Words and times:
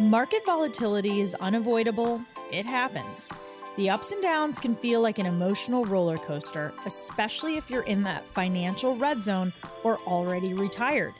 Market 0.00 0.46
volatility 0.46 1.20
is 1.20 1.34
unavoidable, 1.40 2.22
it 2.50 2.64
happens. 2.64 3.28
The 3.76 3.90
ups 3.90 4.12
and 4.12 4.22
downs 4.22 4.58
can 4.58 4.74
feel 4.74 5.02
like 5.02 5.18
an 5.18 5.26
emotional 5.26 5.84
roller 5.84 6.16
coaster, 6.16 6.72
especially 6.86 7.58
if 7.58 7.68
you're 7.68 7.82
in 7.82 8.02
that 8.04 8.24
financial 8.24 8.96
red 8.96 9.22
zone 9.22 9.52
or 9.84 9.98
already 10.06 10.54
retired. 10.54 11.12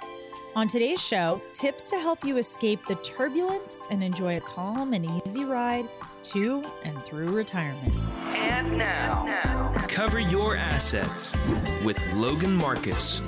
On 0.56 0.66
today's 0.66 1.00
show, 1.00 1.42
tips 1.52 1.90
to 1.90 1.98
help 1.98 2.24
you 2.24 2.38
escape 2.38 2.86
the 2.86 2.94
turbulence 2.96 3.86
and 3.90 4.02
enjoy 4.02 4.38
a 4.38 4.40
calm 4.40 4.94
and 4.94 5.06
easy 5.26 5.44
ride 5.44 5.86
to 6.22 6.64
and 6.82 6.98
through 7.04 7.36
retirement. 7.36 7.94
And 8.34 8.78
now, 8.78 9.74
cover 9.88 10.20
your 10.20 10.56
assets 10.56 11.52
with 11.84 11.98
Logan 12.14 12.56
Marcus. 12.56 13.20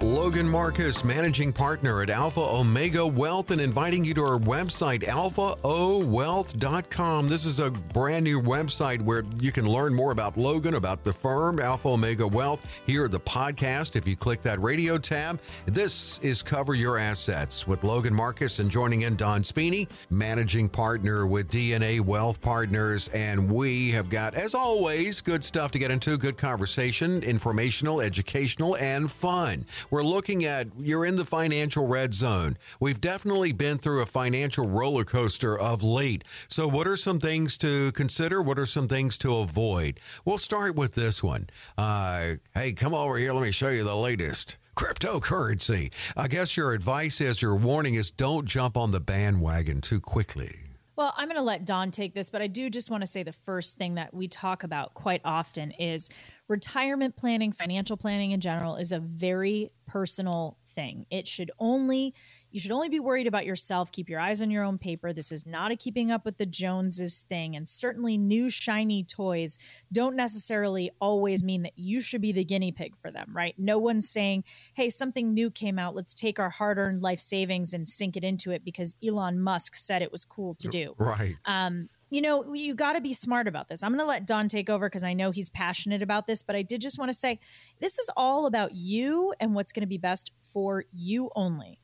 Logan 0.00 0.48
Marcus, 0.48 1.02
managing 1.02 1.52
partner 1.52 2.02
at 2.02 2.10
Alpha 2.10 2.40
Omega 2.40 3.04
Wealth, 3.04 3.50
and 3.50 3.60
inviting 3.60 4.04
you 4.04 4.14
to 4.14 4.22
our 4.22 4.38
website, 4.38 5.02
alphaowealth.com. 5.02 7.28
This 7.28 7.44
is 7.44 7.58
a 7.58 7.70
brand 7.70 8.22
new 8.22 8.40
website 8.40 9.02
where 9.02 9.24
you 9.40 9.50
can 9.50 9.66
learn 9.66 9.92
more 9.92 10.12
about 10.12 10.36
Logan, 10.36 10.74
about 10.74 11.02
the 11.02 11.12
firm, 11.12 11.58
Alpha 11.58 11.88
Omega 11.88 12.28
Wealth. 12.28 12.80
Here, 12.86 13.06
at 13.06 13.10
the 13.10 13.18
podcast. 13.18 13.96
If 13.96 14.06
you 14.06 14.14
click 14.14 14.40
that 14.42 14.60
radio 14.60 14.98
tab, 14.98 15.40
this 15.66 16.18
is 16.18 16.44
Cover 16.44 16.74
Your 16.74 16.96
Assets 16.96 17.66
with 17.66 17.82
Logan 17.82 18.14
Marcus 18.14 18.60
and 18.60 18.70
joining 18.70 19.02
in 19.02 19.16
Don 19.16 19.42
Spini, 19.42 19.88
managing 20.10 20.68
partner 20.68 21.26
with 21.26 21.50
DNA 21.50 22.00
Wealth 22.00 22.40
Partners. 22.40 23.08
And 23.08 23.50
we 23.50 23.90
have 23.90 24.08
got, 24.08 24.34
as 24.34 24.54
always, 24.54 25.20
good 25.20 25.42
stuff 25.42 25.72
to 25.72 25.80
get 25.80 25.90
into, 25.90 26.16
good 26.16 26.36
conversation, 26.36 27.24
informational, 27.24 28.00
educational, 28.00 28.76
and 28.76 29.10
fun. 29.10 29.64
We're 29.90 30.02
looking 30.02 30.44
at 30.44 30.68
you're 30.78 31.04
in 31.04 31.16
the 31.16 31.24
financial 31.24 31.86
red 31.86 32.12
zone. 32.12 32.56
We've 32.78 33.00
definitely 33.00 33.52
been 33.52 33.78
through 33.78 34.02
a 34.02 34.06
financial 34.06 34.68
roller 34.68 35.04
coaster 35.04 35.58
of 35.58 35.82
late. 35.82 36.24
So, 36.48 36.68
what 36.68 36.86
are 36.86 36.96
some 36.96 37.18
things 37.18 37.56
to 37.58 37.92
consider? 37.92 38.42
What 38.42 38.58
are 38.58 38.66
some 38.66 38.88
things 38.88 39.16
to 39.18 39.36
avoid? 39.36 40.00
We'll 40.24 40.38
start 40.38 40.74
with 40.74 40.94
this 40.94 41.22
one. 41.22 41.48
Uh, 41.76 42.34
hey, 42.54 42.72
come 42.72 42.92
over 42.92 43.16
here. 43.16 43.32
Let 43.32 43.42
me 43.42 43.50
show 43.50 43.68
you 43.68 43.84
the 43.84 43.96
latest 43.96 44.58
cryptocurrency. 44.76 45.90
I 46.16 46.28
guess 46.28 46.56
your 46.56 46.72
advice 46.72 47.20
is, 47.20 47.42
your 47.42 47.56
warning 47.56 47.94
is 47.94 48.10
don't 48.10 48.46
jump 48.46 48.76
on 48.76 48.90
the 48.90 49.00
bandwagon 49.00 49.80
too 49.80 50.00
quickly. 50.00 50.68
Well, 50.98 51.14
I'm 51.16 51.28
going 51.28 51.38
to 51.38 51.44
let 51.44 51.64
Don 51.64 51.92
take 51.92 52.12
this, 52.12 52.28
but 52.28 52.42
I 52.42 52.48
do 52.48 52.68
just 52.68 52.90
want 52.90 53.02
to 53.02 53.06
say 53.06 53.22
the 53.22 53.32
first 53.32 53.76
thing 53.76 53.94
that 53.94 54.12
we 54.12 54.26
talk 54.26 54.64
about 54.64 54.94
quite 54.94 55.20
often 55.24 55.70
is 55.70 56.10
retirement 56.48 57.16
planning, 57.16 57.52
financial 57.52 57.96
planning 57.96 58.32
in 58.32 58.40
general 58.40 58.76
is 58.76 58.92
a 58.92 58.98
very 58.98 59.70
personal 59.86 60.58
thing. 60.66 61.06
It 61.10 61.26
should 61.26 61.50
only 61.58 62.14
you 62.50 62.60
should 62.60 62.72
only 62.72 62.88
be 62.88 63.00
worried 63.00 63.26
about 63.26 63.44
yourself. 63.44 63.92
Keep 63.92 64.08
your 64.08 64.20
eyes 64.20 64.40
on 64.40 64.50
your 64.50 64.64
own 64.64 64.78
paper. 64.78 65.12
This 65.12 65.32
is 65.32 65.46
not 65.46 65.70
a 65.70 65.76
keeping 65.76 66.10
up 66.10 66.24
with 66.24 66.38
the 66.38 66.46
Joneses 66.46 67.20
thing. 67.28 67.56
And 67.56 67.68
certainly, 67.68 68.16
new 68.16 68.48
shiny 68.48 69.04
toys 69.04 69.58
don't 69.92 70.16
necessarily 70.16 70.90
always 70.98 71.44
mean 71.44 71.62
that 71.64 71.74
you 71.76 72.00
should 72.00 72.22
be 72.22 72.32
the 72.32 72.44
guinea 72.44 72.72
pig 72.72 72.96
for 72.96 73.10
them, 73.10 73.30
right? 73.34 73.54
No 73.58 73.78
one's 73.78 74.08
saying, 74.08 74.44
hey, 74.74 74.88
something 74.88 75.34
new 75.34 75.50
came 75.50 75.78
out. 75.78 75.94
Let's 75.94 76.14
take 76.14 76.38
our 76.38 76.48
hard 76.48 76.78
earned 76.78 77.02
life 77.02 77.20
savings 77.20 77.74
and 77.74 77.86
sink 77.86 78.16
it 78.16 78.24
into 78.24 78.50
it 78.50 78.64
because 78.64 78.94
Elon 79.06 79.40
Musk 79.40 79.74
said 79.74 80.00
it 80.00 80.10
was 80.10 80.24
cool 80.24 80.54
to 80.54 80.68
do. 80.68 80.94
Right. 80.96 81.36
Um, 81.44 81.90
you 82.10 82.20
know, 82.20 82.52
you 82.54 82.74
got 82.74 82.94
to 82.94 83.00
be 83.00 83.12
smart 83.12 83.48
about 83.48 83.68
this. 83.68 83.82
I'm 83.82 83.90
going 83.90 84.00
to 84.00 84.06
let 84.06 84.26
Don 84.26 84.48
take 84.48 84.70
over 84.70 84.88
because 84.88 85.04
I 85.04 85.12
know 85.12 85.30
he's 85.30 85.50
passionate 85.50 86.02
about 86.02 86.26
this, 86.26 86.42
but 86.42 86.56
I 86.56 86.62
did 86.62 86.80
just 86.80 86.98
want 86.98 87.10
to 87.10 87.16
say 87.16 87.38
this 87.80 87.98
is 87.98 88.10
all 88.16 88.46
about 88.46 88.74
you 88.74 89.34
and 89.40 89.54
what's 89.54 89.72
going 89.72 89.82
to 89.82 89.88
be 89.88 89.98
best 89.98 90.32
for 90.52 90.84
you 90.92 91.30
only. 91.36 91.80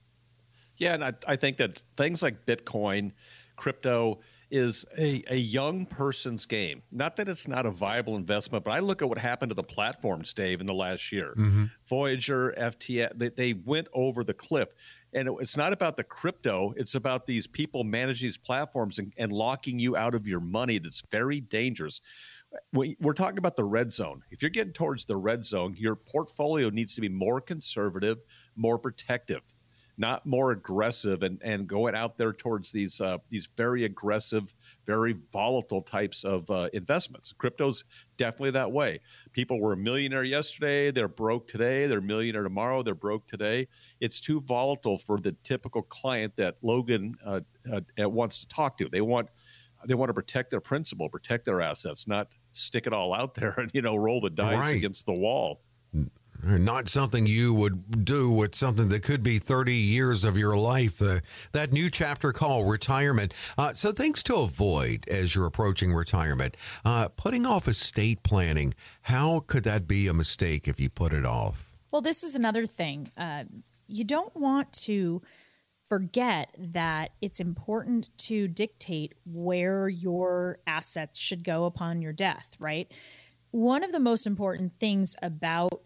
Yeah, 0.77 0.95
and 0.95 1.05
I, 1.05 1.13
I 1.27 1.37
think 1.37 1.59
that 1.59 1.83
things 1.97 2.23
like 2.23 2.47
Bitcoin, 2.47 3.13
crypto, 3.57 4.21
is 4.51 4.85
a, 4.99 5.23
a 5.31 5.37
young 5.37 5.87
person's 5.87 6.47
game. 6.47 6.83
Not 6.93 7.17
that 7.17 7.29
it's 7.29 7.49
not 7.49 7.67
a 7.67 7.71
viable 7.71 8.17
investment, 8.17 8.65
but 8.65 8.71
I 8.71 8.79
look 8.81 9.03
at 9.03 9.09
what 9.09 9.19
happened 9.19 9.51
to 9.51 9.55
the 9.55 9.63
platforms, 9.63 10.33
Dave, 10.33 10.61
in 10.61 10.67
the 10.67 10.75
last 10.75 11.11
year. 11.13 11.35
Mm-hmm. 11.37 11.65
Voyager, 11.89 12.55
FTX, 12.57 13.19
they, 13.19 13.29
they 13.31 13.53
went 13.53 13.89
over 13.93 14.23
the 14.23 14.35
cliff. 14.35 14.69
And 15.15 15.29
it, 15.29 15.35
it's 15.41 15.57
not 15.57 15.73
about 15.73 15.97
the 15.97 16.05
crypto, 16.05 16.75
it's 16.77 16.95
about 16.95 17.27
these 17.27 17.47
people 17.47 17.85
managing 17.85 18.27
these 18.27 18.37
platforms 18.37 18.99
and, 18.99 19.13
and 19.17 19.33
locking 19.33 19.79
you 19.79 19.97
out 19.97 20.15
of 20.15 20.27
your 20.27 20.41
money. 20.41 20.79
That's 20.79 21.03
very 21.11 21.41
dangerous. 21.41 22.01
We're 22.73 23.15
talking 23.15 23.39
about 23.39 23.57
the 23.57 23.65
red 23.65 23.93
zone. 23.93 24.23
If 24.31 24.41
you're 24.41 24.51
getting 24.51 24.73
towards 24.73 25.05
the 25.05 25.17
red 25.17 25.45
zone, 25.45 25.75
your 25.77 25.97
portfolio 25.97 26.71
needs 26.71 26.95
to 26.95 27.01
be 27.01 27.09
more 27.09 27.41
conservative, 27.41 28.19
more 28.55 28.79
protective 28.79 29.43
not 29.97 30.27
more 30.27 30.51
aggressive 30.51 31.23
and, 31.23 31.41
and 31.43 31.67
going 31.67 31.95
out 31.95 32.19
there 32.19 32.33
towards 32.33 32.73
these 32.73 33.01
uh, 33.01 33.19
these 33.31 33.49
very 33.57 33.85
aggressive, 33.85 34.55
very 34.87 35.17
volatile 35.33 35.83
types 35.83 36.25
of 36.25 36.49
uh, 36.51 36.69
investments. 36.73 37.35
Crypto's 37.39 37.85
definitely 38.17 38.53
that 38.53 38.71
way. 38.71 39.01
People 39.33 39.61
were 39.61 39.73
a 39.73 39.77
millionaire 39.77 40.25
yesterday, 40.25 40.91
they're 40.91 41.09
broke 41.09 41.47
today, 41.49 41.87
they're 41.87 41.99
a 41.99 42.03
millionaire 42.03 42.43
tomorrow, 42.43 42.83
they're 42.83 42.95
broke 42.95 43.27
today. 43.27 43.67
It's 44.01 44.21
too 44.21 44.41
volatile 44.41 44.99
for 44.99 45.19
the 45.19 45.33
typical 45.43 45.83
client 45.83 46.35
that 46.37 46.57
Logan 46.63 47.15
uh, 47.25 47.41
uh 47.73 48.09
wants 48.09 48.39
to 48.39 48.49
talk 48.49 48.77
to. 48.79 48.89
They 48.89 49.01
want 49.01 49.29
they 49.87 49.95
want 49.95 50.09
to 50.09 50.15
protect 50.15 50.51
their 50.51 50.61
principal, 50.61 51.09
protect 51.09 51.45
their 51.45 51.61
assets, 51.61 52.07
not 52.07 52.29
stick 52.53 52.87
it 52.87 52.93
all 52.93 53.13
out 53.13 53.35
there 53.41 53.55
and 53.59 53.71
you 53.75 53.83
know 53.83 53.97
roll 53.97 54.21
the 54.21 54.31
dice 54.31 54.59
right. 54.59 54.77
against 54.77 55.07
the 55.07 55.15
wall. 55.15 55.61
Not 56.45 56.89
something 56.89 57.27
you 57.27 57.55
would 57.55 58.05
do 58.05 58.31
with 58.31 58.55
something 58.55 58.89
that 58.89 59.03
could 59.03 59.23
be 59.23 59.39
30 59.39 59.75
years 59.75 60.25
of 60.25 60.37
your 60.37 60.57
life. 60.57 61.01
Uh, 61.01 61.21
that 61.53 61.73
new 61.73 61.91
chapter 61.91 62.33
called 62.33 62.71
retirement. 62.71 63.33
Uh, 63.57 63.73
so, 63.73 63.93
things 63.93 64.23
to 64.25 64.37
avoid 64.37 65.09
as 65.09 65.35
you're 65.35 65.47
approaching 65.47 65.93
retirement. 65.93 66.57
Uh, 66.85 67.09
putting 67.09 67.47
off 67.47 67.67
estate 67.67 68.23
planning. 68.23 68.75
How 69.03 69.41
could 69.41 69.65
that 69.65 69.89
be 69.89 70.07
a 70.07 70.15
mistake 70.15 70.69
if 70.69 70.79
you 70.79 70.91
put 70.91 71.13
it 71.13 71.25
off? 71.25 71.73
Well, 71.91 72.03
this 72.03 72.23
is 72.23 72.35
another 72.35 72.67
thing. 72.67 73.11
Uh, 73.17 73.45
you 73.87 74.05
don't 74.05 74.35
want 74.37 74.73
to 74.85 75.23
forget 75.85 76.55
that 76.59 77.13
it's 77.21 77.41
important 77.41 78.11
to 78.19 78.49
dictate 78.49 79.15
where 79.25 79.89
your 79.89 80.59
assets 80.67 81.19
should 81.19 81.45
go 81.45 81.65
upon 81.67 82.03
your 82.03 82.13
death, 82.13 82.57
right? 82.59 82.91
One 83.51 83.85
of 83.85 83.93
the 83.93 84.01
most 84.01 84.27
important 84.27 84.73
things 84.73 85.15
about 85.23 85.83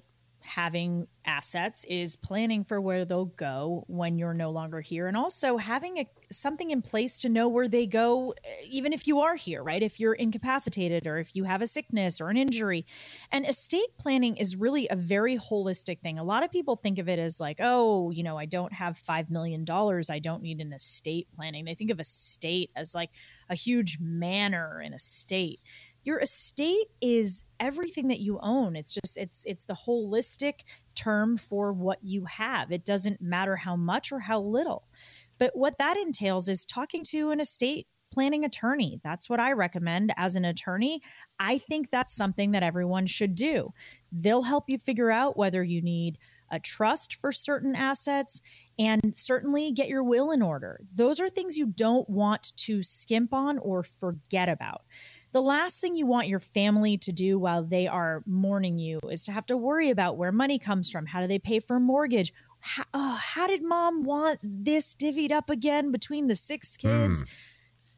having 0.48 1.06
assets 1.24 1.84
is 1.84 2.16
planning 2.16 2.64
for 2.64 2.80
where 2.80 3.04
they'll 3.04 3.26
go 3.26 3.84
when 3.86 4.18
you're 4.18 4.34
no 4.34 4.50
longer 4.50 4.80
here 4.80 5.06
and 5.06 5.16
also 5.16 5.56
having 5.56 5.98
a, 5.98 6.06
something 6.32 6.70
in 6.70 6.82
place 6.82 7.20
to 7.20 7.28
know 7.28 7.48
where 7.48 7.68
they 7.68 7.86
go 7.86 8.34
eh, 8.44 8.50
even 8.68 8.92
if 8.92 9.06
you 9.06 9.20
are 9.20 9.36
here 9.36 9.62
right? 9.62 9.82
If 9.82 10.00
you're 10.00 10.14
incapacitated 10.14 11.06
or 11.06 11.18
if 11.18 11.36
you 11.36 11.44
have 11.44 11.62
a 11.62 11.66
sickness 11.66 12.20
or 12.20 12.30
an 12.30 12.36
injury. 12.36 12.86
And 13.30 13.46
estate 13.46 13.96
planning 13.98 14.36
is 14.36 14.56
really 14.56 14.88
a 14.88 14.96
very 14.96 15.36
holistic 15.36 16.00
thing. 16.00 16.18
A 16.18 16.24
lot 16.24 16.42
of 16.42 16.50
people 16.50 16.76
think 16.76 16.98
of 16.98 17.08
it 17.08 17.18
as 17.18 17.40
like 17.40 17.58
oh 17.60 18.10
you 18.10 18.22
know 18.22 18.36
i 18.38 18.46
don't 18.46 18.72
have 18.72 18.98
5 18.98 19.30
million 19.30 19.64
dollars 19.64 20.10
i 20.10 20.18
don't 20.18 20.42
need 20.42 20.60
an 20.60 20.72
estate 20.72 21.28
planning. 21.36 21.64
They 21.64 21.74
think 21.74 21.90
of 21.90 22.00
a 22.00 22.04
estate 22.08 22.70
as 22.74 22.94
like 22.94 23.10
a 23.48 23.54
huge 23.54 23.98
manor 24.00 24.80
in 24.80 24.92
a 24.92 24.98
state 24.98 25.60
your 26.08 26.18
estate 26.20 26.86
is 27.02 27.44
everything 27.60 28.08
that 28.08 28.18
you 28.18 28.38
own. 28.42 28.76
It's 28.76 28.94
just 28.94 29.18
it's 29.18 29.42
it's 29.44 29.66
the 29.66 29.74
holistic 29.74 30.60
term 30.94 31.36
for 31.36 31.70
what 31.70 31.98
you 32.02 32.24
have. 32.24 32.72
It 32.72 32.86
doesn't 32.86 33.20
matter 33.20 33.56
how 33.56 33.76
much 33.76 34.10
or 34.10 34.18
how 34.18 34.40
little. 34.40 34.88
But 35.36 35.50
what 35.54 35.76
that 35.76 35.98
entails 35.98 36.48
is 36.48 36.64
talking 36.64 37.04
to 37.10 37.30
an 37.30 37.40
estate 37.40 37.88
planning 38.10 38.42
attorney. 38.42 39.02
That's 39.04 39.28
what 39.28 39.38
i 39.38 39.52
recommend 39.52 40.14
as 40.16 40.34
an 40.34 40.46
attorney. 40.46 41.02
I 41.38 41.58
think 41.58 41.90
that's 41.90 42.16
something 42.16 42.52
that 42.52 42.62
everyone 42.62 43.04
should 43.04 43.34
do. 43.34 43.74
They'll 44.10 44.44
help 44.44 44.64
you 44.70 44.78
figure 44.78 45.10
out 45.10 45.36
whether 45.36 45.62
you 45.62 45.82
need 45.82 46.16
a 46.50 46.58
trust 46.58 47.16
for 47.16 47.32
certain 47.32 47.76
assets 47.76 48.40
and 48.78 49.12
certainly 49.14 49.72
get 49.72 49.88
your 49.88 50.02
will 50.02 50.30
in 50.30 50.40
order. 50.40 50.80
Those 50.94 51.20
are 51.20 51.28
things 51.28 51.58
you 51.58 51.66
don't 51.66 52.08
want 52.08 52.56
to 52.56 52.82
skimp 52.82 53.34
on 53.34 53.58
or 53.58 53.82
forget 53.82 54.48
about 54.48 54.84
the 55.32 55.42
last 55.42 55.80
thing 55.80 55.96
you 55.96 56.06
want 56.06 56.28
your 56.28 56.38
family 56.38 56.96
to 56.98 57.12
do 57.12 57.38
while 57.38 57.62
they 57.62 57.86
are 57.86 58.22
mourning 58.26 58.78
you 58.78 58.98
is 59.10 59.24
to 59.24 59.32
have 59.32 59.46
to 59.46 59.56
worry 59.56 59.90
about 59.90 60.16
where 60.16 60.32
money 60.32 60.58
comes 60.58 60.90
from. 60.90 61.06
How 61.06 61.20
do 61.20 61.26
they 61.26 61.38
pay 61.38 61.60
for 61.60 61.76
a 61.76 61.80
mortgage? 61.80 62.32
How, 62.60 62.84
oh, 62.94 63.20
how 63.22 63.46
did 63.46 63.62
mom 63.62 64.04
want 64.04 64.40
this 64.42 64.94
divvied 64.94 65.30
up 65.30 65.50
again 65.50 65.92
between 65.92 66.26
the 66.26 66.34
six 66.34 66.76
kids? 66.76 67.22
Mm. 67.22 67.28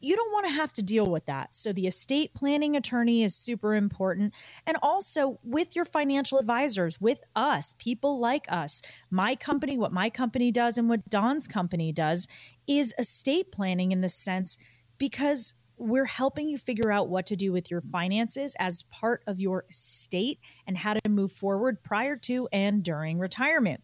You 0.03 0.17
don't 0.17 0.33
want 0.33 0.47
to 0.47 0.53
have 0.53 0.73
to 0.75 0.83
deal 0.83 1.11
with 1.11 1.27
that. 1.27 1.55
So, 1.55 1.73
the 1.73 1.87
estate 1.87 2.33
planning 2.35 2.75
attorney 2.75 3.23
is 3.23 3.37
super 3.37 3.75
important. 3.75 4.33
And 4.67 4.79
also 4.83 5.39
with 5.45 5.77
your 5.77 5.85
financial 5.85 6.39
advisors, 6.39 6.99
with 6.99 7.21
us, 7.37 7.75
people 7.79 8.19
like 8.19 8.47
us. 8.49 8.81
My 9.11 9.37
company, 9.37 9.77
what 9.77 9.93
my 9.93 10.09
company 10.09 10.51
does, 10.51 10.79
and 10.79 10.89
what 10.89 11.09
Don's 11.11 11.47
company 11.47 11.93
does 11.93 12.29
is 12.67 12.95
estate 12.99 13.53
planning 13.53 13.93
in 13.93 14.01
the 14.01 14.09
sense 14.09 14.57
because 14.97 15.55
we're 15.81 16.05
helping 16.05 16.49
you 16.49 16.59
figure 16.59 16.93
out 16.93 17.09
what 17.09 17.27
to 17.27 17.37
do 17.37 17.53
with 17.53 17.71
your 17.71 17.81
finances 17.81 18.55
as 18.59 18.83
part 18.85 19.23
of 19.27 19.41
your 19.41 19.65
estate 19.71 20.39
and 20.67 20.77
how 20.77 20.95
to 20.95 21.09
move 21.09 21.33
forward 21.33 21.83
prior 21.83 22.17
to 22.17 22.49
and 22.53 22.85
during 22.85 23.19
retirement. 23.19 23.81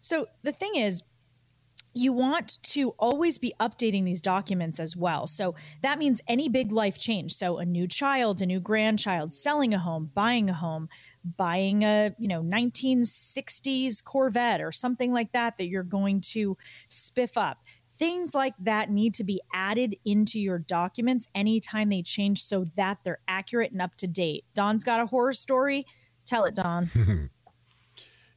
So, 0.00 0.26
the 0.42 0.52
thing 0.52 0.72
is, 0.76 1.02
you 1.94 2.12
want 2.12 2.62
to 2.62 2.90
always 2.98 3.38
be 3.38 3.52
updating 3.58 4.04
these 4.04 4.20
documents 4.20 4.78
as 4.78 4.96
well. 4.96 5.26
So 5.26 5.54
that 5.82 5.98
means 5.98 6.20
any 6.28 6.48
big 6.48 6.70
life 6.70 6.98
change. 6.98 7.32
So 7.34 7.58
a 7.58 7.64
new 7.64 7.88
child, 7.88 8.40
a 8.40 8.46
new 8.46 8.60
grandchild, 8.60 9.34
selling 9.34 9.74
a 9.74 9.78
home, 9.78 10.10
buying 10.14 10.48
a 10.48 10.54
home, 10.54 10.88
buying 11.36 11.84
a, 11.84 12.14
you 12.18 12.28
know, 12.28 12.42
1960s 12.42 14.04
Corvette 14.04 14.60
or 14.60 14.70
something 14.70 15.12
like 15.12 15.32
that 15.32 15.58
that 15.58 15.66
you're 15.66 15.82
going 15.82 16.20
to 16.20 16.56
spiff 16.88 17.36
up. 17.36 17.58
Things 17.98 18.34
like 18.34 18.54
that 18.60 18.90
need 18.90 19.14
to 19.14 19.24
be 19.24 19.40
added 19.52 19.96
into 20.04 20.38
your 20.38 20.58
documents 20.58 21.26
anytime 21.34 21.88
they 21.88 22.02
change 22.02 22.42
so 22.42 22.64
that 22.76 22.98
they're 23.02 23.20
accurate 23.26 23.72
and 23.72 23.82
up 23.82 23.96
to 23.96 24.06
date. 24.06 24.44
Don's 24.54 24.84
got 24.84 25.00
a 25.00 25.06
horror 25.06 25.32
story. 25.32 25.84
Tell 26.24 26.44
it, 26.44 26.54
Don. 26.54 26.90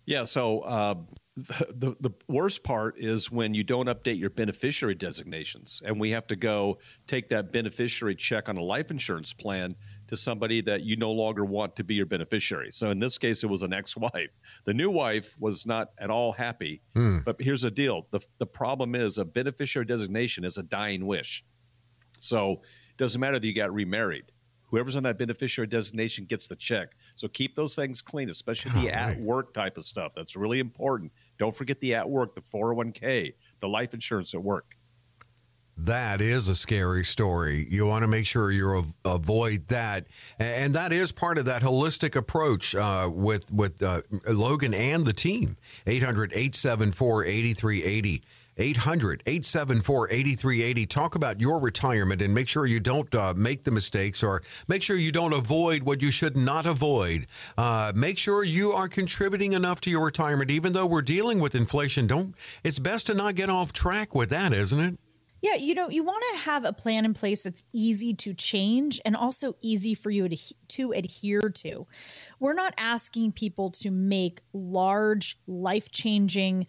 yeah, 0.06 0.24
so 0.24 0.62
uh, 0.62 0.96
the, 1.36 1.96
the, 2.00 2.12
worst 2.28 2.64
part 2.64 2.96
is 2.98 3.32
when 3.32 3.54
you 3.54 3.64
don't 3.64 3.88
update 3.88 4.20
your 4.20 4.30
beneficiary 4.30 4.96
designations 4.96 5.82
and 5.86 6.00
we 6.00 6.12
have 6.12 6.28
to 6.28 6.36
go 6.36 6.78
take 7.08 7.30
that 7.30 7.52
beneficiary 7.52 8.16
check 8.16 8.50
on 8.50 8.58
a 8.58 8.62
life 8.62 8.92
insurance 8.92 9.32
plan 9.34 9.76
to 10.12 10.18
somebody 10.18 10.62
that 10.62 10.84
you 10.84 10.96
no 10.96 11.12
longer 11.12 11.44
want 11.44 11.76
to 11.76 11.84
be 11.84 11.96
your 11.96 12.06
beneficiary 12.06 12.70
so 12.72 12.92
in 12.92 13.00
this 13.00 13.18
case 13.18 13.44
it 13.44 13.48
was 13.48 13.64
an 13.64 13.74
ex-wife 13.74 14.30
the 14.66 14.74
new 14.74 14.92
wife 14.92 15.36
was 15.40 15.66
not 15.66 15.90
at 15.98 16.12
all 16.12 16.32
happy 16.32 16.82
hmm. 16.94 17.20
but 17.26 17.36
here's 17.40 17.64
the 17.64 17.72
deal 17.72 18.06
the, 18.12 18.20
the 18.38 18.46
problem 18.46 18.94
is 18.94 19.18
a 19.18 19.26
beneficiary 19.26 19.86
designation 19.86 20.44
is 20.44 20.58
a 20.58 20.64
dying 20.64 21.06
wish 21.08 21.44
so 22.20 22.52
it 22.52 22.98
doesn't 22.98 23.20
matter 23.20 23.40
that 23.40 23.48
you 23.48 23.56
got 23.56 23.74
remarried 23.74 24.32
whoever's 24.72 24.96
on 24.96 25.04
that 25.04 25.18
beneficiary 25.18 25.68
designation 25.68 26.24
gets 26.26 26.48
the 26.48 26.56
check. 26.56 26.94
So 27.16 27.28
keep 27.28 27.56
those 27.56 27.76
things 27.76 28.02
clean, 28.02 28.30
especially 28.30 28.72
the 28.82 28.90
at 28.90 29.20
work 29.20 29.54
type 29.54 29.78
of 29.78 29.84
stuff. 29.84 30.14
That's 30.16 30.38
really 30.38 30.60
important. 30.60 31.12
Don't 31.38 31.56
forget 31.56 31.80
the 31.82 31.94
at 31.94 32.10
work, 32.10 32.36
the 32.36 32.42
401k, 32.42 33.34
the 33.60 33.68
life 33.68 33.94
insurance 33.94 34.34
at 34.34 34.42
work. 34.42 34.78
That 35.86 36.22
is 36.22 36.48
a 36.48 36.56
scary 36.56 37.04
story. 37.04 37.66
You 37.68 37.88
want 37.88 38.04
to 38.04 38.08
make 38.08 38.28
sure 38.28 38.52
you 38.52 38.94
avoid 39.04 39.68
that, 39.70 40.06
and 40.38 40.76
that 40.76 40.94
is 40.94 41.12
part 41.12 41.40
of 41.40 41.46
that 41.46 41.64
holistic 41.64 42.16
approach 42.16 42.76
uh, 42.76 43.10
with 43.12 43.52
with 43.52 43.82
uh, 43.82 44.02
Logan 44.30 44.76
and 44.76 45.08
the 45.08 45.14
team. 45.14 45.58
800 45.88 46.34
874 46.34 47.26
8380 47.26 48.22
800 48.58 49.24
874 49.26 50.10
8380. 50.12 50.86
Talk 50.86 51.16
about 51.16 51.42
your 51.42 51.58
retirement 51.58 52.22
and 52.22 52.32
make 52.32 52.48
sure 52.48 52.68
you 52.68 52.80
don't 52.80 53.14
uh, 53.16 53.34
make 53.36 53.64
the 53.64 53.72
mistakes 53.72 54.22
or 54.22 54.44
make 54.68 54.84
sure 54.84 54.98
you 54.98 55.12
don't 55.12 55.34
avoid 55.34 55.82
what 55.82 56.04
you 56.04 56.12
should 56.12 56.38
not 56.38 56.68
avoid. 56.68 57.26
Uh, 57.58 57.92
make 57.96 58.20
sure 58.20 58.44
you 58.44 58.72
are 58.72 58.88
contributing 58.88 59.54
enough 59.54 59.82
to 59.82 59.90
your 59.90 60.06
retirement, 60.06 60.52
even 60.52 60.74
though 60.74 60.86
we're 60.86 61.02
dealing 61.02 61.40
with 61.40 61.56
inflation. 61.56 62.06
Don't, 62.06 62.36
it's 62.64 62.78
best 62.78 63.08
to 63.08 63.16
not 63.16 63.34
get 63.34 63.50
off 63.50 63.74
track 63.74 64.14
with 64.14 64.30
that, 64.30 64.54
isn't 64.54 64.80
it? 64.80 65.00
Yeah, 65.42 65.56
you 65.56 65.74
know, 65.74 65.90
you 65.90 66.04
want 66.04 66.24
to 66.34 66.40
have 66.42 66.66
a 66.66 66.74
plan 66.74 67.04
in 67.04 67.16
place 67.16 67.44
that's 67.44 67.64
easy 67.74 68.14
to 68.14 68.34
change 68.36 69.02
and 69.04 69.16
also 69.16 69.56
easy 69.60 69.96
for 69.96 70.12
you 70.12 70.30
to, 70.30 70.38
to 70.70 70.92
adhere 70.92 71.50
to. 71.56 71.88
We're 72.40 72.54
not 72.54 72.76
asking 72.78 73.32
people 73.32 73.72
to 73.72 73.90
make 73.90 74.42
large, 74.54 75.38
life 75.48 75.92
changing 75.92 76.68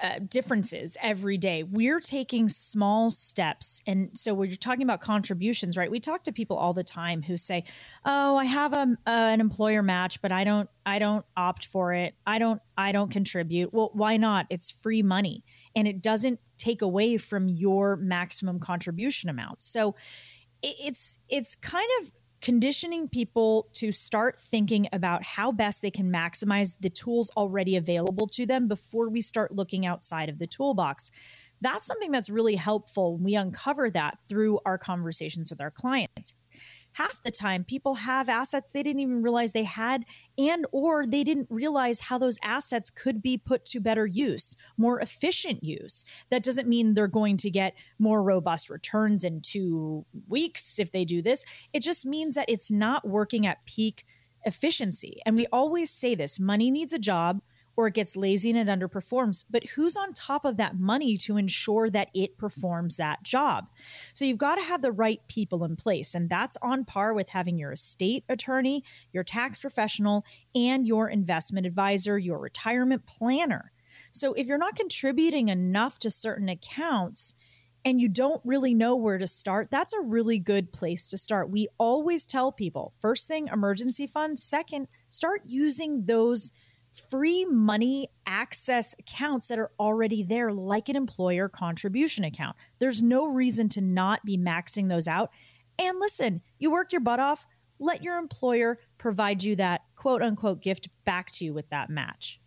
uh, 0.00 0.20
differences 0.28 0.96
every 1.02 1.36
day. 1.36 1.64
We're 1.64 1.98
taking 1.98 2.48
small 2.48 3.10
steps. 3.10 3.82
And 3.86 4.16
so 4.16 4.32
when 4.32 4.48
you're 4.48 4.56
talking 4.56 4.84
about 4.84 5.00
contributions, 5.00 5.76
right? 5.76 5.90
We 5.90 5.98
talk 5.98 6.22
to 6.24 6.32
people 6.32 6.56
all 6.56 6.72
the 6.72 6.84
time 6.84 7.22
who 7.22 7.36
say, 7.36 7.64
"Oh, 8.04 8.36
I 8.36 8.44
have 8.44 8.72
a, 8.72 8.76
uh, 8.76 8.86
an 9.06 9.40
employer 9.40 9.82
match, 9.82 10.22
but 10.22 10.30
I 10.30 10.44
don't 10.44 10.70
I 10.86 11.00
don't 11.00 11.26
opt 11.36 11.66
for 11.66 11.92
it. 11.92 12.14
I 12.24 12.38
don't 12.38 12.62
I 12.78 12.92
don't 12.92 13.10
contribute." 13.10 13.72
Well, 13.72 13.90
why 13.92 14.16
not? 14.16 14.46
It's 14.48 14.70
free 14.70 15.02
money 15.02 15.42
and 15.76 15.86
it 15.86 16.02
doesn't 16.02 16.40
take 16.58 16.82
away 16.82 17.16
from 17.16 17.48
your 17.48 17.96
maximum 17.96 18.58
contribution 18.58 19.30
amount. 19.30 19.62
So 19.62 19.94
it's 20.62 21.18
it's 21.28 21.56
kind 21.56 21.88
of 22.00 22.12
conditioning 22.42 23.08
people 23.08 23.68
to 23.74 23.92
start 23.92 24.36
thinking 24.36 24.88
about 24.92 25.22
how 25.22 25.52
best 25.52 25.82
they 25.82 25.90
can 25.90 26.10
maximize 26.10 26.74
the 26.80 26.88
tools 26.88 27.30
already 27.36 27.76
available 27.76 28.26
to 28.26 28.46
them 28.46 28.66
before 28.66 29.10
we 29.10 29.20
start 29.20 29.52
looking 29.52 29.84
outside 29.84 30.28
of 30.28 30.38
the 30.38 30.46
toolbox. 30.46 31.10
That's 31.60 31.84
something 31.84 32.10
that's 32.10 32.30
really 32.30 32.54
helpful. 32.54 33.18
We 33.18 33.34
uncover 33.34 33.90
that 33.90 34.18
through 34.26 34.60
our 34.64 34.78
conversations 34.78 35.50
with 35.50 35.60
our 35.60 35.70
clients 35.70 36.34
half 36.92 37.22
the 37.22 37.30
time 37.30 37.64
people 37.64 37.94
have 37.94 38.28
assets 38.28 38.72
they 38.72 38.82
didn't 38.82 39.00
even 39.00 39.22
realize 39.22 39.52
they 39.52 39.64
had 39.64 40.04
and 40.36 40.66
or 40.72 41.06
they 41.06 41.22
didn't 41.22 41.46
realize 41.50 42.00
how 42.00 42.18
those 42.18 42.38
assets 42.42 42.90
could 42.90 43.22
be 43.22 43.38
put 43.38 43.64
to 43.64 43.80
better 43.80 44.06
use 44.06 44.56
more 44.76 45.00
efficient 45.00 45.62
use. 45.62 46.04
That 46.30 46.42
doesn't 46.42 46.68
mean 46.68 46.94
they're 46.94 47.08
going 47.08 47.36
to 47.38 47.50
get 47.50 47.74
more 47.98 48.22
robust 48.22 48.70
returns 48.70 49.24
in 49.24 49.40
2 49.40 50.04
weeks 50.28 50.78
if 50.78 50.92
they 50.92 51.04
do 51.04 51.22
this. 51.22 51.44
It 51.72 51.82
just 51.82 52.06
means 52.06 52.34
that 52.34 52.48
it's 52.48 52.70
not 52.70 53.06
working 53.06 53.46
at 53.46 53.64
peak 53.66 54.04
efficiency. 54.44 55.20
And 55.26 55.36
we 55.36 55.46
always 55.52 55.90
say 55.90 56.14
this 56.14 56.40
money 56.40 56.70
needs 56.70 56.92
a 56.92 56.98
job 56.98 57.40
or 57.80 57.86
it 57.86 57.94
gets 57.94 58.14
lazy 58.14 58.50
and 58.50 58.58
it 58.58 58.70
underperforms. 58.70 59.42
But 59.48 59.64
who's 59.64 59.96
on 59.96 60.12
top 60.12 60.44
of 60.44 60.58
that 60.58 60.78
money 60.78 61.16
to 61.16 61.38
ensure 61.38 61.88
that 61.88 62.10
it 62.12 62.36
performs 62.36 62.98
that 62.98 63.22
job? 63.22 63.70
So 64.12 64.26
you've 64.26 64.36
got 64.36 64.56
to 64.56 64.62
have 64.62 64.82
the 64.82 64.92
right 64.92 65.20
people 65.28 65.64
in 65.64 65.76
place. 65.76 66.14
And 66.14 66.28
that's 66.28 66.58
on 66.60 66.84
par 66.84 67.14
with 67.14 67.30
having 67.30 67.56
your 67.56 67.72
estate 67.72 68.24
attorney, 68.28 68.84
your 69.12 69.24
tax 69.24 69.58
professional, 69.62 70.26
and 70.54 70.86
your 70.86 71.08
investment 71.08 71.66
advisor, 71.66 72.18
your 72.18 72.38
retirement 72.38 73.06
planner. 73.06 73.72
So 74.10 74.34
if 74.34 74.46
you're 74.46 74.58
not 74.58 74.76
contributing 74.76 75.48
enough 75.48 75.98
to 76.00 76.10
certain 76.10 76.50
accounts, 76.50 77.34
and 77.82 77.98
you 77.98 78.10
don't 78.10 78.42
really 78.44 78.74
know 78.74 78.94
where 78.94 79.16
to 79.16 79.26
start, 79.26 79.70
that's 79.70 79.94
a 79.94 80.02
really 80.02 80.38
good 80.38 80.70
place 80.70 81.08
to 81.08 81.16
start. 81.16 81.48
We 81.48 81.68
always 81.78 82.26
tell 82.26 82.52
people 82.52 82.92
first 82.98 83.26
thing, 83.26 83.48
emergency 83.48 84.06
fund. 84.06 84.38
Second, 84.38 84.88
start 85.08 85.44
using 85.46 86.04
those 86.04 86.52
free 86.92 87.44
money 87.44 88.08
access 88.26 88.94
accounts 88.98 89.48
that 89.48 89.58
are 89.58 89.70
already 89.78 90.22
there, 90.22 90.52
like 90.52 90.88
an 90.88 90.96
employer 90.96 91.48
contribution 91.48 92.24
account. 92.24 92.56
There's 92.78 93.02
no 93.02 93.26
reason 93.26 93.68
to 93.70 93.80
not 93.80 94.24
be 94.24 94.36
maxing 94.36 94.88
those 94.88 95.08
out. 95.08 95.30
And 95.78 95.98
listen, 95.98 96.42
you 96.58 96.70
work 96.70 96.92
your 96.92 97.00
butt 97.00 97.20
off, 97.20 97.46
let 97.78 98.02
your 98.02 98.18
employer 98.18 98.78
provide 98.98 99.42
you 99.42 99.56
that 99.56 99.82
quote 99.96 100.22
unquote 100.22 100.62
gift 100.62 100.88
back 101.04 101.30
to 101.32 101.44
you 101.44 101.54
with 101.54 101.68
that 101.70 101.90
match 101.90 102.40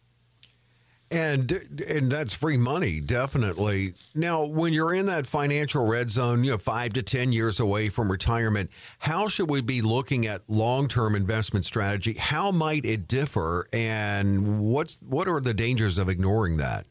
and 1.11 1.51
and 1.87 2.11
that's 2.11 2.33
free 2.33 2.57
money 2.57 2.99
definitely. 2.99 3.93
Now 4.15 4.45
when 4.45 4.73
you're 4.73 4.93
in 4.93 5.05
that 5.05 5.27
financial 5.27 5.85
red 5.85 6.09
zone 6.09 6.43
you 6.43 6.51
know 6.51 6.57
five 6.57 6.93
to 6.93 7.03
ten 7.03 7.31
years 7.31 7.59
away 7.59 7.89
from 7.89 8.11
retirement 8.11 8.71
how 8.99 9.27
should 9.27 9.49
we 9.49 9.61
be 9.61 9.81
looking 9.81 10.25
at 10.25 10.41
long-term 10.47 11.15
investment 11.15 11.65
strategy? 11.65 12.13
How 12.13 12.51
might 12.51 12.85
it 12.85 13.07
differ? 13.07 13.67
And 13.71 14.59
what's 14.59 15.01
what 15.01 15.27
are 15.27 15.39
the 15.39 15.53
dangers 15.53 15.97
of 15.97 16.09
ignoring 16.09 16.57
that? 16.57 16.85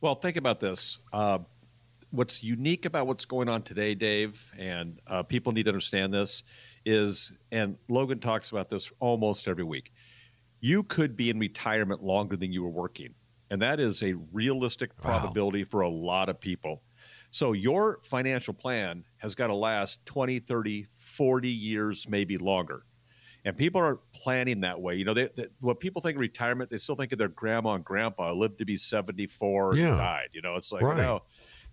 Well 0.00 0.14
think 0.16 0.36
about 0.36 0.60
this. 0.60 0.98
Uh, 1.12 1.38
what's 2.14 2.42
unique 2.44 2.84
about 2.84 3.06
what's 3.06 3.24
going 3.24 3.48
on 3.48 3.60
today 3.62 3.94
dave 3.94 4.52
and 4.56 5.00
uh, 5.08 5.22
people 5.22 5.52
need 5.52 5.64
to 5.64 5.70
understand 5.70 6.14
this 6.14 6.44
is 6.84 7.32
and 7.50 7.76
logan 7.88 8.20
talks 8.20 8.52
about 8.52 8.68
this 8.68 8.92
almost 9.00 9.48
every 9.48 9.64
week 9.64 9.92
you 10.64 10.82
could 10.82 11.14
be 11.14 11.28
in 11.28 11.38
retirement 11.38 12.02
longer 12.02 12.36
than 12.36 12.50
you 12.50 12.62
were 12.62 12.70
working. 12.70 13.12
And 13.50 13.60
that 13.60 13.78
is 13.80 14.02
a 14.02 14.14
realistic 14.32 14.96
probability 14.96 15.62
wow. 15.62 15.68
for 15.70 15.80
a 15.82 15.90
lot 15.90 16.30
of 16.30 16.40
people. 16.40 16.82
So 17.30 17.52
your 17.52 18.00
financial 18.02 18.54
plan 18.54 19.04
has 19.18 19.34
got 19.34 19.48
to 19.48 19.54
last 19.54 20.06
20, 20.06 20.38
30, 20.38 20.86
40 20.94 21.48
years, 21.50 22.08
maybe 22.08 22.38
longer. 22.38 22.86
And 23.44 23.54
people 23.54 23.78
are 23.78 24.00
planning 24.14 24.62
that 24.62 24.80
way. 24.80 24.94
You 24.94 25.04
know, 25.04 25.12
they, 25.12 25.28
they, 25.36 25.48
what 25.60 25.80
people 25.80 26.00
think 26.00 26.16
of 26.16 26.20
retirement, 26.20 26.70
they 26.70 26.78
still 26.78 26.96
think 26.96 27.12
of 27.12 27.18
their 27.18 27.28
grandma 27.28 27.74
and 27.74 27.84
grandpa 27.84 28.32
lived 28.32 28.56
to 28.60 28.64
be 28.64 28.78
74 28.78 29.76
yeah. 29.76 29.88
and 29.88 29.98
died. 29.98 30.28
You 30.32 30.40
know, 30.40 30.54
it's 30.54 30.72
like, 30.72 30.82
right. 30.82 30.96
no, 30.96 31.24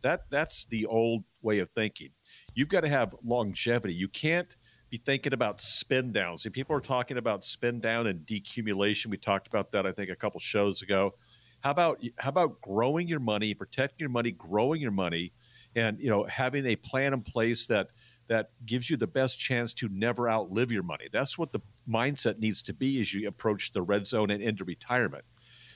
that 0.01 0.23
that's 0.29 0.65
the 0.65 0.85
old 0.85 1.23
way 1.41 1.59
of 1.59 1.69
thinking. 1.75 2.09
You've 2.55 2.67
got 2.67 2.81
to 2.81 2.89
have 2.89 3.15
longevity. 3.23 3.93
You 3.93 4.09
can't 4.09 4.53
be 4.91 4.97
thinking 4.97 5.31
about 5.31 5.61
spin 5.61 6.11
down. 6.11 6.37
See, 6.37 6.49
people 6.49 6.75
are 6.75 6.81
talking 6.81 7.17
about 7.17 7.45
spin 7.45 7.79
down 7.79 8.07
and 8.07 8.19
decumulation. 8.25 9.07
We 9.07 9.17
talked 9.17 9.47
about 9.47 9.71
that, 9.71 9.87
I 9.87 9.93
think, 9.93 10.09
a 10.09 10.15
couple 10.15 10.39
shows 10.41 10.81
ago. 10.81 11.15
How 11.61 11.71
about 11.71 12.03
how 12.19 12.29
about 12.29 12.59
growing 12.61 13.07
your 13.07 13.21
money, 13.21 13.53
protecting 13.53 13.99
your 13.99 14.09
money, 14.09 14.31
growing 14.31 14.81
your 14.81 14.91
money, 14.91 15.31
and 15.75 15.99
you 15.99 16.09
know 16.09 16.25
having 16.25 16.65
a 16.65 16.75
plan 16.75 17.13
in 17.13 17.21
place 17.21 17.67
that 17.67 17.91
that 18.27 18.49
gives 18.65 18.89
you 18.89 18.97
the 18.97 19.07
best 19.07 19.39
chance 19.39 19.73
to 19.75 19.87
never 19.89 20.29
outlive 20.29 20.71
your 20.71 20.83
money. 20.83 21.07
That's 21.11 21.37
what 21.37 21.51
the 21.51 21.59
mindset 21.87 22.39
needs 22.39 22.61
to 22.63 22.73
be 22.73 22.99
as 22.99 23.13
you 23.13 23.27
approach 23.27 23.71
the 23.71 23.81
red 23.81 24.07
zone 24.07 24.29
and 24.29 24.41
into 24.41 24.65
retirement. 24.65 25.23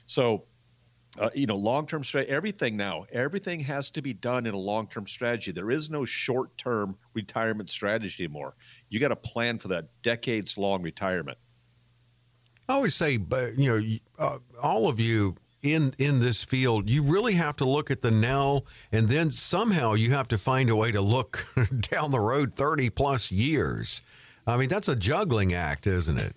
So 0.08 0.46
uh, 1.20 1.30
you 1.34 1.46
know, 1.46 1.56
long 1.56 1.88
term 1.88 2.04
strategy, 2.04 2.32
everything 2.32 2.76
now, 2.76 3.06
everything 3.12 3.60
has 3.62 3.90
to 3.92 4.02
be 4.02 4.14
done 4.14 4.46
in 4.46 4.54
a 4.54 4.60
long 4.60 4.88
term 4.88 5.08
strategy. 5.08 5.52
There 5.52 5.72
is 5.72 5.90
no 5.90 6.06
short 6.06 6.58
term 6.58 6.98
retirement 7.14 7.70
strategy 7.70 8.24
anymore. 8.24 8.56
You 8.90 9.00
got 9.00 9.10
to 9.10 9.16
plan 9.16 9.60
for 9.60 9.70
that 9.70 9.86
decades 10.04 10.58
long 10.58 10.82
retirement. 10.82 11.38
I 12.68 12.74
always 12.74 12.96
say, 12.96 13.12
you 13.12 13.20
know, 13.58 13.98
uh, 14.18 14.38
all 14.62 14.90
of 14.90 15.00
you, 15.00 15.36
in 15.62 15.94
in 15.98 16.20
this 16.20 16.44
field, 16.44 16.90
you 16.90 17.02
really 17.02 17.34
have 17.34 17.56
to 17.58 17.66
look 17.66 17.90
at 17.90 18.02
the 18.02 18.12
now, 18.12 18.62
and 18.92 19.08
then 19.08 19.32
somehow 19.32 19.94
you 19.94 20.12
have 20.12 20.28
to 20.30 20.38
find 20.38 20.70
a 20.70 20.76
way 20.76 20.92
to 20.92 21.02
look 21.02 21.46
down 21.92 22.12
the 22.12 22.20
road 22.20 22.56
thirty 22.56 22.90
plus 22.90 23.32
years. 23.32 24.02
I 24.48 24.58
mean, 24.58 24.70
that's 24.70 24.88
a 24.88 24.96
juggling 24.96 25.54
act, 25.54 25.88
isn't 25.88 26.20
it? 26.20 26.36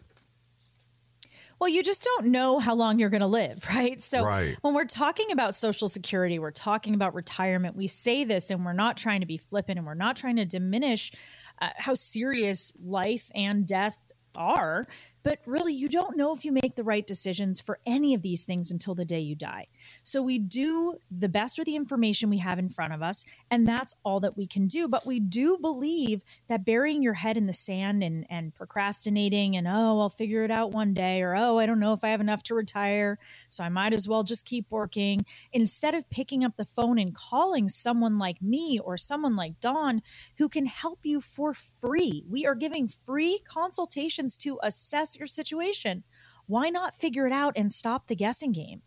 Well, 1.60 1.68
you 1.68 1.82
just 1.82 2.04
don't 2.04 2.26
know 2.26 2.58
how 2.58 2.74
long 2.74 2.98
you're 2.98 3.08
going 3.10 3.20
to 3.20 3.26
live, 3.26 3.66
right? 3.74 4.00
So 4.02 4.24
right. 4.24 4.56
when 4.62 4.74
we're 4.74 4.84
talking 4.84 5.32
about 5.32 5.54
Social 5.54 5.88
Security, 5.88 6.38
we're 6.38 6.50
talking 6.50 6.94
about 6.94 7.14
retirement, 7.14 7.76
we 7.76 7.86
say 7.86 8.24
this 8.24 8.50
and 8.50 8.64
we're 8.64 8.72
not 8.72 8.96
trying 8.96 9.20
to 9.20 9.26
be 9.26 9.38
flippant 9.38 9.78
and 9.78 9.86
we're 9.86 9.94
not 9.94 10.16
trying 10.16 10.36
to 10.36 10.44
diminish 10.44 11.12
uh, 11.60 11.70
how 11.76 11.94
serious 11.94 12.72
life 12.82 13.30
and 13.34 13.66
death 13.66 13.98
are. 14.34 14.86
But 15.22 15.40
really, 15.46 15.74
you 15.74 15.88
don't 15.88 16.16
know 16.16 16.34
if 16.34 16.44
you 16.44 16.52
make 16.52 16.76
the 16.76 16.84
right 16.84 17.06
decisions 17.06 17.60
for 17.60 17.78
any 17.84 18.14
of 18.14 18.22
these 18.22 18.44
things 18.44 18.70
until 18.70 18.94
the 18.94 19.04
day 19.04 19.20
you 19.20 19.34
die. 19.34 19.66
So 20.02 20.22
we 20.22 20.38
do 20.38 20.96
the 21.10 21.28
best 21.28 21.58
with 21.58 21.66
the 21.66 21.76
information 21.76 22.30
we 22.30 22.38
have 22.38 22.58
in 22.58 22.68
front 22.68 22.92
of 22.92 23.02
us, 23.02 23.24
and 23.50 23.66
that's 23.66 23.94
all 24.04 24.20
that 24.20 24.36
we 24.36 24.46
can 24.46 24.66
do. 24.66 24.88
But 24.88 25.06
we 25.06 25.20
do 25.20 25.58
believe 25.60 26.22
that 26.48 26.64
burying 26.64 27.02
your 27.02 27.14
head 27.14 27.36
in 27.36 27.46
the 27.46 27.52
sand 27.52 28.02
and, 28.02 28.26
and 28.30 28.54
procrastinating 28.54 29.56
and, 29.56 29.66
oh, 29.66 30.00
I'll 30.00 30.08
figure 30.08 30.44
it 30.44 30.50
out 30.50 30.72
one 30.72 30.94
day, 30.94 31.22
or, 31.22 31.34
oh, 31.36 31.58
I 31.58 31.66
don't 31.66 31.80
know 31.80 31.92
if 31.92 32.04
I 32.04 32.08
have 32.08 32.20
enough 32.20 32.42
to 32.44 32.54
retire, 32.54 33.18
so 33.48 33.64
I 33.64 33.68
might 33.68 33.92
as 33.92 34.08
well 34.08 34.22
just 34.22 34.44
keep 34.44 34.66
working, 34.70 35.24
instead 35.52 35.94
of 35.94 36.08
picking 36.10 36.44
up 36.44 36.56
the 36.56 36.64
phone 36.64 36.98
and 36.98 37.14
calling 37.14 37.68
someone 37.68 38.18
like 38.18 38.40
me 38.40 38.78
or 38.82 38.96
someone 38.96 39.36
like 39.36 39.60
Don 39.60 40.02
who 40.38 40.48
can 40.48 40.66
help 40.66 41.00
you 41.02 41.20
for 41.20 41.54
free. 41.54 42.24
We 42.28 42.46
are 42.46 42.54
giving 42.54 42.88
free 42.88 43.40
consultations 43.44 44.36
to 44.38 44.58
assess 44.62 45.07
your 45.16 45.26
situation. 45.26 46.04
Why 46.46 46.68
not 46.70 46.94
figure 46.94 47.26
it 47.26 47.32
out 47.32 47.52
and 47.56 47.70
stop 47.70 48.08
the 48.08 48.16
guessing 48.16 48.52
game? 48.52 48.82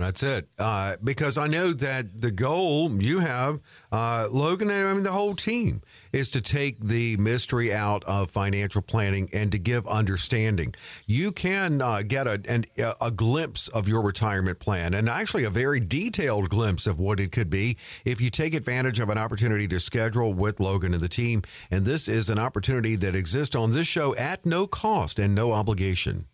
That's 0.00 0.22
it. 0.22 0.48
Uh, 0.58 0.96
because 1.04 1.36
I 1.36 1.46
know 1.46 1.74
that 1.74 2.22
the 2.22 2.30
goal 2.30 2.90
you 3.02 3.18
have, 3.18 3.60
uh, 3.92 4.28
Logan, 4.30 4.70
and 4.70 4.88
I 4.88 4.94
mean 4.94 5.02
the 5.02 5.12
whole 5.12 5.34
team, 5.34 5.82
is 6.10 6.30
to 6.30 6.40
take 6.40 6.80
the 6.80 7.18
mystery 7.18 7.72
out 7.72 8.02
of 8.04 8.30
financial 8.30 8.80
planning 8.80 9.28
and 9.34 9.52
to 9.52 9.58
give 9.58 9.86
understanding. 9.86 10.74
You 11.06 11.32
can 11.32 11.82
uh, 11.82 12.00
get 12.00 12.26
a, 12.26 12.40
an, 12.48 12.64
a 12.98 13.10
glimpse 13.10 13.68
of 13.68 13.88
your 13.88 14.00
retirement 14.00 14.58
plan 14.58 14.94
and 14.94 15.06
actually 15.06 15.44
a 15.44 15.50
very 15.50 15.80
detailed 15.80 16.48
glimpse 16.48 16.86
of 16.86 16.98
what 16.98 17.20
it 17.20 17.30
could 17.30 17.50
be 17.50 17.76
if 18.06 18.22
you 18.22 18.30
take 18.30 18.54
advantage 18.54 19.00
of 19.00 19.10
an 19.10 19.18
opportunity 19.18 19.68
to 19.68 19.78
schedule 19.78 20.32
with 20.32 20.60
Logan 20.60 20.94
and 20.94 21.02
the 21.02 21.10
team. 21.10 21.42
And 21.70 21.84
this 21.84 22.08
is 22.08 22.30
an 22.30 22.38
opportunity 22.38 22.96
that 22.96 23.14
exists 23.14 23.54
on 23.54 23.72
this 23.72 23.86
show 23.86 24.16
at 24.16 24.46
no 24.46 24.66
cost 24.66 25.18
and 25.18 25.34
no 25.34 25.52
obligation. 25.52 26.24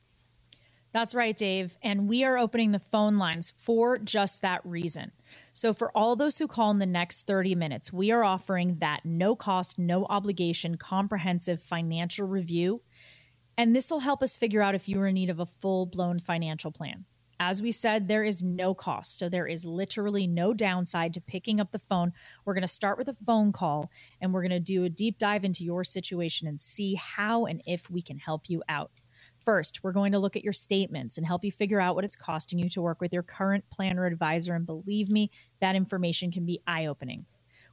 That's 0.97 1.15
right, 1.15 1.37
Dave. 1.37 1.77
And 1.83 2.09
we 2.09 2.25
are 2.25 2.39
opening 2.39 2.73
the 2.73 2.79
phone 2.79 3.19
lines 3.19 3.51
for 3.51 3.99
just 3.99 4.41
that 4.41 4.65
reason. 4.65 5.13
So, 5.53 5.75
for 5.75 5.95
all 5.95 6.17
those 6.17 6.39
who 6.39 6.49
call 6.49 6.71
in 6.71 6.79
the 6.79 6.87
next 6.87 7.27
30 7.27 7.55
minutes, 7.55 7.93
we 7.93 8.13
are 8.13 8.25
offering 8.25 8.77
that 8.77 9.05
no 9.05 9.37
cost, 9.37 9.79
no 9.79 10.07
obligation, 10.07 10.79
comprehensive 10.79 11.61
financial 11.61 12.27
review. 12.27 12.81
And 13.59 13.77
this 13.77 13.91
will 13.91 13.99
help 13.99 14.23
us 14.23 14.39
figure 14.39 14.63
out 14.63 14.75
if 14.75 14.89
you 14.89 14.99
are 15.03 15.09
in 15.09 15.17
need 15.17 15.29
of 15.29 15.39
a 15.39 15.45
full 15.45 15.85
blown 15.85 16.19
financial 16.19 16.73
plan. 16.73 17.05
As 17.39 17.61
we 17.61 17.73
said, 17.73 18.09
there 18.09 18.25
is 18.25 18.43
no 18.43 18.73
cost. 18.73 19.19
So, 19.19 19.29
there 19.29 19.47
is 19.47 19.67
literally 19.67 20.27
no 20.27 20.55
downside 20.55 21.13
to 21.13 21.21
picking 21.21 21.61
up 21.61 21.73
the 21.73 21.79
phone. 21.79 22.15
We're 22.47 22.55
going 22.55 22.63
to 22.63 22.69
start 22.69 22.97
with 22.97 23.09
a 23.09 23.25
phone 23.27 23.53
call 23.53 23.91
and 24.23 24.33
we're 24.33 24.49
going 24.49 24.49
to 24.49 24.61
do 24.61 24.85
a 24.85 24.89
deep 24.89 25.19
dive 25.19 25.45
into 25.45 25.63
your 25.63 25.85
situation 25.85 26.49
and 26.49 26.59
see 26.59 26.95
how 26.95 27.45
and 27.45 27.61
if 27.67 27.91
we 27.91 28.01
can 28.01 28.17
help 28.17 28.49
you 28.49 28.63
out. 28.71 28.93
First, 29.47 29.85
we're 29.85 29.93
going 29.93 30.11
to 30.11 30.19
look 30.19 30.35
at 30.35 30.43
your 30.43 30.53
statements 30.53 31.17
and 31.17 31.25
help 31.25 31.45
you 31.45 31.53
figure 31.53 31.81
out 31.81 31.95
what 31.95 32.05
it's 32.05 32.17
costing 32.17 32.59
you 32.59 32.69
to 32.71 32.83
work 32.83 33.01
with 33.01 33.13
your 33.13 33.23
current 33.23 33.63
planner 33.71 34.05
advisor. 34.05 34.57
And 34.57 34.67
believe 34.67 35.09
me, 35.09 35.31
that 35.61 35.77
information 35.77 36.33
can 36.33 36.45
be 36.45 36.59
eye 36.67 36.87
opening. 36.87 37.27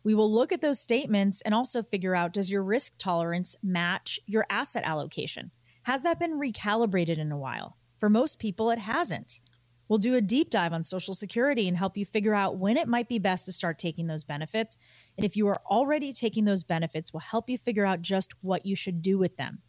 We 0.03 0.13
will 0.13 0.31
look 0.31 0.51
at 0.51 0.61
those 0.61 0.79
statements 0.79 1.41
and 1.41 1.55
also 1.55 1.81
figure 1.81 2.15
out 2.15 2.31
does 2.31 2.51
your 2.51 2.63
risk 2.63 2.99
tolerance 2.99 3.55
match 3.63 4.19
your 4.27 4.45
asset 4.51 4.83
allocation? 4.85 5.49
Has 5.81 6.03
that 6.03 6.19
been 6.19 6.39
recalibrated 6.39 7.17
in 7.17 7.31
a 7.31 7.39
while? 7.39 7.79
For 7.97 8.07
most 8.07 8.37
people, 8.37 8.69
it 8.69 8.77
hasn't. 8.77 9.39
We'll 9.87 9.97
do 9.97 10.13
a 10.13 10.21
deep 10.21 10.51
dive 10.51 10.73
on 10.73 10.83
Social 10.83 11.15
Security 11.15 11.67
and 11.67 11.75
help 11.75 11.97
you 11.97 12.05
figure 12.05 12.35
out 12.35 12.59
when 12.59 12.77
it 12.77 12.87
might 12.87 13.09
be 13.09 13.17
best 13.17 13.45
to 13.45 13.51
start 13.51 13.79
taking 13.79 14.05
those 14.05 14.23
benefits. 14.23 14.77
And 15.17 15.25
if 15.25 15.35
you 15.35 15.47
are 15.47 15.61
already 15.65 16.13
taking 16.13 16.45
those 16.45 16.63
benefits, 16.63 17.11
we'll 17.11 17.21
help 17.21 17.49
you 17.49 17.57
figure 17.57 17.85
out 17.85 18.03
just 18.03 18.31
what 18.41 18.63
you 18.63 18.75
should 18.75 19.01
do 19.01 19.17
with 19.17 19.37
them. 19.37 19.63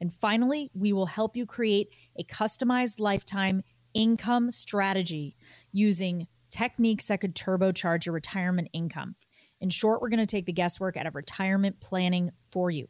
And 0.00 0.12
finally, 0.12 0.70
we 0.74 0.92
will 0.92 1.06
help 1.06 1.36
you 1.36 1.46
create 1.46 1.88
a 2.18 2.24
customized 2.24 3.00
lifetime 3.00 3.62
income 3.94 4.50
strategy 4.50 5.36
using 5.72 6.26
techniques 6.50 7.06
that 7.06 7.20
could 7.20 7.34
turbocharge 7.34 8.06
your 8.06 8.14
retirement 8.14 8.68
income. 8.72 9.16
In 9.60 9.70
short, 9.70 10.00
we're 10.02 10.10
going 10.10 10.20
to 10.20 10.26
take 10.26 10.46
the 10.46 10.52
guesswork 10.52 10.96
out 10.96 11.06
of 11.06 11.14
retirement 11.14 11.80
planning 11.80 12.30
for 12.50 12.70
you. 12.70 12.88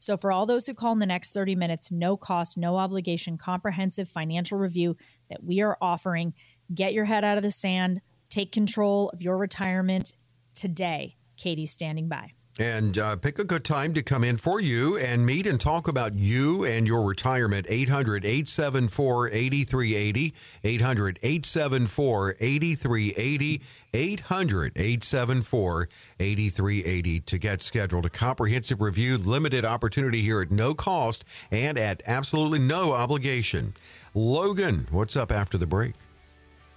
So, 0.00 0.16
for 0.16 0.30
all 0.30 0.46
those 0.46 0.66
who 0.66 0.74
call 0.74 0.92
in 0.92 1.00
the 1.00 1.06
next 1.06 1.32
30 1.32 1.56
minutes, 1.56 1.90
no 1.90 2.16
cost, 2.16 2.56
no 2.56 2.76
obligation, 2.76 3.36
comprehensive 3.36 4.08
financial 4.08 4.58
review 4.58 4.96
that 5.28 5.42
we 5.42 5.60
are 5.60 5.76
offering, 5.80 6.34
get 6.72 6.92
your 6.92 7.04
head 7.04 7.24
out 7.24 7.36
of 7.36 7.42
the 7.42 7.50
sand, 7.50 8.00
take 8.28 8.52
control 8.52 9.10
of 9.10 9.22
your 9.22 9.36
retirement 9.36 10.12
today. 10.54 11.16
Katie's 11.36 11.72
standing 11.72 12.08
by 12.08 12.32
and 12.58 12.98
uh, 12.98 13.16
pick 13.16 13.38
a 13.38 13.44
good 13.44 13.64
time 13.64 13.94
to 13.94 14.02
come 14.02 14.24
in 14.24 14.36
for 14.36 14.60
you 14.60 14.96
and 14.98 15.24
meet 15.24 15.46
and 15.46 15.60
talk 15.60 15.86
about 15.86 16.16
you 16.16 16.64
and 16.64 16.86
your 16.86 17.02
retirement. 17.02 17.66
800 17.68 18.24
874 18.24 19.28
8380. 19.28 20.34
800 20.64 21.18
874 21.22 22.36
8380. 22.40 23.62
800 23.94 24.72
874 24.76 25.88
8380 26.20 27.20
to 27.20 27.38
get 27.38 27.62
scheduled. 27.62 28.04
A 28.04 28.10
comprehensive 28.10 28.80
review, 28.80 29.16
limited 29.16 29.64
opportunity 29.64 30.22
here 30.22 30.40
at 30.42 30.50
no 30.50 30.74
cost 30.74 31.24
and 31.50 31.78
at 31.78 32.02
absolutely 32.06 32.58
no 32.58 32.92
obligation. 32.92 33.74
Logan, 34.14 34.88
what's 34.90 35.16
up 35.16 35.30
after 35.30 35.56
the 35.56 35.66
break? 35.66 35.94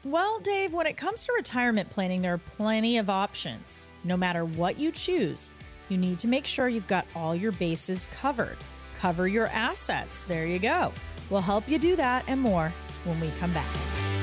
Well, 0.03 0.39
Dave, 0.39 0.73
when 0.73 0.87
it 0.87 0.97
comes 0.97 1.25
to 1.25 1.33
retirement 1.33 1.89
planning, 1.89 2.23
there 2.23 2.33
are 2.33 2.39
plenty 2.39 2.97
of 2.97 3.09
options. 3.09 3.87
No 4.03 4.17
matter 4.17 4.45
what 4.45 4.79
you 4.79 4.91
choose, 4.91 5.51
you 5.91 5.97
need 5.97 6.17
to 6.19 6.27
make 6.27 6.45
sure 6.45 6.69
you've 6.69 6.87
got 6.87 7.05
all 7.15 7.35
your 7.35 7.51
bases 7.51 8.07
covered. 8.07 8.57
Cover 8.95 9.27
your 9.27 9.47
assets. 9.47 10.23
There 10.23 10.47
you 10.47 10.57
go. 10.57 10.93
We'll 11.29 11.41
help 11.41 11.67
you 11.67 11.77
do 11.77 11.95
that 11.97 12.23
and 12.27 12.39
more 12.39 12.73
when 13.03 13.19
we 13.19 13.29
come 13.31 13.53
back. 13.53 14.20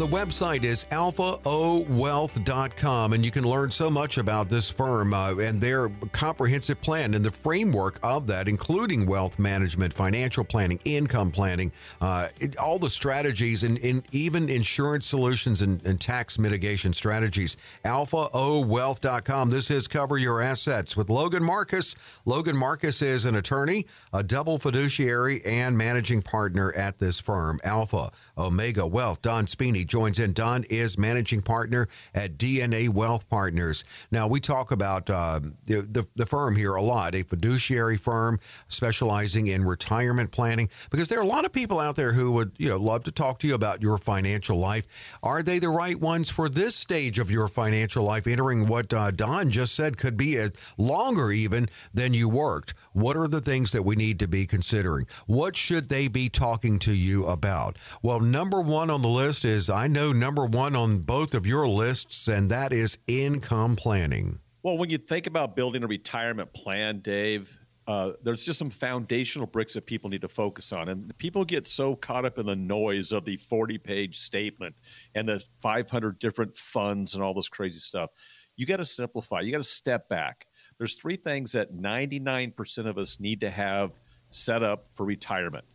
The 0.00 0.06
website 0.06 0.64
is 0.64 0.86
alphaowealth.com, 0.86 3.12
and 3.12 3.22
you 3.22 3.30
can 3.30 3.44
learn 3.44 3.70
so 3.70 3.90
much 3.90 4.16
about 4.16 4.48
this 4.48 4.70
firm 4.70 5.12
uh, 5.12 5.34
and 5.34 5.60
their 5.60 5.90
comprehensive 6.12 6.80
plan 6.80 7.12
and 7.12 7.22
the 7.22 7.30
framework 7.30 7.98
of 8.02 8.26
that, 8.28 8.48
including 8.48 9.04
wealth 9.04 9.38
management, 9.38 9.92
financial 9.92 10.42
planning, 10.42 10.80
income 10.86 11.30
planning, 11.30 11.70
uh, 12.00 12.28
it, 12.38 12.56
all 12.56 12.78
the 12.78 12.88
strategies, 12.88 13.62
and, 13.62 13.76
and, 13.80 14.02
even 14.10 14.48
insurance 14.48 15.04
solutions 15.04 15.60
and, 15.60 15.84
and 15.84 16.00
tax 16.00 16.38
mitigation 16.38 16.94
strategies. 16.94 17.58
Alphaowealth.com. 17.84 19.50
This 19.50 19.70
is 19.70 19.86
Cover 19.86 20.16
Your 20.16 20.40
Assets 20.40 20.96
with 20.96 21.10
Logan 21.10 21.44
Marcus. 21.44 21.94
Logan 22.24 22.56
Marcus 22.56 23.02
is 23.02 23.26
an 23.26 23.36
attorney, 23.36 23.84
a 24.14 24.22
double 24.22 24.58
fiduciary, 24.58 25.44
and 25.44 25.76
managing 25.76 26.22
partner 26.22 26.72
at 26.72 27.00
this 27.00 27.20
firm, 27.20 27.60
Alpha 27.64 28.10
Omega 28.40 28.86
Wealth. 28.86 29.22
Don 29.22 29.46
Spini 29.46 29.84
joins 29.86 30.18
in. 30.18 30.32
Don 30.32 30.64
is 30.64 30.98
managing 30.98 31.42
partner 31.42 31.88
at 32.14 32.38
DNA 32.38 32.88
Wealth 32.88 33.28
Partners. 33.28 33.84
Now, 34.10 34.26
we 34.26 34.40
talk 34.40 34.70
about 34.70 35.08
uh, 35.10 35.40
the, 35.66 35.82
the, 35.82 36.06
the 36.14 36.26
firm 36.26 36.56
here 36.56 36.74
a 36.74 36.82
lot, 36.82 37.14
a 37.14 37.22
fiduciary 37.22 37.96
firm 37.96 38.40
specializing 38.68 39.46
in 39.46 39.64
retirement 39.64 40.32
planning, 40.32 40.68
because 40.90 41.08
there 41.08 41.18
are 41.18 41.22
a 41.22 41.26
lot 41.26 41.44
of 41.44 41.52
people 41.52 41.78
out 41.78 41.96
there 41.96 42.12
who 42.12 42.32
would, 42.32 42.52
you 42.56 42.68
know, 42.68 42.76
love 42.76 43.04
to 43.04 43.12
talk 43.12 43.38
to 43.40 43.46
you 43.46 43.54
about 43.54 43.82
your 43.82 43.98
financial 43.98 44.58
life. 44.58 44.86
Are 45.22 45.42
they 45.42 45.58
the 45.58 45.68
right 45.68 45.98
ones 45.98 46.30
for 46.30 46.48
this 46.48 46.74
stage 46.74 47.18
of 47.18 47.30
your 47.30 47.48
financial 47.48 48.04
life, 48.04 48.26
entering 48.26 48.66
what 48.66 48.92
uh, 48.92 49.10
Don 49.10 49.50
just 49.50 49.74
said 49.74 49.96
could 49.96 50.16
be 50.16 50.36
a 50.36 50.50
longer 50.78 51.30
even 51.30 51.68
than 51.92 52.14
you 52.14 52.28
worked? 52.28 52.74
What 52.92 53.16
are 53.16 53.28
the 53.28 53.40
things 53.40 53.72
that 53.72 53.82
we 53.82 53.96
need 53.96 54.18
to 54.20 54.28
be 54.28 54.46
considering? 54.46 55.06
What 55.26 55.56
should 55.56 55.88
they 55.88 56.08
be 56.08 56.28
talking 56.28 56.78
to 56.80 56.94
you 56.94 57.26
about? 57.26 57.76
Well, 58.02 58.20
number 58.30 58.60
one 58.60 58.90
on 58.90 59.02
the 59.02 59.08
list 59.08 59.44
is 59.44 59.70
I 59.70 59.86
know 59.86 60.12
number 60.12 60.44
one 60.44 60.76
on 60.76 60.98
both 61.00 61.34
of 61.34 61.46
your 61.46 61.66
lists, 61.66 62.28
and 62.28 62.50
that 62.50 62.72
is 62.72 62.98
income 63.06 63.76
planning. 63.76 64.40
Well, 64.62 64.78
when 64.78 64.90
you 64.90 64.98
think 64.98 65.26
about 65.26 65.56
building 65.56 65.82
a 65.82 65.86
retirement 65.86 66.52
plan, 66.52 67.00
Dave, 67.00 67.58
uh, 67.86 68.12
there's 68.22 68.44
just 68.44 68.58
some 68.58 68.70
foundational 68.70 69.46
bricks 69.46 69.74
that 69.74 69.86
people 69.86 70.10
need 70.10 70.20
to 70.20 70.28
focus 70.28 70.72
on. 70.72 70.88
And 70.88 71.16
people 71.18 71.44
get 71.44 71.66
so 71.66 71.96
caught 71.96 72.24
up 72.24 72.38
in 72.38 72.46
the 72.46 72.56
noise 72.56 73.12
of 73.12 73.24
the 73.24 73.36
40 73.36 73.78
page 73.78 74.18
statement 74.18 74.74
and 75.14 75.28
the 75.28 75.42
500 75.62 76.18
different 76.18 76.54
funds 76.56 77.14
and 77.14 77.22
all 77.22 77.34
this 77.34 77.48
crazy 77.48 77.80
stuff. 77.80 78.10
You 78.56 78.66
got 78.66 78.76
to 78.76 78.86
simplify, 78.86 79.40
you 79.40 79.50
got 79.50 79.58
to 79.58 79.64
step 79.64 80.08
back 80.08 80.46
there's 80.80 80.94
three 80.94 81.16
things 81.16 81.52
that 81.52 81.74
99% 81.74 82.86
of 82.86 82.96
us 82.96 83.20
need 83.20 83.38
to 83.42 83.50
have 83.50 83.92
set 84.30 84.62
up 84.62 84.86
for 84.94 85.04
retirement. 85.04 85.66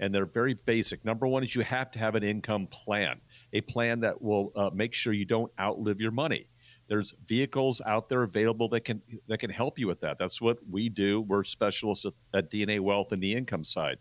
And 0.00 0.14
they're 0.14 0.26
very 0.26 0.54
basic. 0.54 1.04
Number 1.04 1.26
one 1.26 1.44
is 1.44 1.54
you 1.54 1.62
have 1.62 1.90
to 1.92 1.98
have 1.98 2.14
an 2.16 2.24
income 2.24 2.66
plan, 2.66 3.20
a 3.52 3.60
plan 3.60 4.00
that 4.00 4.20
will 4.20 4.50
uh, 4.56 4.70
make 4.72 4.94
sure 4.94 5.12
you 5.12 5.24
don't 5.24 5.52
outlive 5.60 6.00
your 6.00 6.10
money. 6.10 6.48
There's 6.90 7.14
vehicles 7.28 7.80
out 7.86 8.08
there 8.08 8.24
available 8.24 8.68
that 8.70 8.80
can 8.80 9.00
that 9.28 9.38
can 9.38 9.48
help 9.48 9.78
you 9.78 9.86
with 9.86 10.00
that. 10.00 10.18
That's 10.18 10.40
what 10.40 10.58
we 10.68 10.88
do. 10.88 11.20
We're 11.20 11.44
specialists 11.44 12.04
at, 12.04 12.14
at 12.34 12.50
DNA 12.50 12.80
Wealth 12.80 13.12
and 13.12 13.22
the 13.22 13.32
income 13.32 13.62
side. 13.62 13.98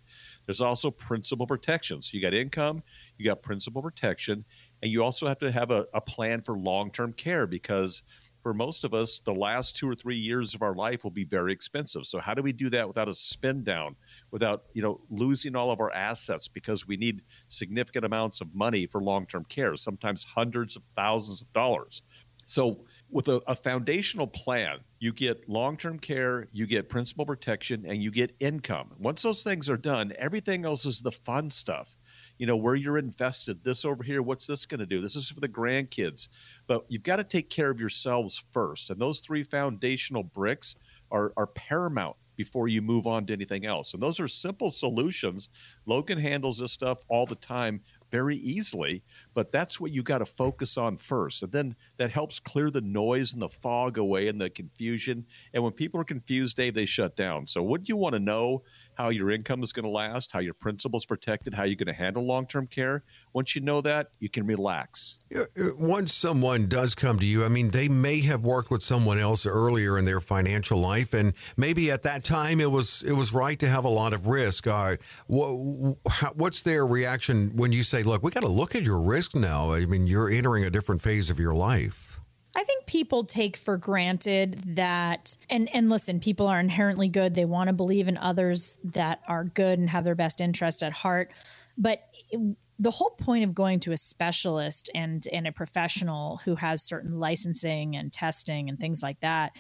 There's 0.47 0.59
also 0.59 0.89
principal 0.89 1.45
protection. 1.45 2.01
So 2.01 2.15
you 2.15 2.21
got 2.21 2.33
income, 2.33 2.81
you 3.19 3.25
got 3.25 3.43
principal 3.43 3.83
protection, 3.83 4.43
and 4.81 4.91
you 4.91 5.03
also 5.03 5.27
have 5.27 5.37
to 5.37 5.51
have 5.51 5.69
a, 5.69 5.85
a 5.93 6.01
plan 6.01 6.41
for 6.41 6.57
long 6.57 6.89
term 6.89 7.13
care 7.13 7.45
because 7.45 8.01
for 8.41 8.53
most 8.55 8.83
of 8.83 8.93
us, 8.93 9.19
the 9.19 9.33
last 9.33 9.75
two 9.75 9.87
or 9.87 9.93
three 9.93 10.17
years 10.17 10.55
of 10.55 10.61
our 10.61 10.73
life 10.73 11.03
will 11.03 11.11
be 11.11 11.25
very 11.25 11.51
expensive. 11.53 12.05
So 12.05 12.19
how 12.19 12.33
do 12.33 12.41
we 12.41 12.53
do 12.53 12.69
that 12.71 12.87
without 12.87 13.07
a 13.07 13.13
spend 13.13 13.65
down, 13.65 13.95
without 14.31 14.65
you 14.73 14.81
know 14.81 14.99
losing 15.09 15.55
all 15.55 15.71
of 15.71 15.79
our 15.79 15.91
assets 15.91 16.47
because 16.47 16.87
we 16.87 16.97
need 16.97 17.21
significant 17.47 18.05
amounts 18.05 18.41
of 18.41 18.53
money 18.53 18.85
for 18.85 19.01
long 19.01 19.25
term 19.25 19.45
care, 19.45 19.75
sometimes 19.75 20.23
hundreds 20.23 20.75
of 20.75 20.83
thousands 20.95 21.41
of 21.41 21.51
dollars. 21.53 22.01
So 22.49 22.85
with 23.11 23.27
a, 23.27 23.41
a 23.45 23.55
foundational 23.55 24.25
plan, 24.25 24.79
you 24.97 25.13
get 25.13 25.47
long 25.47 25.77
term 25.77 25.99
care, 25.99 26.47
you 26.51 26.65
get 26.65 26.89
principal 26.89 27.23
protection, 27.23 27.85
and 27.85 28.01
you 28.01 28.09
get 28.09 28.35
income. 28.39 28.91
Once 28.97 29.21
those 29.21 29.43
things 29.43 29.69
are 29.69 29.77
done, 29.77 30.13
everything 30.17 30.65
else 30.65 30.85
is 30.85 30.99
the 30.99 31.11
fun 31.11 31.51
stuff. 31.51 31.95
You 32.39 32.47
know, 32.47 32.55
where 32.55 32.73
you're 32.73 32.97
invested, 32.97 33.63
this 33.63 33.85
over 33.85 34.01
here, 34.01 34.23
what's 34.23 34.47
this 34.47 34.65
going 34.65 34.79
to 34.79 34.87
do? 34.87 34.99
This 34.99 35.15
is 35.15 35.29
for 35.29 35.41
the 35.41 35.47
grandkids. 35.47 36.29
But 36.65 36.85
you've 36.87 37.03
got 37.03 37.17
to 37.17 37.23
take 37.23 37.51
care 37.51 37.69
of 37.69 37.79
yourselves 37.79 38.43
first. 38.51 38.89
And 38.89 38.99
those 38.99 39.19
three 39.19 39.43
foundational 39.43 40.23
bricks 40.23 40.75
are, 41.11 41.33
are 41.37 41.47
paramount 41.47 42.15
before 42.39 42.69
you 42.69 42.81
move 42.81 43.05
on 43.05 43.25
to 43.25 43.33
anything 43.33 43.65
else. 43.65 43.93
And 43.93 44.01
those 44.01 44.17
are 44.17 44.27
simple 44.29 44.71
solutions. 44.71 45.49
Logan 45.85 46.17
handles 46.17 46.59
this 46.59 46.71
stuff 46.71 46.99
all 47.09 47.25
the 47.25 47.35
time 47.35 47.81
very 48.11 48.37
easily, 48.37 49.03
but 49.39 49.53
that's 49.53 49.79
what 49.79 49.91
you 49.91 50.03
got 50.03 50.17
to 50.17 50.25
focus 50.25 50.75
on 50.75 50.97
first. 50.97 51.43
And 51.43 51.51
then 51.53 51.73
that 51.95 52.11
helps 52.11 52.41
clear 52.41 52.69
the 52.69 52.81
noise 52.81 53.31
and 53.31 53.41
the 53.41 53.47
fog 53.47 53.97
away 53.97 54.27
and 54.27 54.41
the 54.41 54.49
confusion. 54.49 55.25
And 55.53 55.63
when 55.63 55.71
people 55.71 55.97
are 56.01 56.03
confused, 56.03 56.57
Dave, 56.57 56.73
they 56.73 56.85
shut 56.85 57.15
down. 57.15 57.47
So, 57.47 57.63
would 57.63 57.87
you 57.87 57.95
want 57.95 58.15
to 58.15 58.19
know 58.19 58.63
how 58.99 59.07
your 59.07 59.31
income 59.31 59.63
is 59.63 59.71
going 59.71 59.85
to 59.85 59.89
last, 59.89 60.29
how 60.29 60.39
your 60.39 60.53
principal's 60.53 61.05
protected, 61.05 61.53
how 61.53 61.63
you're 61.63 61.77
going 61.77 61.87
to 61.87 61.93
handle 61.93 62.25
long 62.25 62.45
term 62.45 62.67
care. 62.67 63.01
Once 63.31 63.55
you 63.55 63.61
know 63.61 63.79
that, 63.79 64.09
you 64.19 64.27
can 64.27 64.45
relax. 64.45 65.19
Uh, 65.33 65.45
once 65.77 66.13
someone 66.13 66.67
does 66.67 66.95
come 66.95 67.17
to 67.17 67.25
you, 67.25 67.45
I 67.45 67.47
mean, 67.47 67.69
they 67.69 67.87
may 67.87 68.19
have 68.21 68.43
worked 68.43 68.69
with 68.69 68.83
someone 68.83 69.17
else 69.17 69.45
earlier 69.45 69.97
in 69.97 70.03
their 70.03 70.19
financial 70.19 70.79
life, 70.79 71.13
and 71.13 71.33
maybe 71.55 71.89
at 71.91 72.03
that 72.03 72.25
time 72.25 72.59
it 72.59 72.71
was 72.71 73.01
it 73.03 73.13
was 73.13 73.33
right 73.33 73.57
to 73.59 73.69
have 73.69 73.85
a 73.85 73.89
lot 73.89 74.11
of 74.11 74.27
risk. 74.27 74.67
Uh, 74.67 74.97
what's 75.27 76.61
their 76.63 76.85
reaction 76.85 77.55
when 77.55 77.71
you 77.71 77.83
say, 77.83 78.03
"Look, 78.03 78.21
we 78.21 78.31
got 78.31 78.41
to 78.41 78.49
look 78.49 78.75
at 78.75 78.83
your 78.83 78.99
risk 78.99 79.28
now"? 79.35 79.71
I 79.73 79.85
mean, 79.85 80.07
you're 80.07 80.29
entering 80.29 80.63
a 80.63 80.69
different 80.69 81.01
phase 81.01 81.29
of 81.29 81.39
your 81.39 81.53
life. 81.53 82.09
I 82.55 82.63
think 82.63 82.87
people 82.87 83.23
take 83.23 83.55
for 83.55 83.77
granted 83.77 84.59
that 84.75 85.37
and 85.49 85.69
and 85.73 85.89
listen, 85.89 86.19
people 86.19 86.47
are 86.47 86.59
inherently 86.59 87.07
good. 87.07 87.35
They 87.35 87.45
want 87.45 87.67
to 87.67 87.73
believe 87.73 88.07
in 88.07 88.17
others 88.17 88.79
that 88.83 89.21
are 89.27 89.43
good 89.43 89.79
and 89.79 89.89
have 89.89 90.03
their 90.03 90.15
best 90.15 90.41
interest 90.41 90.81
at 90.83 90.91
heart. 90.91 91.33
But 91.77 92.01
it, 92.31 92.57
the 92.79 92.91
whole 92.91 93.11
point 93.11 93.43
of 93.43 93.53
going 93.53 93.79
to 93.81 93.91
a 93.91 93.97
specialist 93.97 94.89
and 94.95 95.25
and 95.31 95.47
a 95.47 95.51
professional 95.51 96.37
who 96.43 96.55
has 96.55 96.81
certain 96.81 97.19
licensing 97.19 97.95
and 97.95 98.11
testing 98.11 98.69
and 98.69 98.79
things 98.79 99.03
like 99.03 99.19
that 99.19 99.51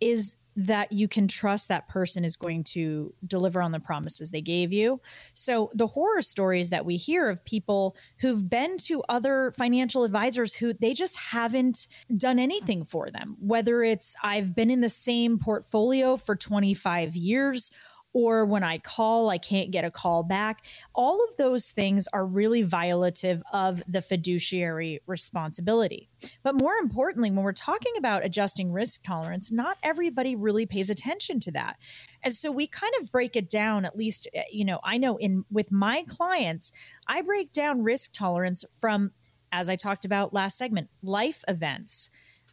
is 0.00 0.36
that 0.58 0.90
you 0.90 1.06
can 1.06 1.28
trust 1.28 1.68
that 1.68 1.86
person 1.86 2.24
is 2.24 2.34
going 2.34 2.64
to 2.64 3.14
deliver 3.24 3.62
on 3.62 3.70
the 3.70 3.78
promises 3.78 4.32
they 4.32 4.40
gave 4.40 4.72
you. 4.72 5.00
So 5.32 5.70
the 5.72 5.86
horror 5.86 6.20
stories 6.20 6.70
that 6.70 6.84
we 6.84 6.96
hear 6.96 7.28
of 7.28 7.44
people 7.44 7.96
who've 8.18 8.50
been 8.50 8.76
to 8.78 9.04
other 9.08 9.52
financial 9.52 10.02
advisors 10.02 10.56
who 10.56 10.72
they 10.72 10.94
just 10.94 11.16
haven't 11.16 11.86
done 12.16 12.40
anything 12.40 12.84
for 12.84 13.08
them, 13.08 13.36
whether 13.38 13.84
it's 13.84 14.16
I've 14.20 14.56
been 14.56 14.68
in 14.68 14.80
the 14.80 14.88
same 14.88 15.38
portfolio 15.38 16.16
for 16.16 16.34
25 16.34 17.14
years 17.14 17.70
or 18.18 18.44
when 18.44 18.64
I 18.64 18.78
call, 18.78 19.30
I 19.30 19.38
can't 19.38 19.70
get 19.70 19.84
a 19.84 19.92
call 19.92 20.24
back. 20.24 20.64
All 20.92 21.24
of 21.28 21.36
those 21.36 21.70
things 21.70 22.08
are 22.12 22.26
really 22.26 22.64
violative 22.64 23.42
of 23.52 23.80
the 23.86 24.02
fiduciary 24.02 24.98
responsibility. 25.06 26.08
But 26.42 26.56
more 26.56 26.74
importantly, 26.82 27.30
when 27.30 27.44
we're 27.44 27.52
talking 27.52 27.92
about 27.96 28.24
adjusting 28.24 28.72
risk 28.72 29.04
tolerance, 29.04 29.52
not 29.52 29.78
everybody 29.84 30.34
really 30.34 30.66
pays 30.66 30.90
attention 30.90 31.38
to 31.38 31.52
that. 31.52 31.76
And 32.24 32.34
so 32.34 32.50
we 32.50 32.66
kind 32.66 32.92
of 33.00 33.12
break 33.12 33.36
it 33.36 33.48
down, 33.48 33.84
at 33.84 33.96
least, 33.96 34.26
eh, 34.34 34.42
you 34.50 34.64
know, 34.64 34.80
I 34.82 34.98
know 34.98 35.16
in 35.18 35.44
with 35.48 35.70
my 35.70 36.04
clients, 36.08 36.72
I 37.06 37.22
break 37.22 37.52
down 37.52 37.84
risk 37.84 38.12
tolerance 38.12 38.64
from, 38.80 39.12
as 39.52 39.68
I 39.68 39.76
talked 39.76 40.04
about 40.04 40.34
last 40.34 40.58
segment, 40.58 40.90
life 41.04 41.44
events, 41.46 42.10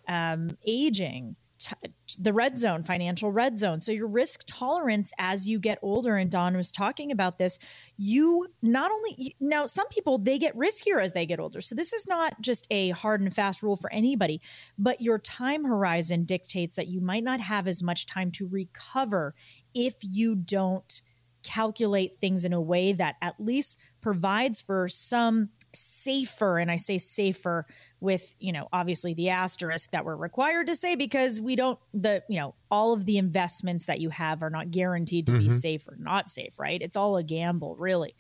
um, 0.08 0.60
aging 0.68 1.38
t- 1.60 1.76
the 2.20 2.34
red 2.34 2.58
zone, 2.58 2.84
financial 2.84 3.32
red 3.32 3.58
zone. 3.58 3.82
So 3.82 3.92
your 3.92 4.08
risk 4.08 4.44
tolerance 4.46 5.12
as 5.18 5.50
you 5.50 5.60
get 5.60 5.80
older, 5.82 6.16
and 6.16 6.30
Don 6.30 6.56
was 6.56 6.72
talking 6.72 7.12
about 7.12 7.38
this, 7.38 7.60
you 7.98 8.48
not 8.62 8.92
only 8.92 9.36
now 9.40 9.66
some 9.66 9.88
people 9.90 10.18
they 10.18 10.38
get 10.38 10.56
riskier 10.56 11.02
as 11.02 11.12
they 11.14 11.26
get 11.26 11.40
older. 11.40 11.62
So 11.62 11.76
this 11.76 11.94
is 11.94 12.08
not 12.08 12.40
just 12.42 12.68
a 12.72 12.90
hard 12.92 13.22
and 13.22 13.34
fast 13.34 13.64
rule 13.64 13.76
for 13.76 13.92
anybody, 13.92 14.42
but 14.78 15.02
your 15.02 15.20
time 15.20 15.66
horizon 15.66 16.24
dictates 16.26 16.76
that 16.76 16.88
you 16.88 17.02
might 17.02 17.24
not 17.24 17.40
have 17.40 17.68
as 17.68 17.84
much 17.84 18.06
time 18.06 18.32
to 18.32 18.48
recover 18.48 19.34
if 19.74 19.96
you 20.02 20.36
don't 20.36 21.02
calculate 21.44 22.16
things 22.16 22.44
in 22.44 22.54
a 22.54 22.62
way 22.62 22.92
that 22.92 23.16
at 23.22 23.36
least 23.40 23.78
provides 24.02 24.62
for 24.62 24.88
some 24.88 25.50
safer 25.76 26.58
and 26.58 26.72
i 26.72 26.76
say 26.76 26.98
safer 26.98 27.66
with 28.00 28.36
you 28.40 28.52
know 28.52 28.68
obviously 28.74 29.14
the 29.14 29.30
asterisk 29.30 29.92
that 29.92 30.06
we're 30.06 30.16
required 30.16 30.68
to 30.68 30.76
say 30.76 30.96
because 30.96 31.40
we 31.40 31.56
don't 31.56 31.80
the 31.94 32.24
you 32.30 32.40
know 32.40 32.56
all 32.72 32.94
of 32.94 33.06
the 33.06 33.18
investments 33.18 33.86
that 33.86 34.00
you 34.00 34.10
have 34.10 34.42
are 34.44 34.50
not 34.50 34.72
guaranteed 34.72 35.26
to 35.26 35.34
mm-hmm. 35.34 35.48
be 35.48 35.50
safe 35.50 35.88
or 35.88 35.96
not 36.00 36.30
safe 36.30 36.60
right 36.60 36.82
it's 36.82 36.96
all 36.96 37.18
a 37.18 37.24
gamble 37.24 37.76
really 37.78 38.16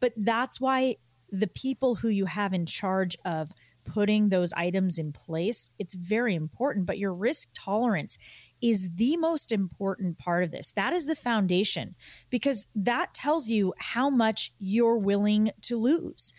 but 0.00 0.12
that's 0.16 0.60
why 0.60 0.94
the 1.30 1.48
people 1.48 1.94
who 1.94 2.08
you 2.08 2.24
have 2.24 2.54
in 2.54 2.66
charge 2.66 3.16
of 3.24 3.50
putting 3.84 4.28
those 4.28 4.52
items 4.52 4.98
in 4.98 5.12
place 5.12 5.70
it's 5.78 5.94
very 5.94 6.34
important 6.34 6.86
but 6.86 6.98
your 6.98 7.14
risk 7.14 7.48
tolerance 7.54 8.18
is 8.60 8.90
the 8.96 9.16
most 9.16 9.52
important 9.52 10.18
part 10.18 10.44
of 10.44 10.50
this. 10.50 10.72
That 10.72 10.92
is 10.92 11.06
the 11.06 11.14
foundation 11.14 11.94
because 12.30 12.66
that 12.74 13.14
tells 13.14 13.48
you 13.48 13.74
how 13.78 14.10
much 14.10 14.52
you're 14.58 14.98
willing 14.98 15.50
to 15.62 15.76
lose 15.76 16.32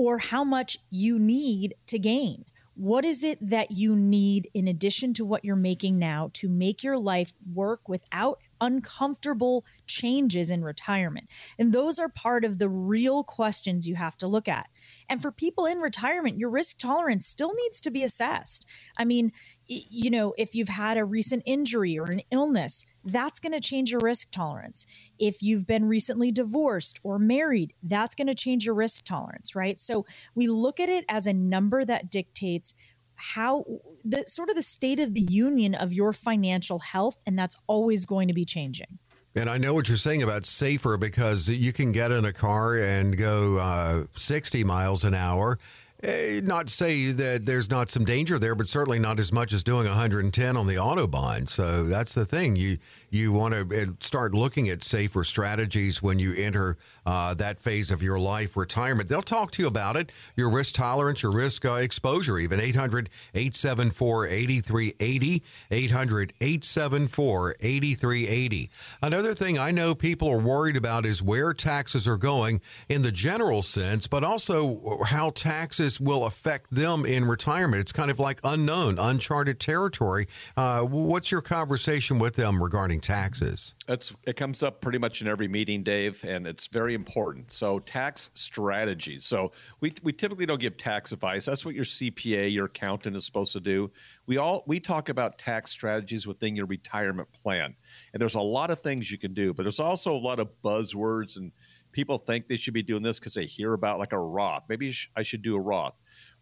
or 0.00 0.16
how 0.16 0.42
much 0.42 0.78
you 0.88 1.18
need 1.18 1.74
to 1.86 1.98
gain. 1.98 2.46
What 2.74 3.04
is 3.04 3.22
it 3.22 3.38
that 3.42 3.72
you 3.72 3.94
need 3.94 4.48
in 4.54 4.66
addition 4.66 5.12
to 5.14 5.26
what 5.26 5.44
you're 5.44 5.56
making 5.56 5.98
now 5.98 6.30
to 6.34 6.48
make 6.48 6.82
your 6.82 6.96
life 6.96 7.34
work 7.52 7.86
without 7.86 8.38
uncomfortable 8.62 9.66
changes 9.86 10.50
in 10.50 10.64
retirement? 10.64 11.28
And 11.58 11.74
those 11.74 11.98
are 11.98 12.08
part 12.08 12.46
of 12.46 12.58
the 12.58 12.70
real 12.70 13.22
questions 13.24 13.86
you 13.86 13.96
have 13.96 14.16
to 14.16 14.26
look 14.26 14.48
at. 14.48 14.70
And 15.08 15.20
for 15.20 15.32
people 15.32 15.66
in 15.66 15.78
retirement, 15.78 16.38
your 16.38 16.50
risk 16.50 16.78
tolerance 16.78 17.26
still 17.26 17.52
needs 17.54 17.80
to 17.82 17.90
be 17.90 18.02
assessed. 18.04 18.66
I 18.96 19.04
mean, 19.04 19.32
you 19.66 20.10
know, 20.10 20.34
if 20.36 20.54
you've 20.54 20.68
had 20.68 20.98
a 20.98 21.04
recent 21.04 21.42
injury 21.46 21.98
or 21.98 22.06
an 22.06 22.22
illness, 22.30 22.84
that's 23.04 23.38
going 23.38 23.52
to 23.52 23.60
change 23.60 23.90
your 23.90 24.00
risk 24.00 24.30
tolerance. 24.30 24.86
If 25.18 25.42
you've 25.42 25.66
been 25.66 25.84
recently 25.86 26.32
divorced 26.32 27.00
or 27.02 27.18
married, 27.18 27.74
that's 27.82 28.14
going 28.14 28.26
to 28.26 28.34
change 28.34 28.64
your 28.64 28.74
risk 28.74 29.04
tolerance, 29.04 29.54
right? 29.54 29.78
So 29.78 30.06
we 30.34 30.48
look 30.48 30.80
at 30.80 30.88
it 30.88 31.04
as 31.08 31.26
a 31.26 31.32
number 31.32 31.84
that 31.84 32.10
dictates 32.10 32.74
how 33.14 33.64
the 34.02 34.24
sort 34.26 34.48
of 34.48 34.56
the 34.56 34.62
state 34.62 34.98
of 34.98 35.12
the 35.12 35.20
union 35.20 35.74
of 35.74 35.92
your 35.92 36.12
financial 36.12 36.78
health, 36.78 37.18
and 37.26 37.38
that's 37.38 37.56
always 37.66 38.06
going 38.06 38.28
to 38.28 38.34
be 38.34 38.44
changing. 38.46 38.98
And 39.34 39.48
I 39.48 39.58
know 39.58 39.74
what 39.74 39.88
you're 39.88 39.96
saying 39.96 40.22
about 40.22 40.44
safer 40.44 40.96
because 40.96 41.48
you 41.48 41.72
can 41.72 41.92
get 41.92 42.10
in 42.10 42.24
a 42.24 42.32
car 42.32 42.74
and 42.74 43.16
go 43.16 43.58
uh, 43.58 44.04
60 44.16 44.64
miles 44.64 45.04
an 45.04 45.14
hour 45.14 45.58
uh, 46.02 46.40
not 46.44 46.70
say 46.70 47.12
that 47.12 47.44
there's 47.44 47.70
not 47.70 47.90
some 47.90 48.04
danger 48.04 48.38
there, 48.38 48.54
but 48.54 48.66
certainly 48.68 48.98
not 48.98 49.18
as 49.18 49.32
much 49.32 49.52
as 49.52 49.62
doing 49.62 49.86
110 49.86 50.56
on 50.56 50.66
the 50.66 50.76
autobahn. 50.76 51.48
So 51.48 51.84
that's 51.84 52.14
the 52.14 52.24
thing. 52.24 52.56
You 52.56 52.78
you 53.10 53.32
want 53.32 53.54
to 53.54 53.96
start 54.00 54.34
looking 54.34 54.68
at 54.68 54.82
safer 54.84 55.24
strategies 55.24 56.02
when 56.02 56.18
you 56.18 56.34
enter 56.36 56.76
uh, 57.04 57.34
that 57.34 57.58
phase 57.58 57.90
of 57.90 58.02
your 58.02 58.18
life, 58.18 58.56
retirement. 58.56 59.08
They'll 59.08 59.22
talk 59.22 59.50
to 59.52 59.62
you 59.62 59.68
about 59.68 59.96
it, 59.96 60.12
your 60.36 60.48
risk 60.48 60.74
tolerance, 60.76 61.22
your 61.22 61.32
risk 61.32 61.64
uh, 61.64 61.74
exposure, 61.74 62.38
even 62.38 62.60
800 62.60 63.10
874 63.34 64.26
8380. 64.26 65.42
800 65.70 66.32
874 66.40 67.56
8380. 67.60 68.70
Another 69.02 69.34
thing 69.34 69.58
I 69.58 69.70
know 69.70 69.94
people 69.94 70.28
are 70.28 70.38
worried 70.38 70.76
about 70.76 71.04
is 71.04 71.22
where 71.22 71.52
taxes 71.52 72.06
are 72.06 72.16
going 72.16 72.60
in 72.88 73.02
the 73.02 73.12
general 73.12 73.62
sense, 73.62 74.06
but 74.06 74.22
also 74.22 75.02
how 75.06 75.30
taxes 75.30 76.00
will 76.00 76.26
affect 76.26 76.70
them 76.70 77.04
in 77.04 77.24
retirement. 77.24 77.80
It's 77.80 77.92
kind 77.92 78.10
of 78.10 78.18
like 78.18 78.40
unknown, 78.44 78.98
uncharted 78.98 79.58
territory. 79.58 80.28
Uh, 80.56 80.82
what's 80.82 81.32
your 81.32 81.42
conversation 81.42 82.18
with 82.18 82.36
them 82.36 82.62
regarding 82.62 82.99
taxes? 83.00 83.74
It's, 83.88 84.12
it 84.24 84.36
comes 84.36 84.62
up 84.62 84.80
pretty 84.80 84.98
much 84.98 85.20
in 85.20 85.28
every 85.28 85.48
meeting, 85.48 85.82
Dave, 85.82 86.24
and 86.24 86.46
it's 86.46 86.66
very 86.66 86.94
important. 86.94 87.52
So, 87.52 87.78
tax 87.80 88.30
strategies. 88.34 89.24
So, 89.24 89.52
we, 89.80 89.92
we 90.02 90.12
typically 90.12 90.46
don't 90.46 90.60
give 90.60 90.76
tax 90.76 91.12
advice. 91.12 91.46
That's 91.46 91.64
what 91.64 91.74
your 91.74 91.84
CPA, 91.84 92.52
your 92.52 92.66
accountant 92.66 93.16
is 93.16 93.26
supposed 93.26 93.52
to 93.52 93.60
do. 93.60 93.90
We 94.26 94.36
all 94.36 94.64
we 94.66 94.80
talk 94.80 95.08
about 95.08 95.38
tax 95.38 95.70
strategies 95.70 96.26
within 96.26 96.54
your 96.54 96.66
retirement 96.66 97.28
plan, 97.32 97.74
and 98.12 98.20
there's 98.20 98.36
a 98.36 98.40
lot 98.40 98.70
of 98.70 98.80
things 98.80 99.10
you 99.10 99.18
can 99.18 99.34
do, 99.34 99.52
but 99.52 99.64
there's 99.64 99.80
also 99.80 100.14
a 100.14 100.18
lot 100.18 100.38
of 100.38 100.48
buzzwords 100.62 101.36
and 101.36 101.52
people 101.92 102.18
think 102.18 102.46
they 102.46 102.56
should 102.56 102.74
be 102.74 102.82
doing 102.82 103.02
this 103.02 103.18
because 103.18 103.34
they 103.34 103.46
hear 103.46 103.72
about 103.72 103.98
like 103.98 104.12
a 104.12 104.18
Roth. 104.18 104.64
Maybe 104.68 104.94
I 105.16 105.22
should 105.22 105.42
do 105.42 105.56
a 105.56 105.60
Roth. 105.60 105.94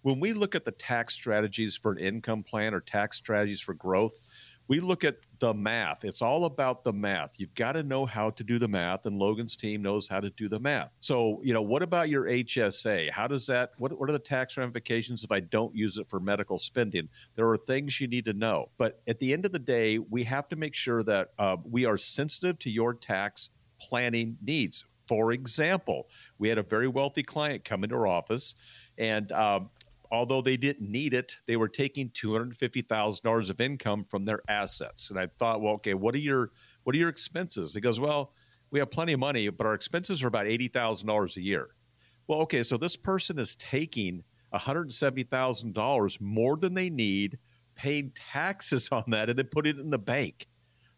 When 0.02 0.20
we 0.20 0.32
look 0.32 0.54
at 0.54 0.64
the 0.64 0.72
tax 0.72 1.14
strategies 1.14 1.76
for 1.76 1.92
an 1.92 1.98
income 1.98 2.42
plan 2.42 2.74
or 2.74 2.80
tax 2.80 3.16
strategies 3.16 3.60
for 3.60 3.74
growth, 3.74 4.20
we 4.68 4.80
look 4.80 5.02
at 5.02 5.16
the 5.40 5.54
math. 5.54 6.04
It's 6.04 6.20
all 6.20 6.44
about 6.44 6.84
the 6.84 6.92
math. 6.92 7.30
You've 7.38 7.54
got 7.54 7.72
to 7.72 7.82
know 7.82 8.04
how 8.04 8.30
to 8.30 8.44
do 8.44 8.58
the 8.58 8.68
math, 8.68 9.06
and 9.06 9.18
Logan's 9.18 9.56
team 9.56 9.82
knows 9.82 10.06
how 10.06 10.20
to 10.20 10.30
do 10.30 10.48
the 10.48 10.60
math. 10.60 10.90
So, 11.00 11.40
you 11.42 11.54
know, 11.54 11.62
what 11.62 11.82
about 11.82 12.10
your 12.10 12.24
HSA? 12.24 13.10
How 13.10 13.26
does 13.26 13.46
that, 13.46 13.70
what, 13.78 13.98
what 13.98 14.10
are 14.10 14.12
the 14.12 14.18
tax 14.18 14.58
ramifications 14.58 15.24
if 15.24 15.32
I 15.32 15.40
don't 15.40 15.74
use 15.74 15.96
it 15.96 16.08
for 16.08 16.20
medical 16.20 16.58
spending? 16.58 17.08
There 17.34 17.48
are 17.48 17.56
things 17.56 17.98
you 18.00 18.08
need 18.08 18.26
to 18.26 18.34
know. 18.34 18.68
But 18.76 19.00
at 19.08 19.18
the 19.18 19.32
end 19.32 19.46
of 19.46 19.52
the 19.52 19.58
day, 19.58 19.98
we 19.98 20.22
have 20.24 20.48
to 20.50 20.56
make 20.56 20.74
sure 20.74 21.02
that 21.02 21.30
uh, 21.38 21.56
we 21.64 21.86
are 21.86 21.96
sensitive 21.96 22.58
to 22.60 22.70
your 22.70 22.92
tax 22.92 23.50
planning 23.80 24.36
needs. 24.42 24.84
For 25.06 25.32
example, 25.32 26.08
we 26.38 26.50
had 26.50 26.58
a 26.58 26.62
very 26.62 26.88
wealthy 26.88 27.22
client 27.22 27.64
come 27.64 27.84
into 27.84 27.96
our 27.96 28.06
office, 28.06 28.54
and 28.98 29.32
um, 29.32 29.70
although 30.10 30.40
they 30.40 30.56
didn't 30.56 30.90
need 30.90 31.14
it, 31.14 31.36
they 31.46 31.56
were 31.56 31.68
taking 31.68 32.10
two 32.14 32.32
hundred 32.32 32.56
fifty 32.56 32.82
thousand 32.82 33.24
dollars 33.24 33.50
of 33.50 33.60
income 33.60 34.04
from 34.08 34.24
their 34.24 34.40
assets. 34.48 35.10
And 35.10 35.18
I 35.18 35.28
thought, 35.38 35.60
well, 35.60 35.74
okay, 35.74 35.94
what 35.94 36.14
are 36.14 36.18
your 36.18 36.52
what 36.84 36.94
are 36.94 36.98
your 36.98 37.08
expenses? 37.08 37.74
He 37.74 37.80
goes, 37.80 38.00
well, 38.00 38.32
we 38.70 38.78
have 38.78 38.90
plenty 38.90 39.12
of 39.12 39.20
money, 39.20 39.48
but 39.48 39.66
our 39.66 39.74
expenses 39.74 40.22
are 40.22 40.28
about 40.28 40.46
eighty 40.46 40.68
thousand 40.68 41.08
dollars 41.08 41.36
a 41.36 41.42
year. 41.42 41.68
Well, 42.26 42.40
okay, 42.40 42.62
so 42.62 42.76
this 42.76 42.96
person 42.96 43.38
is 43.38 43.56
taking 43.56 44.22
one 44.50 44.60
hundred 44.60 44.92
seventy 44.92 45.24
thousand 45.24 45.74
dollars 45.74 46.18
more 46.20 46.56
than 46.56 46.74
they 46.74 46.90
need, 46.90 47.38
paying 47.74 48.12
taxes 48.32 48.88
on 48.92 49.04
that, 49.08 49.30
and 49.30 49.38
then 49.38 49.48
put 49.50 49.66
it 49.66 49.78
in 49.78 49.90
the 49.90 49.98
bank. 49.98 50.48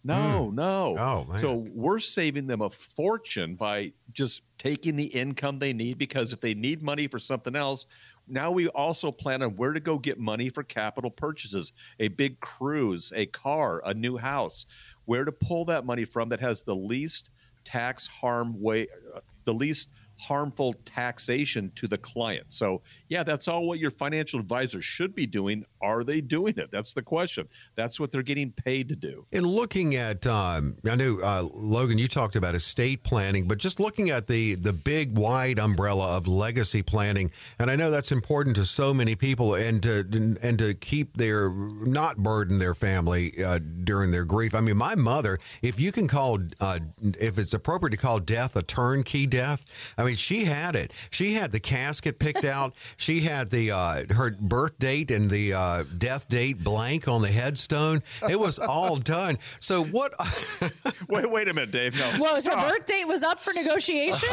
No, 0.02 0.48
mm. 0.50 0.54
no. 0.54 0.96
Oh, 0.98 1.26
man. 1.28 1.38
So 1.38 1.66
we're 1.72 1.98
saving 1.98 2.46
them 2.46 2.62
a 2.62 2.70
fortune 2.70 3.54
by 3.54 3.92
just 4.12 4.42
taking 4.58 4.96
the 4.96 5.04
income 5.04 5.58
they 5.58 5.72
need 5.72 5.98
because 5.98 6.32
if 6.32 6.40
they 6.40 6.54
need 6.54 6.82
money 6.82 7.06
for 7.06 7.18
something 7.18 7.54
else, 7.54 7.86
now 8.30 8.50
we 8.50 8.68
also 8.68 9.10
plan 9.10 9.42
on 9.42 9.56
where 9.56 9.72
to 9.72 9.80
go 9.80 9.98
get 9.98 10.18
money 10.18 10.48
for 10.48 10.62
capital 10.62 11.10
purchases 11.10 11.72
a 11.98 12.08
big 12.08 12.38
cruise, 12.40 13.12
a 13.14 13.26
car, 13.26 13.82
a 13.84 13.92
new 13.92 14.16
house, 14.16 14.66
where 15.04 15.24
to 15.24 15.32
pull 15.32 15.64
that 15.66 15.84
money 15.84 16.04
from 16.04 16.28
that 16.28 16.40
has 16.40 16.62
the 16.62 16.74
least 16.74 17.30
tax 17.64 18.06
harm 18.06 18.60
way, 18.60 18.86
uh, 19.14 19.20
the 19.44 19.54
least 19.54 19.88
harmful 20.20 20.74
taxation 20.84 21.72
to 21.76 21.86
the 21.86 21.98
client. 21.98 22.46
So, 22.48 22.82
yeah, 23.08 23.22
that's 23.22 23.48
all 23.48 23.66
what 23.66 23.78
your 23.78 23.90
financial 23.90 24.38
advisor 24.38 24.82
should 24.82 25.14
be 25.14 25.26
doing. 25.26 25.64
Are 25.80 26.04
they 26.04 26.20
doing 26.20 26.54
it? 26.58 26.70
That's 26.70 26.92
the 26.92 27.02
question. 27.02 27.48
That's 27.74 27.98
what 27.98 28.12
they're 28.12 28.22
getting 28.22 28.52
paid 28.52 28.88
to 28.90 28.96
do. 28.96 29.26
In 29.32 29.44
looking 29.44 29.96
at, 29.96 30.26
um, 30.26 30.76
I 30.88 30.94
know 30.94 31.18
uh, 31.22 31.44
Logan, 31.54 31.98
you 31.98 32.08
talked 32.08 32.36
about 32.36 32.54
estate 32.54 33.02
planning, 33.02 33.48
but 33.48 33.58
just 33.58 33.80
looking 33.80 34.10
at 34.10 34.26
the 34.26 34.54
the 34.54 34.72
big 34.72 35.16
wide 35.16 35.58
umbrella 35.58 36.16
of 36.16 36.28
legacy 36.28 36.82
planning, 36.82 37.30
and 37.58 37.70
I 37.70 37.76
know 37.76 37.90
that's 37.90 38.12
important 38.12 38.56
to 38.56 38.64
so 38.64 38.92
many 38.92 39.14
people, 39.14 39.54
and 39.54 39.82
to 39.82 40.36
and 40.42 40.58
to 40.58 40.74
keep 40.74 41.16
their 41.16 41.50
not 41.50 42.18
burden 42.18 42.58
their 42.58 42.74
family 42.74 43.42
uh, 43.42 43.58
during 43.58 44.10
their 44.10 44.24
grief. 44.24 44.54
I 44.54 44.60
mean, 44.60 44.76
my 44.76 44.94
mother, 44.94 45.38
if 45.62 45.80
you 45.80 45.92
can 45.92 46.08
call, 46.08 46.38
uh, 46.60 46.78
if 47.18 47.38
it's 47.38 47.54
appropriate 47.54 47.92
to 47.92 47.96
call 47.96 48.18
death 48.18 48.56
a 48.56 48.62
turnkey 48.62 49.26
death, 49.26 49.64
I 49.96 50.04
mean 50.04 50.09
mean, 50.10 50.16
she 50.16 50.44
had 50.44 50.76
it. 50.76 50.92
She 51.10 51.34
had 51.34 51.52
the 51.52 51.60
casket 51.60 52.18
picked 52.18 52.44
out. 52.44 52.74
She 52.96 53.20
had 53.20 53.50
the 53.50 53.70
uh, 53.70 54.04
her 54.10 54.30
birth 54.32 54.78
date 54.78 55.10
and 55.10 55.30
the 55.30 55.54
uh, 55.54 55.84
death 55.96 56.28
date 56.28 56.62
blank 56.62 57.08
on 57.08 57.22
the 57.22 57.28
headstone. 57.28 58.02
It 58.28 58.38
was 58.38 58.58
all 58.58 58.96
done. 59.16 59.38
So 59.58 59.84
what? 59.84 60.12
wait, 61.08 61.30
wait 61.30 61.48
a 61.48 61.54
minute, 61.54 61.70
Dave. 61.70 61.98
No. 61.98 62.10
Well, 62.20 62.42
her 62.42 62.70
birth 62.70 62.86
date 62.86 63.06
was 63.06 63.22
up 63.22 63.38
for 63.38 63.52
negotiation. 63.54 64.28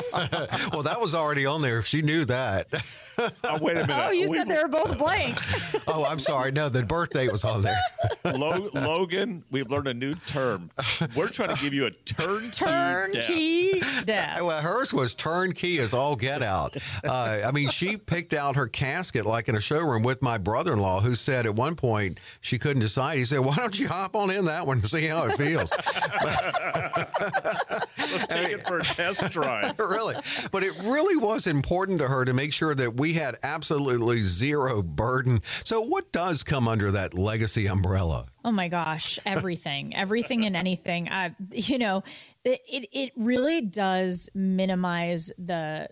well, 0.72 0.84
that 0.84 1.00
was 1.00 1.16
already 1.16 1.46
on 1.46 1.62
there. 1.62 1.82
She 1.82 2.02
knew 2.02 2.26
that. 2.26 2.68
oh, 3.20 3.58
wait 3.62 3.78
a 3.78 3.88
minute. 3.88 4.06
Oh, 4.08 4.12
you 4.12 4.30
we, 4.30 4.38
said 4.38 4.48
they 4.48 4.62
were 4.62 4.68
both 4.68 4.98
blank. 4.98 5.38
oh, 5.88 6.06
I'm 6.06 6.20
sorry. 6.20 6.52
No, 6.52 6.70
the 6.70 6.84
birth 6.84 7.12
date 7.12 7.32
was 7.32 7.46
on 7.46 7.64
there. 7.64 7.80
Logan, 8.26 9.44
we've 9.50 9.72
learned 9.72 9.88
a 9.88 9.94
new 9.94 10.14
term. 10.28 10.70
We're 11.16 11.30
trying 11.30 11.56
to 11.56 11.62
give 11.62 11.74
you 11.74 11.88
a 11.88 11.92
turnkey 11.92 12.52
turnkey 12.52 13.80
death. 13.80 14.06
death. 14.06 14.42
Well, 14.42 14.62
hers 14.62 14.94
was 14.94 15.16
turnkey 15.16 15.67
as 15.80 15.94
all 15.94 16.16
get 16.16 16.44
out. 16.44 16.78
Uh, 17.04 17.40
I 17.46 17.52
mean, 17.52 17.70
she 17.70 17.98
picked 17.98 18.34
out 18.34 18.56
her 18.56 18.68
casket 18.68 19.26
like 19.26 19.50
in 19.50 19.56
a 19.56 19.62
showroom 19.62 20.04
with 20.04 20.22
my 20.22 20.38
brother-in-law, 20.38 21.02
who 21.02 21.16
said 21.16 21.46
at 21.46 21.56
one 21.56 21.76
point 21.76 22.20
she 22.42 22.60
couldn't 22.60 22.82
decide. 22.82 23.18
He 23.18 23.26
said, 23.26 23.40
"Why 23.40 23.56
don't 23.56 23.80
you 23.80 23.88
hop 23.88 24.16
on 24.16 24.30
in 24.30 24.46
that 24.46 24.68
one 24.68 24.78
and 24.78 24.88
see 24.88 25.08
how 25.08 25.26
it 25.26 25.32
feels?" 25.38 25.72
Let's 27.98 28.28
take 28.28 28.52
it 28.52 28.68
for 28.68 28.78
a 28.78 28.84
test 28.84 29.32
drive. 29.32 29.78
really, 29.80 30.16
but 30.52 30.64
it 30.64 30.74
really 30.84 31.18
was 31.18 31.48
important 31.48 32.00
to 32.00 32.08
her 32.08 32.24
to 32.26 32.34
make 32.34 32.54
sure 32.54 32.76
that 32.76 32.96
we 32.96 33.08
we 33.08 33.14
had 33.14 33.38
absolutely 33.42 34.22
zero 34.22 34.82
burden. 34.82 35.42
So, 35.64 35.80
what 35.80 36.12
does 36.12 36.44
come 36.44 36.68
under 36.68 36.92
that 36.92 37.14
legacy 37.14 37.68
umbrella? 37.68 38.26
Oh 38.44 38.52
my 38.52 38.68
gosh, 38.68 39.18
everything, 39.26 39.96
everything 39.96 40.46
and 40.46 40.58
anything. 40.58 41.08
Uh, 41.08 41.30
you 41.54 41.78
know, 41.78 41.98
it, 41.98 42.06
it, 42.44 42.90
it 42.92 43.12
really 43.16 43.62
does 43.62 44.30
minimize 44.34 45.32
the 45.38 45.88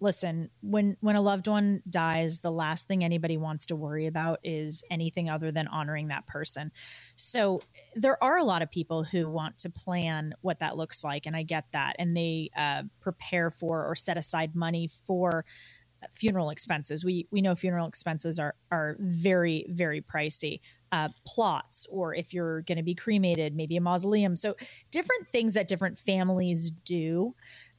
listen 0.00 0.50
when 0.60 0.96
when 1.00 1.16
a 1.16 1.20
loved 1.20 1.46
one 1.46 1.80
dies 1.88 2.40
the 2.40 2.50
last 2.50 2.86
thing 2.86 3.02
anybody 3.02 3.36
wants 3.36 3.66
to 3.66 3.76
worry 3.76 4.06
about 4.06 4.38
is 4.42 4.82
anything 4.90 5.30
other 5.30 5.50
than 5.50 5.66
honoring 5.68 6.08
that 6.08 6.26
person 6.26 6.70
so 7.16 7.60
there 7.94 8.22
are 8.22 8.36
a 8.36 8.44
lot 8.44 8.60
of 8.60 8.70
people 8.70 9.04
who 9.04 9.28
want 9.28 9.56
to 9.56 9.70
plan 9.70 10.34
what 10.42 10.58
that 10.58 10.76
looks 10.76 11.04
like 11.04 11.26
and 11.26 11.36
i 11.36 11.42
get 11.42 11.64
that 11.72 11.94
and 11.98 12.16
they 12.16 12.50
uh, 12.56 12.82
prepare 13.00 13.50
for 13.50 13.86
or 13.86 13.94
set 13.94 14.16
aside 14.16 14.54
money 14.54 14.88
for 15.06 15.44
funeral 16.10 16.50
expenses. 16.50 17.04
We 17.04 17.26
we 17.30 17.40
know 17.40 17.54
funeral 17.54 17.88
expenses 17.88 18.38
are 18.38 18.54
are 18.70 18.96
very 18.98 19.66
very 19.68 20.00
pricey. 20.00 20.60
Uh, 20.94 21.08
plots, 21.26 21.88
or 21.90 22.14
if 22.14 22.32
you're 22.32 22.60
going 22.62 22.76
to 22.76 22.84
be 22.84 22.94
cremated, 22.94 23.56
maybe 23.56 23.76
a 23.76 23.80
mausoleum. 23.80 24.36
So 24.36 24.54
different 24.92 25.26
things 25.26 25.54
that 25.54 25.66
different 25.66 25.98
families 25.98 26.70
do. 26.70 27.34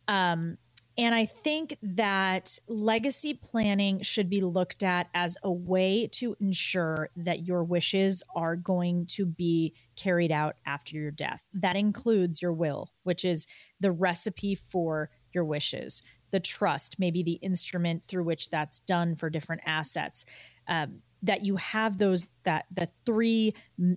Um, 0.09 0.57
and 0.97 1.15
I 1.15 1.23
think 1.23 1.77
that 1.81 2.59
legacy 2.67 3.33
planning 3.33 4.01
should 4.01 4.29
be 4.29 4.41
looked 4.41 4.83
at 4.83 5.07
as 5.13 5.37
a 5.43 5.51
way 5.51 6.09
to 6.13 6.35
ensure 6.41 7.09
that 7.15 7.47
your 7.47 7.63
wishes 7.63 8.21
are 8.35 8.57
going 8.57 9.05
to 9.11 9.25
be 9.25 9.73
carried 9.95 10.33
out 10.33 10.57
after 10.65 10.97
your 10.97 11.11
death. 11.11 11.45
That 11.53 11.77
includes 11.77 12.41
your 12.41 12.51
will, 12.53 12.91
which 13.03 13.23
is 13.23 13.47
the 13.79 13.93
recipe 13.93 14.55
for 14.55 15.09
your 15.31 15.45
wishes 15.45 16.03
the 16.31 16.39
trust, 16.41 16.99
maybe 16.99 17.23
the 17.23 17.39
instrument 17.41 18.03
through 18.09 18.25
which 18.25 18.49
that's 18.49 18.79
done 18.81 19.15
for 19.15 19.29
different 19.29 19.61
assets. 19.65 20.25
Um, 20.67 21.01
that 21.25 21.45
you 21.45 21.55
have 21.57 21.97
those 21.97 22.27
that 22.43 22.65
the 22.71 22.87
three 23.05 23.53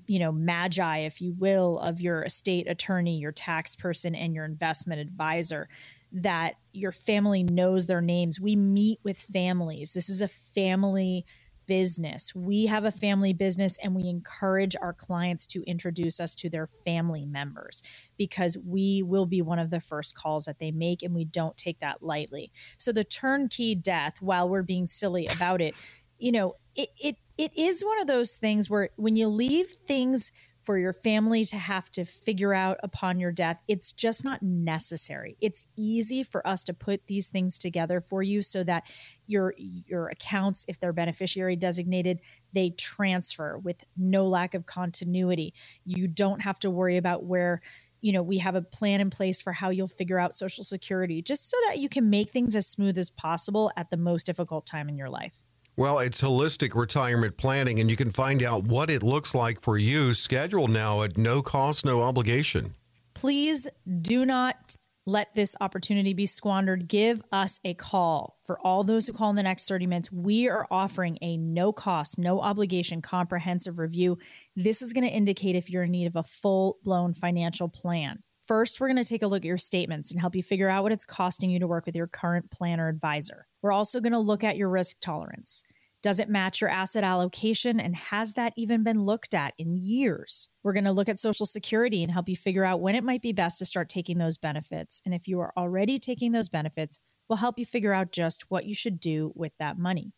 you 0.07 0.19
know 0.19 0.33
magi 0.33 0.99
if 0.99 1.21
you 1.21 1.33
will 1.33 1.79
of 1.79 2.01
your 2.01 2.23
estate 2.23 2.69
attorney 2.69 3.19
your 3.19 3.33
tax 3.33 3.77
person 3.77 4.15
and 4.15 4.35
your 4.35 4.45
investment 4.45 5.01
advisor 5.01 5.69
that 6.11 6.55
your 6.73 6.93
family 6.93 7.43
knows 7.43 7.87
their 7.87 8.01
names 8.01 8.41
we 8.41 8.57
meet 8.57 8.99
with 9.05 9.19
families 9.19 9.93
this 9.93 10.09
is 10.09 10.21
a 10.21 10.29
family 10.29 11.25
business. 11.69 12.35
We 12.35 12.67
have 12.67 12.85
a 12.85 12.91
family 12.91 13.35
business 13.35 13.79
and 13.85 13.95
we 13.95 14.09
encourage 14.09 14.75
our 14.81 14.95
clients 14.95 15.47
to 15.49 15.63
introduce 15.65 16.19
us 16.19 16.35
to 16.37 16.49
their 16.49 16.67
family 16.67 17.27
members 17.27 17.83
because 18.17 18.57
we 18.67 19.03
will 19.03 19.27
be 19.27 19.43
one 19.43 19.61
of 19.61 19.71
the 19.71 19.81
first 19.81 20.17
calls 20.17 20.47
that 20.47 20.59
they 20.59 20.73
make 20.73 21.03
and 21.03 21.15
we 21.15 21.27
don't 21.27 21.57
take 21.57 21.79
that 21.81 22.03
lightly. 22.03 22.51
So 22.79 22.91
the 22.91 23.05
turnkey 23.05 23.75
death, 23.75 24.21
while 24.21 24.49
we're 24.49 24.63
being 24.63 24.89
silly 24.89 25.27
about 25.27 25.61
it, 25.61 25.75
you 26.19 26.33
know, 26.33 26.55
it 26.75 26.89
it 27.03 27.17
it 27.37 27.57
is 27.57 27.85
one 27.85 28.01
of 28.01 28.07
those 28.07 28.33
things 28.33 28.69
where 28.69 28.91
when 28.97 29.17
you 29.17 29.29
leave 29.29 29.69
things 29.69 30.33
for 30.69 30.77
your 30.77 30.93
family 30.93 31.45
to 31.47 31.57
have 31.57 31.91
to 31.91 32.05
figure 32.05 32.53
out 32.53 32.79
upon 32.83 33.19
your 33.19 33.33
death. 33.33 33.59
It's 33.69 33.93
just 33.93 34.25
not 34.25 34.43
necessary. 34.43 35.37
It's 35.41 35.67
easy 35.79 36.23
for 36.23 36.47
us 36.47 36.65
to 36.65 36.75
put 36.75 37.07
these 37.07 37.29
things 37.29 37.59
together 37.59 38.01
for 38.01 38.23
you 38.23 38.43
so 38.43 38.65
that 38.65 38.85
your 39.27 39.55
your 39.57 40.09
accounts 40.09 40.65
if 40.69 40.81
they're 40.81 40.93
beneficiary 40.93 41.57
designated 41.57 42.21
they 42.53 42.71
transfer 42.71 43.59
with 43.59 43.85
no 43.97 44.27
lack 44.27 44.55
of 44.55 44.67
continuity. 44.67 45.55
You 45.85 46.09
don't 46.09 46.43
have 46.43 46.59
to 46.61 46.71
worry 46.71 46.97
about 46.97 47.25
where 47.25 47.61
you 48.01 48.13
know 48.13 48.23
we 48.23 48.39
have 48.39 48.55
a 48.55 48.63
plan 48.63 49.01
in 49.01 49.11
place 49.11 49.41
for 49.41 49.53
how 49.53 49.71
you'll 49.71 49.89
figure 49.89 50.19
out 50.19 50.35
social 50.35 50.65
security 50.65 51.23
just 51.23 51.51
so 51.51 51.57
that 51.69 51.79
you 51.79 51.89
can 51.89 52.11
make 52.11 52.31
things 52.31 52.55
as 52.55 52.67
smooth 52.67 52.99
as 52.99 53.11
possible 53.11 53.71
at 53.77 53.91
the 53.91 53.97
most 53.97 54.27
difficult 54.27 54.67
time 54.67 54.89
in 54.89 54.97
your 54.97 55.11
life 55.11 55.43
well, 55.79 56.01
it's 56.01 56.21
holistic 56.21 56.75
retirement 56.75 57.37
planning, 57.37 57.79
and 57.79 57.89
you 57.89 57.95
can 57.95 58.11
find 58.11 58.43
out 58.43 58.65
what 58.65 58.91
it 58.91 59.05
looks 59.05 59.33
like 59.33 59.63
for 59.63 59.79
you. 59.79 60.13
Scheduled 60.13 60.71
now 60.71 61.03
at 61.03 61.17
no 61.17 61.41
cost, 61.41 61.85
no 61.85 62.03
obligation. 62.03 62.75
Please 63.15 63.69
do 64.03 64.27
not 64.27 64.77
let 65.07 65.33
this 65.37 65.55
opportunity 65.61 66.15
be 66.15 66.27
squandered. 66.27 66.89
Give 66.89 67.23
us 67.31 67.61
a 67.65 67.75
call. 67.75 68.39
For 68.43 68.59
all 68.67 68.83
those 68.83 69.07
who 69.07 69.13
call 69.13 69.31
in 69.31 69.37
the 69.37 69.43
next 69.45 69.69
30 69.69 69.87
minutes, 69.87 70.11
we 70.11 70.49
are 70.49 70.67
offering 70.69 71.17
a 71.23 71.37
no 71.37 71.73
cost, 71.73 72.19
no 72.19 72.41
obligation 72.41 73.01
comprehensive 73.01 73.79
review. 73.79 74.19
This 74.57 74.83
is 74.83 74.93
going 74.93 75.07
to 75.07 75.15
indicate 75.15 75.55
if 75.55 75.71
you're 75.71 75.85
in 75.85 75.93
need 75.93 76.07
of 76.07 76.17
a 76.17 76.25
full 76.25 76.79
blown 76.83 77.15
financial 77.15 77.69
plan. 77.69 78.25
First, 78.49 78.81
we're 78.81 78.89
going 78.89 78.97
to 78.97 79.05
take 79.05 79.23
a 79.23 79.27
look 79.27 79.43
at 79.43 79.45
your 79.45 79.59
statements 79.59 80.11
and 80.11 80.19
help 80.19 80.35
you 80.35 80.43
figure 80.43 80.71
out 80.71 80.83
what 80.83 80.91
it's 80.91 81.05
costing 81.05 81.51
you 81.51 81.59
to 81.59 81.67
work 81.67 81.85
with 81.85 81.95
your 81.95 82.07
current 82.07 82.51
planner 82.51 82.89
advisor. 82.89 83.47
We're 83.61 83.73
also 83.73 84.01
going 84.01 84.15
to 84.15 84.19
look 84.19 84.43
at 84.43 84.57
your 84.57 84.71
risk 84.71 85.01
tolerance. 85.03 85.63
Does 86.03 86.19
it 86.19 86.31
match 86.31 86.63
your 86.63 86.71
asset 86.71 87.05
allocation? 87.05 87.79
And 87.79 87.95
has 87.95 88.33
that 88.35 88.55
even 88.57 88.83
been 88.83 89.03
looked 89.03 89.35
at 89.35 89.53
in 89.59 89.77
years? 89.77 90.49
We're 90.63 90.73
going 90.73 90.85
to 90.85 90.93
look 90.93 91.11
at 91.11 91.19
Social 91.19 91.45
Security 91.45 92.03
and 92.03 92.11
help 92.11 92.27
you 92.27 92.37
figure 92.37 92.65
out 92.65 92.81
when 92.81 92.95
it 92.95 93.05
might 93.05 93.21
be 93.21 93.33
best 93.33 93.59
to 93.59 93.67
start 93.67 93.91
taking 93.91 94.17
those 94.17 94.39
benefits. 94.39 95.03
And 95.05 95.13
if 95.13 95.29
you 95.29 95.41
are 95.41 95.53
already 95.55 95.99
taking 95.99 96.33
those 96.33 96.49
benefits, 96.49 97.01
we'll 97.29 97.37
help 97.37 97.59
you 97.59 97.67
figure 97.67 97.93
out 97.93 98.13
just 98.13 98.51
what 98.51 98.65
you 98.65 98.75
should 98.75 98.99
do 98.99 99.31
with 99.35 99.53
that 99.59 99.77
money. 99.77 100.15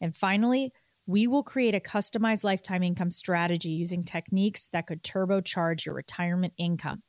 And 0.00 0.16
finally, 0.16 0.72
we 1.06 1.26
will 1.26 1.42
create 1.42 1.74
a 1.74 1.80
customized 1.80 2.44
lifetime 2.44 2.82
income 2.82 3.10
strategy 3.10 3.72
using 3.72 4.04
techniques 4.04 4.68
that 4.68 4.86
could 4.86 5.02
turbocharge 5.02 5.84
your 5.84 5.94
retirement 5.94 6.54
income. 6.56 7.02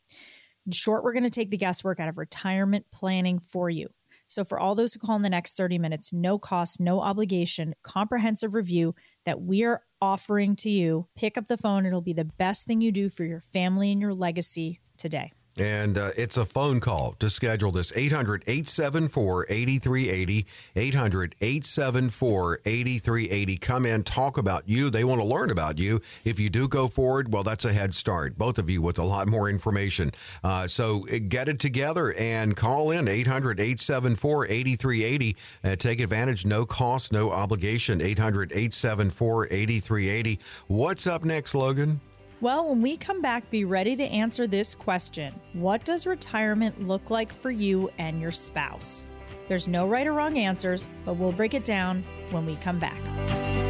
In 0.65 0.71
short, 0.71 1.03
we're 1.03 1.13
going 1.13 1.23
to 1.23 1.29
take 1.29 1.51
the 1.51 1.57
guesswork 1.57 1.99
out 1.99 2.09
of 2.09 2.17
retirement 2.17 2.85
planning 2.91 3.39
for 3.39 3.69
you. 3.69 3.87
So, 4.27 4.43
for 4.43 4.59
all 4.59 4.73
those 4.73 4.93
who 4.93 4.99
call 4.99 5.15
in 5.15 5.21
the 5.21 5.29
next 5.29 5.55
30 5.55 5.77
minutes, 5.77 6.11
no 6.11 6.39
cost, 6.39 6.79
no 6.79 6.99
obligation, 6.99 7.75
comprehensive 7.83 8.55
review 8.55 8.95
that 9.25 9.41
we 9.41 9.63
are 9.63 9.83
offering 10.01 10.55
to 10.57 10.69
you, 10.69 11.07
pick 11.15 11.37
up 11.37 11.47
the 11.47 11.57
phone. 11.57 11.85
It'll 11.85 12.01
be 12.01 12.13
the 12.13 12.25
best 12.25 12.65
thing 12.65 12.81
you 12.81 12.91
do 12.91 13.09
for 13.09 13.23
your 13.23 13.39
family 13.39 13.91
and 13.91 14.01
your 14.01 14.13
legacy 14.13 14.81
today. 14.97 15.31
And 15.57 15.97
uh, 15.97 16.09
it's 16.17 16.35
a 16.35 16.45
phone 16.45 16.81
call 16.81 17.13
to 17.19 17.29
schedule 17.29 17.71
this 17.71 17.93
800 17.95 18.43
874 18.45 19.45
8380. 19.49 20.45
800 20.75 21.35
874 21.39 22.59
8380. 22.65 23.57
Come 23.57 23.85
in, 23.85 24.03
talk 24.03 24.37
about 24.37 24.67
you. 24.67 24.89
They 24.89 25.05
want 25.05 25.21
to 25.21 25.27
learn 25.27 25.51
about 25.51 25.77
you. 25.77 26.01
If 26.25 26.39
you 26.39 26.49
do 26.49 26.67
go 26.67 26.87
forward, 26.87 27.31
well, 27.31 27.43
that's 27.43 27.63
a 27.63 27.71
head 27.71 27.95
start. 27.95 28.37
Both 28.37 28.57
of 28.57 28.69
you 28.69 28.81
with 28.81 28.99
a 28.99 29.03
lot 29.03 29.27
more 29.27 29.49
information. 29.49 30.11
Uh, 30.43 30.67
so 30.67 31.07
uh, 31.07 31.19
get 31.27 31.47
it 31.47 31.59
together 31.59 32.13
and 32.13 32.55
call 32.55 32.91
in 32.91 33.07
800 33.07 33.59
874 33.59 34.47
8380. 34.47 35.35
Uh, 35.63 35.75
take 35.77 36.01
advantage. 36.01 36.45
No 36.45 36.65
cost, 36.65 37.13
no 37.13 37.31
obligation. 37.31 38.01
800 38.01 38.51
874 38.51 39.45
8380. 39.45 40.39
What's 40.67 41.07
up 41.07 41.23
next, 41.23 41.55
Logan? 41.55 42.01
Well, 42.41 42.69
when 42.69 42.81
we 42.81 42.97
come 42.97 43.21
back, 43.21 43.49
be 43.49 43.63
ready 43.63 43.95
to 43.95 44.03
answer 44.03 44.45
this 44.45 44.75
question 44.75 45.33
What 45.53 45.85
does 45.85 46.05
retirement 46.05 46.85
look 46.85 47.09
like 47.09 47.31
for 47.31 47.49
you 47.49 47.89
and 47.97 48.19
your 48.19 48.31
spouse? 48.31 49.07
There's 49.47 49.67
no 49.67 49.87
right 49.87 50.07
or 50.07 50.13
wrong 50.13 50.37
answers, 50.37 50.89
but 51.05 51.15
we'll 51.15 51.31
break 51.31 51.53
it 51.53 51.65
down 51.65 52.03
when 52.31 52.45
we 52.45 52.55
come 52.57 52.79
back. 52.79 53.64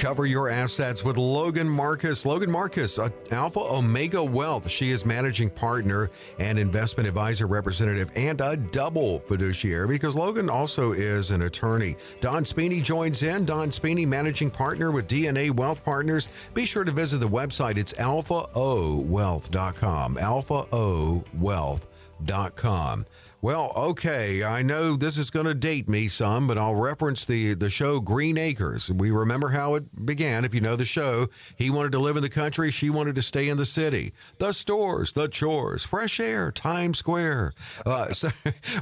Cover 0.00 0.24
your 0.24 0.48
assets 0.48 1.04
with 1.04 1.18
Logan 1.18 1.68
Marcus. 1.68 2.24
Logan 2.24 2.50
Marcus, 2.50 2.98
Alpha 3.30 3.60
Omega 3.60 4.24
Wealth. 4.24 4.70
She 4.70 4.92
is 4.92 5.04
managing 5.04 5.50
partner 5.50 6.10
and 6.38 6.58
investment 6.58 7.06
advisor 7.06 7.46
representative 7.46 8.10
and 8.16 8.40
a 8.40 8.56
double 8.56 9.18
fiduciary 9.20 9.88
because 9.88 10.16
Logan 10.16 10.48
also 10.48 10.92
is 10.92 11.32
an 11.32 11.42
attorney. 11.42 11.96
Don 12.22 12.44
Spini 12.44 12.82
joins 12.82 13.22
in. 13.22 13.44
Don 13.44 13.70
Spini, 13.70 14.06
managing 14.06 14.50
partner 14.50 14.90
with 14.90 15.06
DNA 15.06 15.50
Wealth 15.50 15.84
Partners. 15.84 16.30
Be 16.54 16.64
sure 16.64 16.84
to 16.84 16.92
visit 16.92 17.18
the 17.18 17.28
website. 17.28 17.76
It's 17.76 17.92
alphaowealth.com. 17.92 20.16
Alphaowealth.com. 20.16 23.06
Well, 23.42 23.72
okay, 23.74 24.44
I 24.44 24.60
know 24.60 24.96
this 24.96 25.16
is 25.16 25.30
going 25.30 25.46
to 25.46 25.54
date 25.54 25.88
me 25.88 26.08
some, 26.08 26.46
but 26.46 26.58
I'll 26.58 26.74
reference 26.74 27.24
the 27.24 27.54
the 27.54 27.70
show 27.70 27.98
Green 27.98 28.36
Acres. 28.36 28.90
We 28.90 29.10
remember 29.10 29.48
how 29.48 29.76
it 29.76 30.04
began. 30.04 30.44
If 30.44 30.52
you 30.52 30.60
know 30.60 30.76
the 30.76 30.84
show, 30.84 31.28
he 31.56 31.70
wanted 31.70 31.92
to 31.92 32.00
live 32.00 32.16
in 32.16 32.22
the 32.22 32.28
country, 32.28 32.70
she 32.70 32.90
wanted 32.90 33.14
to 33.14 33.22
stay 33.22 33.48
in 33.48 33.56
the 33.56 33.64
city. 33.64 34.12
The 34.38 34.52
stores, 34.52 35.12
the 35.12 35.26
chores, 35.26 35.86
fresh 35.86 36.20
air, 36.20 36.52
Times 36.52 36.98
Square. 36.98 37.54
Uh, 37.86 38.08
so 38.12 38.28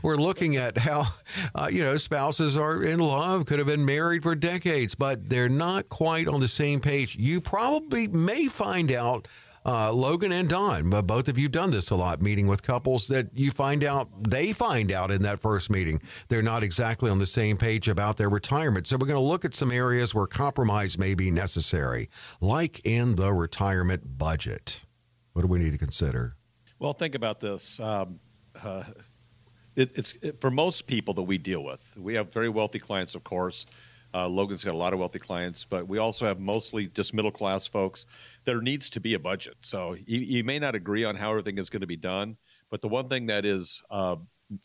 we're 0.02 0.16
looking 0.16 0.56
at 0.56 0.76
how 0.78 1.04
uh, 1.54 1.68
you 1.70 1.82
know 1.82 1.96
spouses 1.96 2.56
are 2.56 2.82
in 2.82 2.98
love, 2.98 3.46
could 3.46 3.60
have 3.60 3.68
been 3.68 3.84
married 3.84 4.24
for 4.24 4.34
decades, 4.34 4.96
but 4.96 5.28
they're 5.28 5.48
not 5.48 5.88
quite 5.88 6.26
on 6.26 6.40
the 6.40 6.48
same 6.48 6.80
page. 6.80 7.14
You 7.14 7.40
probably 7.40 8.08
may 8.08 8.48
find 8.48 8.90
out 8.90 9.28
uh, 9.68 9.92
Logan 9.92 10.32
and 10.32 10.48
Don, 10.48 10.88
both 11.02 11.28
of 11.28 11.38
you 11.38 11.46
done 11.46 11.70
this 11.70 11.90
a 11.90 11.94
lot, 11.94 12.22
meeting 12.22 12.46
with 12.46 12.62
couples 12.62 13.06
that 13.08 13.28
you 13.34 13.50
find 13.50 13.84
out, 13.84 14.08
they 14.16 14.54
find 14.54 14.90
out 14.90 15.10
in 15.10 15.20
that 15.22 15.40
first 15.40 15.68
meeting, 15.68 16.00
they're 16.28 16.40
not 16.40 16.62
exactly 16.62 17.10
on 17.10 17.18
the 17.18 17.26
same 17.26 17.58
page 17.58 17.86
about 17.86 18.16
their 18.16 18.30
retirement. 18.30 18.86
So 18.86 18.96
we're 18.96 19.06
going 19.06 19.20
to 19.20 19.28
look 19.28 19.44
at 19.44 19.54
some 19.54 19.70
areas 19.70 20.14
where 20.14 20.26
compromise 20.26 20.98
may 20.98 21.14
be 21.14 21.30
necessary, 21.30 22.08
like 22.40 22.80
in 22.86 23.16
the 23.16 23.34
retirement 23.34 24.16
budget. 24.16 24.84
What 25.34 25.42
do 25.42 25.48
we 25.48 25.58
need 25.58 25.72
to 25.72 25.78
consider? 25.78 26.32
Well, 26.78 26.94
think 26.94 27.14
about 27.14 27.38
this. 27.38 27.78
Um, 27.78 28.20
uh, 28.64 28.84
it, 29.76 29.92
it's 29.96 30.14
it, 30.22 30.40
for 30.40 30.50
most 30.50 30.86
people 30.86 31.12
that 31.12 31.22
we 31.24 31.36
deal 31.36 31.62
with. 31.62 31.82
We 31.94 32.14
have 32.14 32.32
very 32.32 32.48
wealthy 32.48 32.78
clients, 32.78 33.14
of 33.14 33.22
course. 33.22 33.66
Uh, 34.14 34.26
Logan's 34.26 34.64
got 34.64 34.74
a 34.74 34.76
lot 34.76 34.92
of 34.94 34.98
wealthy 34.98 35.18
clients, 35.18 35.64
but 35.64 35.86
we 35.86 35.98
also 35.98 36.24
have 36.24 36.40
mostly 36.40 36.86
just 36.86 37.12
middle 37.12 37.30
class 37.30 37.66
folks. 37.66 38.06
There 38.48 38.62
needs 38.62 38.88
to 38.90 39.00
be 39.00 39.12
a 39.12 39.18
budget. 39.18 39.56
So 39.60 39.94
you, 40.06 40.42
may 40.42 40.58
not 40.58 40.74
agree 40.74 41.04
on 41.04 41.16
how 41.16 41.28
everything 41.32 41.58
is 41.58 41.68
going 41.68 41.82
to 41.82 41.86
be 41.86 41.98
done, 41.98 42.38
but 42.70 42.80
the 42.80 42.88
one 42.88 43.06
thing 43.06 43.26
that 43.26 43.44
is 43.44 43.82
uh, 43.90 44.16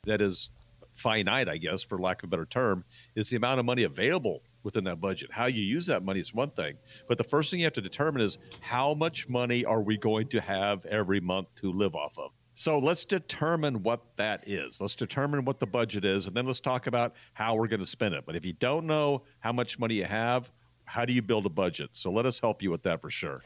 that 0.06 0.22
is 0.22 0.52
finite, 0.96 1.50
I 1.50 1.58
guess, 1.58 1.84
for 1.84 1.98
lack 1.98 2.24
of 2.24 2.28
a 2.28 2.30
better 2.30 2.46
term, 2.46 2.86
is 3.18 3.30
the 3.30 3.36
amount 3.36 3.60
of 3.60 3.66
money 3.66 3.84
available 3.84 4.42
within 4.64 4.86
that 4.86 5.02
budget. 5.02 5.34
How 5.34 5.48
you 5.48 5.62
use 5.62 5.86
that 5.88 6.02
money 6.02 6.22
is 6.22 6.34
one 6.34 6.52
thing, 6.52 6.78
but 7.10 7.18
the 7.18 7.26
first 7.26 7.52
thing 7.52 7.60
you 7.60 7.66
have 7.66 7.74
to 7.74 7.82
determine 7.82 8.22
is 8.22 8.38
how 8.62 8.94
much 8.94 9.28
money 9.28 9.66
are 9.66 9.82
we 9.82 9.98
going 9.98 10.28
to 10.30 10.40
have 10.40 10.86
every 10.86 11.20
month 11.20 11.50
to 11.56 11.70
live 11.70 11.94
off 11.94 12.18
of. 12.18 12.32
So 12.54 12.80
let's 12.80 13.04
determine 13.04 13.84
what 13.84 14.16
that 14.16 14.48
is. 14.48 14.80
Let's 14.80 14.96
determine 14.96 15.44
what 15.44 15.60
the 15.60 15.68
budget 15.68 16.06
is, 16.06 16.28
and 16.28 16.34
then 16.34 16.46
let's 16.46 16.62
talk 16.62 16.88
about 16.88 17.16
how 17.34 17.56
we're 17.56 17.68
going 17.68 17.82
to 17.82 17.86
spend 17.86 18.16
it. 18.16 18.24
But 18.26 18.38
if 18.38 18.46
you 18.46 18.54
don't 18.54 18.88
know 18.88 19.24
how 19.42 19.52
much 19.52 19.78
money 19.78 19.96
you 19.96 20.06
have, 20.06 20.54
how 20.86 21.06
do 21.06 21.14
you 21.14 21.22
build 21.22 21.46
a 21.46 21.50
budget? 21.50 21.90
So 21.94 22.12
let 22.12 22.26
us 22.26 22.40
help 22.40 22.62
you 22.62 22.72
with 22.72 22.84
that 22.84 23.02
for 23.02 23.10
sure. 23.10 23.42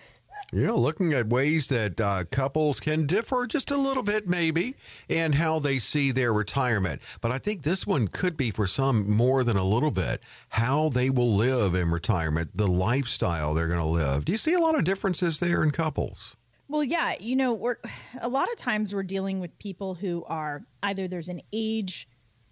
Yeah, 0.54 0.72
looking 0.72 1.14
at 1.14 1.28
ways 1.28 1.68
that 1.68 2.00
uh, 2.00 2.24
couples 2.32 2.80
can 2.80 3.06
differ 3.06 3.48
just 3.48 3.70
a 3.70 3.78
little 3.78 4.04
bit, 4.04 4.28
maybe, 4.28 4.76
and 5.10 5.36
how 5.36 5.60
they 5.60 5.78
see 5.78 6.12
their 6.12 6.32
retirement. 6.32 7.02
But 7.20 7.32
I 7.32 7.38
think 7.38 7.64
this 7.64 7.86
one 7.86 8.08
could 8.08 8.38
be 8.38 8.52
for 8.52 8.66
some 8.66 9.10
more 9.10 9.44
than 9.44 9.58
a 9.58 9.66
little 9.66 9.92
bit 9.92 10.22
how 10.50 10.90
they 10.90 11.10
will 11.10 11.34
live 11.34 11.76
in 11.76 11.92
retirement, 11.92 12.56
the 12.56 12.68
lifestyle 12.68 13.54
they're 13.54 13.68
going 13.68 13.80
to 13.80 13.86
live. 13.86 14.26
Do 14.26 14.32
you 14.32 14.38
see 14.38 14.54
a 14.54 14.60
lot 14.60 14.76
of 14.76 14.84
differences 14.84 15.40
there 15.40 15.64
in 15.64 15.72
couples? 15.72 16.38
Well, 16.70 16.84
yeah, 16.84 17.16
you 17.20 17.36
know, 17.36 17.54
we're 17.54 17.78
a 18.22 18.28
lot 18.28 18.50
of 18.52 18.58
times 18.58 18.94
we're 18.94 19.04
dealing 19.04 19.40
with 19.40 19.58
people 19.60 19.96
who 19.96 20.26
are 20.28 20.62
either 20.84 21.08
there's 21.08 21.30
an 21.30 21.42
age 21.54 22.10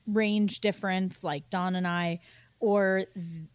range 0.07 0.59
difference, 0.59 1.23
like 1.23 1.49
Don 1.49 1.75
and 1.75 1.87
I, 1.87 2.19
or 2.59 3.03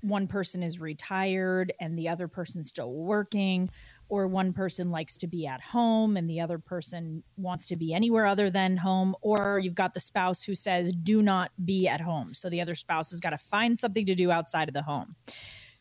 one 0.03 0.27
person 0.27 0.63
is 0.63 0.81
retired 0.81 1.73
and 1.81 1.99
the 1.99 2.09
other 2.09 2.29
person's 2.29 2.69
still 2.69 2.93
working, 2.93 3.71
or 4.11 4.27
one 4.27 4.53
person 4.53 4.91
likes 4.91 5.17
to 5.19 5.27
be 5.27 5.47
at 5.47 5.61
home 5.61 6.17
and 6.17 6.29
the 6.29 6.41
other 6.41 6.59
person 6.59 7.23
wants 7.37 7.69
to 7.69 7.77
be 7.77 7.95
anywhere 7.95 8.27
other 8.27 8.51
than 8.51 8.77
home, 8.77 9.15
or 9.23 9.59
you've 9.59 9.75
got 9.75 9.95
the 9.95 10.01
spouse 10.01 10.43
who 10.43 10.55
says, 10.55 10.93
do 10.93 11.23
not 11.23 11.53
be 11.65 11.89
at 11.89 12.01
home. 12.01 12.35
So 12.35 12.51
the 12.51 12.61
other 12.61 12.75
spouse 12.75 13.11
has 13.13 13.21
got 13.21 13.31
to 13.31 13.39
find 13.39 13.79
something 13.79 14.05
to 14.07 14.15
do 14.15 14.31
outside 14.31 14.69
of 14.69 14.75
the 14.75 14.83
home. 14.83 15.17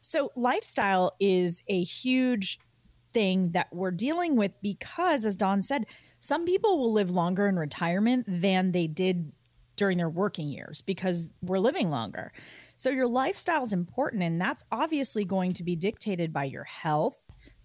So, 0.02 0.32
lifestyle 0.36 1.12
is 1.20 1.62
a 1.68 1.82
huge 1.82 2.58
thing 3.14 3.52
that 3.52 3.68
we're 3.74 3.92
dealing 3.92 4.38
with 4.38 4.54
because, 4.62 5.26
as 5.26 5.36
Don 5.36 5.62
said, 5.62 5.86
some 6.20 6.46
people 6.46 6.78
will 6.78 6.94
live 6.94 7.12
longer 7.12 7.48
in 7.48 7.58
retirement 7.58 8.26
than 8.28 8.72
they 8.72 8.88
did 8.88 9.34
during 9.76 9.98
their 9.98 10.10
working 10.10 10.50
years 10.50 10.82
because 10.82 11.32
we're 11.42 11.60
living 11.60 11.90
longer. 11.90 12.32
So 12.78 12.90
your 12.90 13.08
lifestyle 13.08 13.66
is 13.66 13.74
important, 13.74 14.24
and 14.24 14.40
that's 14.40 14.64
obviously 14.72 15.26
going 15.26 15.54
to 15.54 15.64
be 15.64 15.76
dictated 15.76 16.32
by 16.32 16.46
your 16.46 16.66
health, 16.66 17.18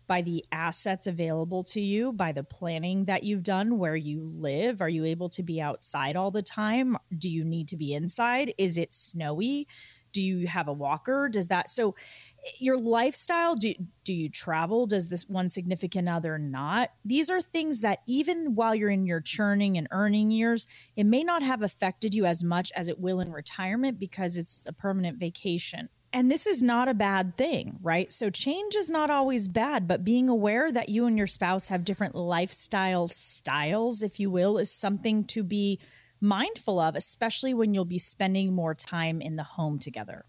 by 0.07 0.23
the 0.23 0.45
assets 0.53 1.07
available 1.07 1.65
to 1.65 1.81
you, 1.81 2.13
by 2.13 2.33
the 2.33 2.45
planning 2.45 3.05
that 3.07 3.23
you've 3.23 3.43
done 3.43 3.79
where 3.79 3.97
you 3.97 4.23
live. 4.23 4.81
Are 4.81 4.89
you 4.89 5.05
able 5.05 5.29
to 5.31 5.43
be 5.43 5.61
outside 5.61 6.17
all 6.17 6.31
the 6.31 6.43
time? 6.43 6.97
Do 7.17 7.29
you 7.29 7.45
need 7.45 7.69
to 7.69 7.77
be 7.77 7.95
inside? 7.95 8.53
Is 8.59 8.79
it 8.79 8.93
snowy? 8.93 9.67
Do 10.13 10.23
you 10.23 10.47
have 10.47 10.69
a 10.69 10.73
walker? 10.73 11.29
Does 11.29 11.49
that 11.49 11.69
so 11.69 11.97
eh, 12.45 12.51
your 12.61 12.77
lifestyle 12.79 13.57
do 13.57 13.75
do 14.05 14.15
you 14.15 14.29
travel 14.29 14.87
does 14.87 15.09
this 15.09 15.29
one 15.29 15.49
significant 15.49 16.09
other 16.09 16.39
not 16.39 16.91
these 17.05 17.31
are 17.31 17.41
things 17.41 17.81
that 17.81 18.01
even 18.07 18.55
while 18.55 18.75
you're 18.75 18.91
in 18.91 19.07
your 19.07 19.21
churning 19.21 19.77
and 19.77 19.89
earning 19.91 20.31
years 20.31 20.67
it 20.95 21.05
may 21.05 21.25
not 21.25 21.43
have 21.43 21.63
affected 21.63 22.15
you 22.15 22.27
as 22.27 22.45
much 22.45 22.71
as 22.77 22.89
it 22.89 23.01
will 23.01 23.19
in 23.19 23.33
retirement 23.33 23.99
because 23.99 24.37
it's 24.37 24.67
a 24.67 24.73
permanent 24.73 25.19
vacation 25.19 25.89
and 26.15 26.31
this 26.31 26.47
is 26.47 26.63
not 26.63 26.89
a 26.89 26.95
bad 26.95 27.37
thing, 27.37 27.77
right? 27.83 28.13
So 28.13 28.31
change 28.31 28.77
is 28.77 28.89
not 28.89 29.11
always 29.11 29.49
bad, 29.49 29.89
but 29.89 30.05
being 30.05 30.29
aware 30.29 30.71
that 30.71 30.89
you 30.89 31.07
and 31.07 31.19
your 31.19 31.27
spouse 31.27 31.69
have 31.69 31.85
different 31.85 32.15
lifestyle 32.15 33.09
styles, 33.09 34.01
if 34.01 34.21
you 34.21 34.31
will, 34.31 34.57
is 34.57 34.71
something 34.71 35.25
to 35.25 35.43
be 35.43 35.81
mindful 36.21 36.79
of, 36.79 36.95
especially 36.95 37.53
when 37.53 37.75
you'll 37.75 37.85
be 37.85 37.99
spending 37.99 38.55
more 38.55 38.77
time 38.77 39.21
in 39.21 39.35
the 39.35 39.43
home 39.43 39.79
together 39.81 40.25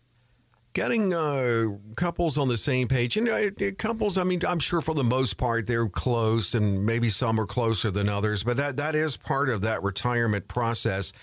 getting 0.73 1.13
uh, 1.13 1.67
couples 1.95 2.37
on 2.37 2.49
the 2.49 2.57
same 2.57 2.85
page 2.85 3.15
and 3.15 3.29
uh, 3.29 3.49
couples 3.77 4.17
i 4.17 4.25
mean 4.25 4.41
i'm 4.45 4.59
sure 4.59 4.81
for 4.81 4.93
the 4.93 5.05
most 5.05 5.37
part 5.37 5.65
they're 5.65 5.87
close 5.87 6.53
and 6.53 6.85
maybe 6.85 7.09
some 7.09 7.39
are 7.39 7.45
closer 7.45 7.89
than 7.89 8.09
others 8.09 8.43
but 8.43 8.57
that, 8.57 8.75
that 8.75 8.93
is 8.93 9.15
part 9.15 9.49
of 9.49 9.61
that 9.61 9.81
retirement 9.81 10.49
process 10.49 11.13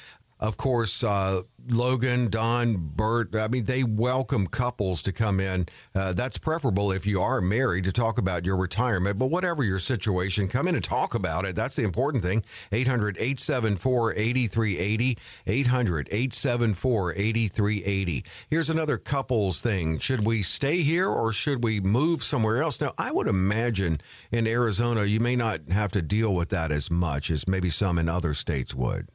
of 0.43 0.57
course, 0.57 1.05
uh, 1.05 1.43
Logan, 1.69 2.29
Don, 2.29 2.75
Bert, 2.77 3.37
I 3.37 3.47
mean, 3.47 3.63
they 3.63 3.85
welcome 3.85 4.49
couples 4.49 5.01
to 5.03 5.13
come 5.13 5.39
in. 5.39 5.67
Uh, 5.95 6.13
that's 6.15 6.37
preferable 6.37 6.91
if 6.91 7.07
you 7.07 7.23
are 7.23 7.41
married 7.41 7.85
to 7.85 7.93
talk 7.93 8.19
about 8.19 8.45
your 8.45 8.57
retirement. 8.57 9.21
But 9.21 9.27
whatever 9.27 9.63
your 9.63 9.79
situation, 9.79 10.49
come 10.49 10.67
in 10.67 10.75
and 10.75 10.83
talk 10.83 11.15
about 11.15 11.45
it. 11.45 11.55
That's 11.55 11.77
the 11.77 11.85
important 11.85 12.25
thing. 12.25 12.43
800 12.73 13.19
874 13.19 14.15
8380. 14.15 15.19
800 15.47 16.09
874 16.11 17.13
8380. 17.15 18.25
Here's 18.51 18.69
another 18.71 18.99
couples 18.99 19.61
thing. 19.61 20.01
Should 20.01 20.27
we 20.27 20.43
stay 20.43 20.83
here 20.83 21.09
or 21.09 21.33
should 21.33 21.63
we 21.63 21.81
move 21.81 22.25
somewhere 22.25 22.61
else? 22.61 22.81
Now, 22.81 22.95
I 22.99 23.13
would 23.13 23.29
imagine 23.29 24.01
in 24.33 24.49
Arizona, 24.49 25.05
you 25.05 25.21
may 25.21 25.37
not 25.37 25.69
have 25.71 25.93
to 25.93 26.03
deal 26.03 26.35
with 26.35 26.49
that 26.49 26.73
as 26.73 26.91
much 26.91 27.31
as 27.31 27.47
maybe 27.47 27.71
some 27.71 27.97
in 27.97 28.09
other 28.09 28.35
states 28.35 28.75
would. 28.75 29.09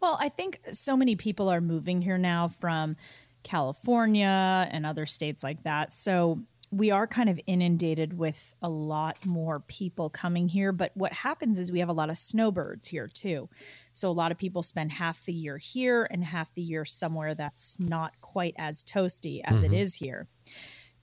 Well, 0.00 0.16
I 0.20 0.28
think 0.28 0.60
so 0.72 0.96
many 0.96 1.16
people 1.16 1.48
are 1.48 1.60
moving 1.60 2.00
here 2.02 2.18
now 2.18 2.48
from 2.48 2.96
California 3.42 4.68
and 4.70 4.86
other 4.86 5.06
states 5.06 5.42
like 5.42 5.62
that. 5.64 5.92
So 5.92 6.38
we 6.70 6.90
are 6.90 7.06
kind 7.06 7.30
of 7.30 7.40
inundated 7.46 8.16
with 8.16 8.54
a 8.60 8.68
lot 8.68 9.24
more 9.24 9.60
people 9.60 10.10
coming 10.10 10.48
here. 10.48 10.70
But 10.70 10.92
what 10.94 11.12
happens 11.12 11.58
is 11.58 11.72
we 11.72 11.80
have 11.80 11.88
a 11.88 11.94
lot 11.94 12.10
of 12.10 12.18
snowbirds 12.18 12.86
here 12.86 13.08
too. 13.08 13.48
So 13.92 14.10
a 14.10 14.12
lot 14.12 14.32
of 14.32 14.38
people 14.38 14.62
spend 14.62 14.92
half 14.92 15.24
the 15.24 15.32
year 15.32 15.56
here 15.56 16.06
and 16.10 16.22
half 16.22 16.52
the 16.54 16.62
year 16.62 16.84
somewhere 16.84 17.34
that's 17.34 17.80
not 17.80 18.20
quite 18.20 18.54
as 18.58 18.82
toasty 18.84 19.40
as 19.44 19.62
mm-hmm. 19.62 19.72
it 19.72 19.78
is 19.78 19.94
here. 19.94 20.28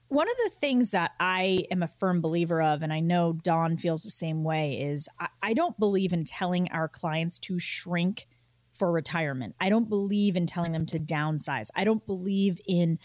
One 0.08 0.28
of 0.28 0.36
the 0.44 0.50
things 0.50 0.92
that 0.92 1.12
I 1.18 1.66
am 1.72 1.82
a 1.82 1.88
firm 1.88 2.20
believer 2.20 2.62
of, 2.62 2.82
and 2.82 2.92
I 2.92 3.00
know 3.00 3.32
Don 3.32 3.76
feels 3.76 4.04
the 4.04 4.10
same 4.10 4.44
way, 4.44 4.80
is 4.80 5.08
I, 5.18 5.28
I 5.42 5.54
don't 5.54 5.76
believe 5.80 6.12
in 6.12 6.24
telling 6.24 6.70
our 6.70 6.86
clients 6.86 7.40
to 7.40 7.58
shrink 7.58 8.28
for 8.76 8.90
retirement. 8.92 9.54
I 9.60 9.68
don't 9.68 9.88
believe 9.88 10.36
in 10.36 10.46
telling 10.46 10.72
them 10.72 10.86
to 10.86 10.98
downsize. 10.98 11.68
I 11.74 11.84
don't 11.84 12.04
believe 12.06 12.60
in 12.66 12.98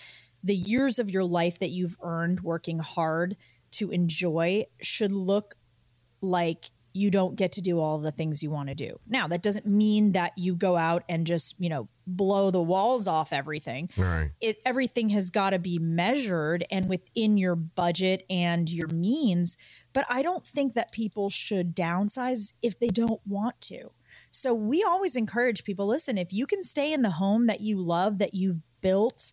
the 0.44 0.56
years 0.56 1.00
of 1.00 1.10
your 1.10 1.24
life 1.24 1.60
that 1.60 1.70
you've 1.70 1.98
earned 2.02 2.42
working 2.42 2.80
hard 2.80 3.38
to 3.72 3.92
enjoy 3.92 4.66
should 4.82 5.12
look 5.12 5.56
like 6.22 6.66
you 6.94 7.10
don't 7.10 7.36
get 7.36 7.54
to 7.54 7.62
do 7.62 7.80
all 7.80 8.00
the 8.00 8.12
things 8.12 8.44
you 8.44 8.50
want 8.50 8.70
to 8.70 8.76
do. 8.76 9.00
Now, 9.08 9.28
that 9.28 9.42
doesn't 9.42 9.66
mean 9.66 10.12
that 10.12 10.34
you 10.36 10.56
go 10.56 10.76
out 10.76 11.04
and 11.08 11.26
just, 11.26 11.56
you 11.58 11.70
know, 11.70 11.88
blow 12.06 12.52
the 12.52 12.62
walls 12.62 13.08
off 13.08 13.32
everything. 13.32 13.90
Right. 13.96 14.32
It 14.42 14.58
everything 14.66 15.10
has 15.10 15.30
got 15.30 15.52
to 15.52 15.60
be 15.60 15.80
measured 15.80 16.66
and 16.70 16.90
within 16.90 17.38
your 17.38 17.56
budget 17.56 18.26
and 18.30 18.70
your 18.70 18.88
means, 18.88 19.58
but 19.94 20.06
I 20.10 20.22
don't 20.22 20.46
think 20.46 20.74
that 20.74 20.92
people 20.92 21.30
should 21.30 21.76
downsize 21.76 22.54
if 22.62 22.80
they 22.80 22.90
don't 22.90 23.22
want 23.26 23.60
to. 23.62 23.92
So 24.32 24.54
we 24.54 24.84
always 24.84 25.16
encourage 25.16 25.64
people 25.64 25.88
listen, 25.88 26.18
if 26.18 26.34
you 26.34 26.48
can 26.48 26.64
stay 26.64 26.94
in 26.94 27.02
the 27.02 27.12
home 27.12 27.48
that 27.48 27.62
you 27.62 27.82
love, 27.82 28.18
that 28.20 28.34
you've 28.34 28.60
built 28.82 29.32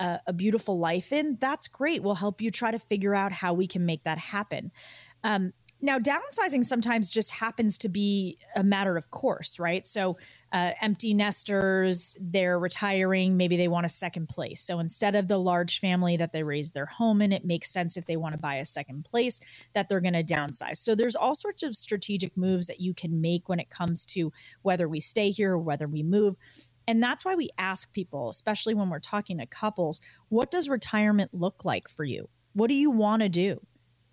a, 0.00 0.20
a 0.26 0.32
beautiful 0.32 0.78
life 0.78 1.12
in, 1.12 1.36
that's 1.40 1.68
great. 1.68 2.02
We'll 2.02 2.14
help 2.14 2.40
you 2.40 2.50
try 2.50 2.70
to 2.70 2.78
figure 2.78 3.14
out 3.14 3.30
how 3.30 3.52
we 3.52 3.66
can 3.66 3.86
make 3.86 4.04
that 4.04 4.18
happen. 4.18 4.72
Um, 5.22 5.52
now, 5.80 6.00
downsizing 6.00 6.64
sometimes 6.64 7.08
just 7.08 7.30
happens 7.30 7.78
to 7.78 7.88
be 7.88 8.38
a 8.56 8.64
matter 8.64 8.96
of 8.96 9.12
course, 9.12 9.60
right? 9.60 9.86
So, 9.86 10.16
uh, 10.52 10.72
empty 10.80 11.14
nesters, 11.14 12.16
they're 12.20 12.58
retiring, 12.58 13.36
maybe 13.36 13.56
they 13.56 13.68
want 13.68 13.86
a 13.86 13.88
second 13.88 14.28
place. 14.28 14.60
So, 14.60 14.80
instead 14.80 15.14
of 15.14 15.28
the 15.28 15.38
large 15.38 15.78
family 15.78 16.16
that 16.16 16.32
they 16.32 16.42
raised 16.42 16.74
their 16.74 16.86
home 16.86 17.22
in, 17.22 17.30
it 17.30 17.44
makes 17.44 17.70
sense 17.70 17.96
if 17.96 18.06
they 18.06 18.16
want 18.16 18.32
to 18.32 18.40
buy 18.40 18.56
a 18.56 18.64
second 18.64 19.04
place 19.04 19.40
that 19.74 19.88
they're 19.88 20.00
going 20.00 20.14
to 20.14 20.24
downsize. 20.24 20.78
So, 20.78 20.96
there's 20.96 21.14
all 21.14 21.36
sorts 21.36 21.62
of 21.62 21.76
strategic 21.76 22.36
moves 22.36 22.66
that 22.66 22.80
you 22.80 22.92
can 22.92 23.20
make 23.20 23.48
when 23.48 23.60
it 23.60 23.70
comes 23.70 24.04
to 24.06 24.32
whether 24.62 24.88
we 24.88 24.98
stay 24.98 25.30
here 25.30 25.52
or 25.52 25.58
whether 25.58 25.86
we 25.86 26.02
move. 26.02 26.34
And 26.88 27.00
that's 27.00 27.24
why 27.24 27.36
we 27.36 27.50
ask 27.56 27.92
people, 27.92 28.30
especially 28.30 28.74
when 28.74 28.90
we're 28.90 28.98
talking 28.98 29.38
to 29.38 29.46
couples, 29.46 30.00
what 30.28 30.50
does 30.50 30.68
retirement 30.68 31.32
look 31.32 31.64
like 31.64 31.88
for 31.88 32.02
you? 32.02 32.28
What 32.54 32.68
do 32.68 32.74
you 32.74 32.90
want 32.90 33.22
to 33.22 33.28
do? 33.28 33.60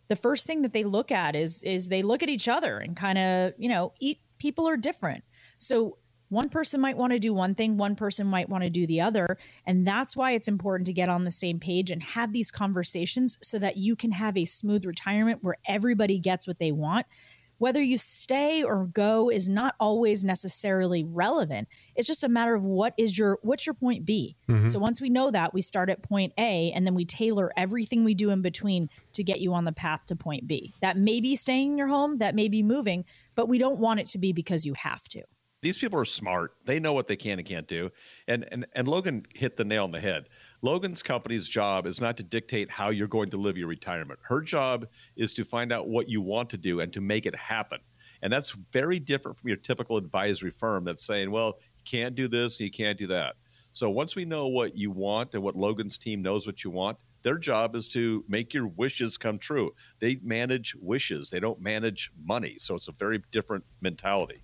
The 0.08 0.16
first 0.16 0.46
thing 0.46 0.62
that 0.62 0.74
they 0.74 0.84
look 0.84 1.12
at 1.12 1.36
is 1.36 1.64
is 1.64 1.90
they 1.90 2.02
look 2.02 2.24
at 2.24 2.30
each 2.30 2.48
other 2.48 2.78
and 2.78 2.96
kind 2.96 3.18
of 3.18 3.54
you 3.58 3.70
know 3.70 3.94
eat 4.00 4.20
people 4.38 4.68
are 4.68 4.78
different. 4.78 5.24
So 5.58 5.98
one 6.30 6.50
person 6.50 6.82
might 6.82 6.98
want 6.98 7.14
to 7.14 7.20
do 7.20 7.34
one 7.34 7.56
thing 7.56 7.78
one 7.78 7.96
person 7.96 8.26
might 8.28 8.50
want 8.50 8.64
to 8.64 8.70
do 8.70 8.88
the 8.88 9.00
other 9.00 9.38
and 9.66 9.88
that's 9.88 10.18
why 10.18 10.32
it's 10.32 10.48
important 10.48 10.88
to 10.88 10.94
get 10.94 11.08
on 11.08 11.24
the 11.24 11.32
same 11.32 11.60
page 11.60 11.92
and 11.92 12.02
have 12.02 12.34
these 12.34 12.52
conversations 12.52 13.38
so 13.42 13.60
that 13.60 13.78
you 13.78 13.96
can 13.96 14.12
have 14.12 14.36
a 14.36 14.46
smooth 14.46 14.86
retirement 14.86 15.44
where 15.44 15.58
everybody 15.68 16.20
gets 16.20 16.48
what 16.48 16.58
they 16.58 16.72
want 16.72 17.06
whether 17.58 17.82
you 17.82 17.98
stay 17.98 18.64
or 18.64 18.86
go 18.88 19.30
is 19.30 19.50
not 19.50 19.76
always 19.80 20.24
necessarily 20.24 21.04
relevant. 21.04 21.68
It's 21.96 22.08
just 22.08 22.24
a 22.24 22.30
matter 22.30 22.56
of 22.56 22.64
what 22.64 22.94
is 22.98 23.18
your 23.18 23.40
what's 23.42 23.66
your 23.66 23.74
point 23.74 24.06
b? 24.06 24.36
Mm-hmm. 24.50 24.68
so 24.70 24.80
once 24.80 25.02
we 25.02 25.10
know 25.10 25.32
that 25.32 25.54
we 25.54 25.62
start 25.62 25.90
at 25.90 26.02
point 26.02 26.34
a 26.38 26.72
and 26.72 26.86
then 26.86 26.96
we 26.96 27.06
tailor 27.06 27.52
everything 27.58 28.04
we 28.04 28.14
do 28.14 28.30
in 28.30 28.42
between 28.42 28.90
to 29.14 29.24
get 29.24 29.40
you 29.40 29.54
on 29.54 29.66
the 29.66 29.74
path 29.74 30.06
to 30.08 30.16
point 30.16 30.48
b. 30.48 30.74
That 30.82 30.98
may 30.98 31.22
be 31.22 31.36
staying 31.36 31.72
in 31.72 31.78
your 31.78 31.88
home 31.88 32.18
that 32.20 32.36
may 32.36 32.48
be 32.48 32.64
moving 32.64 33.06
but 33.36 33.50
we 33.50 33.58
don't 33.58 33.80
want 33.80 34.00
it 34.00 34.08
to 34.08 34.18
be 34.18 34.32
because 34.32 34.66
you 34.66 34.74
have 34.74 35.04
to. 35.10 35.22
These 35.62 35.78
people 35.78 36.00
are 36.00 36.06
smart. 36.06 36.54
They 36.66 36.80
know 36.80 36.94
what 36.94 37.08
they 37.08 37.16
can 37.16 37.40
and 37.40 37.48
can't 37.48 37.68
do. 37.68 37.92
And 38.28 38.48
and, 38.52 38.66
and 38.74 38.88
logan 38.88 39.26
hit 39.34 39.58
the 39.58 39.66
nail 39.66 39.84
on 39.84 39.92
the 39.92 40.00
head 40.00 40.30
Logan's 40.66 41.04
company's 41.04 41.48
job 41.48 41.86
is 41.86 42.02
not 42.02 42.18
to 42.18 42.24
dictate 42.24 42.72
how 42.72 42.90
you're 42.90 43.08
going 43.08 43.30
to 43.30 43.38
live 43.38 43.56
your 43.56 43.68
retirement. 43.68 44.20
Her 44.24 44.42
job 44.42 44.88
is 45.16 45.32
to 45.36 45.46
find 45.46 45.72
out 45.72 45.88
what 45.88 46.10
you 46.10 46.24
want 46.24 46.50
to 46.50 46.58
do 46.58 46.80
and 46.80 46.92
to 46.94 47.02
make 47.02 47.28
it 47.28 47.36
happen. 47.36 47.78
And 48.24 48.34
that's 48.34 48.50
very 48.72 48.98
different 48.98 49.38
from 49.38 49.50
your 49.50 49.58
typical 49.58 49.96
advisory 49.96 50.50
firm 50.50 50.84
that's 50.84 51.06
saying, 51.06 51.30
well, 51.30 51.60
you 51.78 51.84
can't 51.86 52.16
do 52.16 52.28
this, 52.28 52.60
you 52.60 52.72
can't 52.72 52.98
do 52.98 53.06
that. 53.06 53.36
So 53.74 53.92
once 53.92 54.16
we 54.16 54.26
know 54.26 54.48
what 54.48 54.76
you 54.76 54.90
want 54.90 55.36
and 55.36 55.44
what 55.44 55.56
Logan's 55.56 56.00
team 56.00 56.24
knows 56.24 56.48
what 56.48 56.64
you 56.64 56.72
want, 56.72 56.98
their 57.22 57.38
job 57.38 57.76
is 57.76 57.88
to 57.90 58.26
make 58.28 58.52
your 58.52 58.66
wishes 58.70 59.18
come 59.18 59.38
true. 59.38 59.70
They 60.00 60.20
manage 60.24 60.74
wishes, 60.82 61.30
they 61.30 61.40
don't 61.40 61.62
manage 61.62 62.10
money. 62.26 62.56
So 62.58 62.74
it's 62.74 62.88
a 62.88 62.94
very 62.94 63.22
different 63.30 63.64
mentality. 63.82 64.42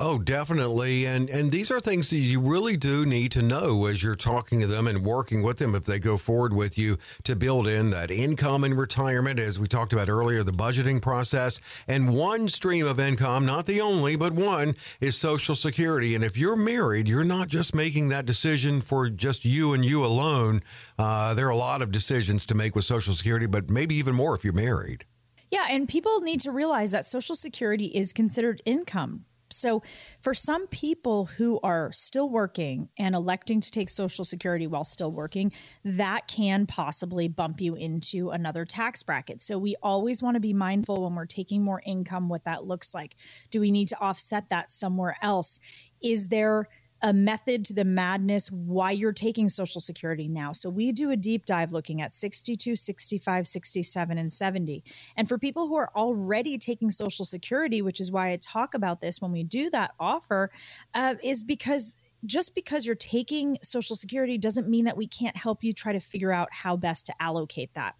Oh, 0.00 0.18
definitely. 0.18 1.06
And 1.06 1.28
and 1.28 1.50
these 1.50 1.72
are 1.72 1.80
things 1.80 2.10
that 2.10 2.18
you 2.18 2.40
really 2.40 2.76
do 2.76 3.04
need 3.04 3.32
to 3.32 3.42
know 3.42 3.86
as 3.86 4.00
you're 4.00 4.14
talking 4.14 4.60
to 4.60 4.68
them 4.68 4.86
and 4.86 5.04
working 5.04 5.42
with 5.42 5.56
them 5.56 5.74
if 5.74 5.86
they 5.86 5.98
go 5.98 6.16
forward 6.16 6.52
with 6.52 6.78
you 6.78 6.98
to 7.24 7.34
build 7.34 7.66
in 7.66 7.90
that 7.90 8.12
income 8.12 8.62
in 8.62 8.74
retirement 8.74 9.40
as 9.40 9.58
we 9.58 9.66
talked 9.66 9.92
about 9.92 10.08
earlier, 10.08 10.44
the 10.44 10.52
budgeting 10.52 11.02
process. 11.02 11.58
And 11.88 12.14
one 12.14 12.48
stream 12.48 12.86
of 12.86 13.00
income, 13.00 13.44
not 13.44 13.66
the 13.66 13.80
only, 13.80 14.14
but 14.14 14.32
one 14.32 14.76
is 15.00 15.16
social 15.16 15.56
security. 15.56 16.14
And 16.14 16.22
if 16.22 16.36
you're 16.36 16.54
married, 16.54 17.08
you're 17.08 17.24
not 17.24 17.48
just 17.48 17.74
making 17.74 18.08
that 18.10 18.24
decision 18.24 18.80
for 18.80 19.10
just 19.10 19.44
you 19.44 19.72
and 19.72 19.84
you 19.84 20.04
alone. 20.04 20.62
Uh, 20.96 21.34
there 21.34 21.48
are 21.48 21.50
a 21.50 21.56
lot 21.56 21.82
of 21.82 21.90
decisions 21.90 22.46
to 22.46 22.54
make 22.54 22.76
with 22.76 22.84
social 22.84 23.14
security, 23.14 23.46
but 23.46 23.68
maybe 23.68 23.96
even 23.96 24.14
more 24.14 24.36
if 24.36 24.44
you're 24.44 24.52
married. 24.52 25.06
Yeah, 25.50 25.66
and 25.68 25.88
people 25.88 26.20
need 26.20 26.40
to 26.42 26.52
realize 26.52 26.92
that 26.92 27.06
Social 27.06 27.34
Security 27.34 27.86
is 27.86 28.12
considered 28.12 28.62
income 28.64 29.24
so, 29.58 29.82
for 30.20 30.34
some 30.34 30.66
people 30.68 31.26
who 31.26 31.58
are 31.62 31.90
still 31.92 32.30
working 32.30 32.88
and 32.98 33.14
electing 33.14 33.60
to 33.60 33.70
take 33.70 33.88
Social 33.88 34.24
Security 34.24 34.66
while 34.66 34.84
still 34.84 35.12
working, 35.12 35.52
that 35.84 36.28
can 36.28 36.66
possibly 36.66 37.28
bump 37.28 37.60
you 37.60 37.74
into 37.74 38.30
another 38.30 38.64
tax 38.64 39.02
bracket. 39.02 39.42
So, 39.42 39.58
we 39.58 39.76
always 39.82 40.22
want 40.22 40.34
to 40.36 40.40
be 40.40 40.52
mindful 40.52 41.02
when 41.02 41.14
we're 41.14 41.26
taking 41.26 41.62
more 41.62 41.82
income 41.84 42.28
what 42.28 42.44
that 42.44 42.64
looks 42.64 42.94
like. 42.94 43.16
Do 43.50 43.60
we 43.60 43.70
need 43.70 43.88
to 43.88 44.00
offset 44.00 44.50
that 44.50 44.70
somewhere 44.70 45.16
else? 45.22 45.58
Is 46.00 46.28
there 46.28 46.68
a 47.02 47.12
method 47.12 47.64
to 47.66 47.72
the 47.72 47.84
madness 47.84 48.50
why 48.50 48.90
you're 48.90 49.12
taking 49.12 49.48
Social 49.48 49.80
Security 49.80 50.28
now. 50.28 50.52
So 50.52 50.68
we 50.68 50.92
do 50.92 51.10
a 51.10 51.16
deep 51.16 51.44
dive 51.44 51.72
looking 51.72 52.02
at 52.02 52.12
62, 52.12 52.76
65, 52.76 53.46
67, 53.46 54.18
and 54.18 54.32
70. 54.32 54.82
And 55.16 55.28
for 55.28 55.38
people 55.38 55.68
who 55.68 55.76
are 55.76 55.90
already 55.94 56.58
taking 56.58 56.90
Social 56.90 57.24
Security, 57.24 57.82
which 57.82 58.00
is 58.00 58.10
why 58.10 58.30
I 58.30 58.36
talk 58.36 58.74
about 58.74 59.00
this 59.00 59.20
when 59.20 59.32
we 59.32 59.44
do 59.44 59.70
that 59.70 59.92
offer, 60.00 60.50
uh, 60.94 61.14
is 61.22 61.44
because 61.44 61.96
just 62.24 62.54
because 62.54 62.84
you're 62.84 62.96
taking 62.96 63.58
Social 63.62 63.94
Security 63.94 64.38
doesn't 64.38 64.68
mean 64.68 64.86
that 64.86 64.96
we 64.96 65.06
can't 65.06 65.36
help 65.36 65.62
you 65.62 65.72
try 65.72 65.92
to 65.92 66.00
figure 66.00 66.32
out 66.32 66.48
how 66.50 66.76
best 66.76 67.06
to 67.06 67.14
allocate 67.20 67.72
that. 67.74 67.94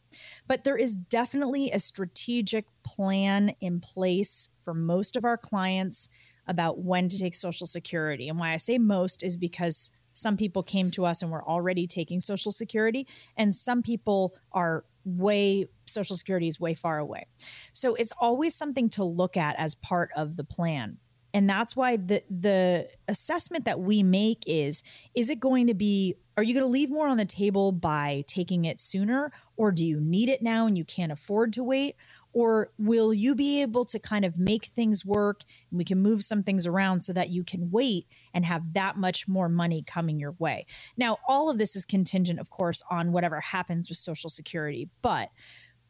But 0.49 0.65
there 0.65 0.77
is 0.77 0.97
definitely 0.97 1.71
a 1.71 1.79
strategic 1.79 2.67
plan 2.83 3.55
in 3.61 3.79
place 3.81 4.51
for 4.61 4.75
most 4.75 5.17
of 5.17 5.25
our 5.25 5.37
clients 5.37 6.09
about 6.49 6.79
when 6.81 7.09
to 7.09 7.19
take 7.19 7.35
Social 7.35 7.67
Security. 7.67 8.29
And 8.29 8.39
why 8.39 8.53
I 8.53 8.57
say 8.57 8.79
most 8.79 9.23
is 9.23 9.37
because 9.37 9.93
some 10.15 10.37
people 10.37 10.65
came 10.65 10.91
to 10.93 11.05
us 11.05 11.23
and 11.23 11.31
were 11.31 11.47
already 11.47 11.87
taking 11.87 12.19
Social 12.19 12.51
Security, 12.51 13.07
and 13.37 13.55
some 13.55 13.83
people 13.83 14.35
are 14.53 14.85
way 15.05 15.67
social 15.87 16.17
security 16.17 16.49
is 16.49 16.61
way 16.61 16.75
far 16.75 16.99
away 16.99 17.25
so 17.73 17.95
it's 17.95 18.13
always 18.21 18.55
something 18.55 18.91
to 18.91 19.03
look 19.03 19.39
at 19.39 19.57
as 19.57 19.75
part 19.75 20.11
of 20.15 20.37
the 20.37 20.45
plan 20.45 20.99
and 21.35 21.49
that's 21.49 21.77
why 21.77 21.97
the 21.97 22.23
the 22.31 22.89
assessment 23.07 23.65
that 23.65 23.81
we 23.81 24.03
make 24.03 24.43
is 24.47 24.83
is 25.15 25.31
it 25.31 25.41
going 25.41 25.67
to 25.67 25.75
be 25.75 26.17
are 26.39 26.43
you 26.45 26.55
going 26.55 26.65
to 26.65 26.71
leave 26.71 26.89
more 26.89 27.09
on 27.09 27.17
the 27.17 27.25
table 27.25 27.73
by 27.73 28.23
taking 28.29 28.65
it 28.65 28.79
sooner 28.79 29.33
or 29.57 29.73
do 29.73 29.85
you 29.85 30.01
need 30.01 30.29
it 30.29 30.41
now 30.41 30.69
and 30.69 30.79
you 30.79 30.85
can't 30.85 31.11
afford 31.11 31.53
to 31.55 31.65
wait? 31.65 31.97
Or 32.33 32.71
will 32.79 33.13
you 33.13 33.35
be 33.35 33.61
able 33.61 33.85
to 33.87 33.99
kind 33.99 34.25
of 34.25 34.39
make 34.39 34.67
things 34.67 35.05
work 35.05 35.41
and 35.73 35.79
we 35.79 35.85
can 35.85 36.01
move 36.01 36.23
some 36.23 36.45
things 36.45 36.65
around 36.65 37.01
so 37.01 37.13
that 37.13 37.31
you 37.31 37.43
can 37.43 37.73
wait 37.73 38.07
and 38.33 38.45
have 38.45 38.75
that 38.75 38.97
much 38.97 39.27
more 39.27 39.49
money 39.49 39.83
coming 39.83 40.21
your 40.21 40.37
way? 40.39 40.67
Now 40.97 41.19
all 41.27 41.51
of 41.51 41.59
this 41.59 41.75
is 41.75 41.85
contingent 41.85 42.39
of 42.39 42.51
course 42.51 42.85
on 42.89 43.11
whatever 43.11 43.41
happens 43.41 43.89
with 43.89 43.99
social 43.99 44.31
security 44.31 44.89
but 45.03 45.31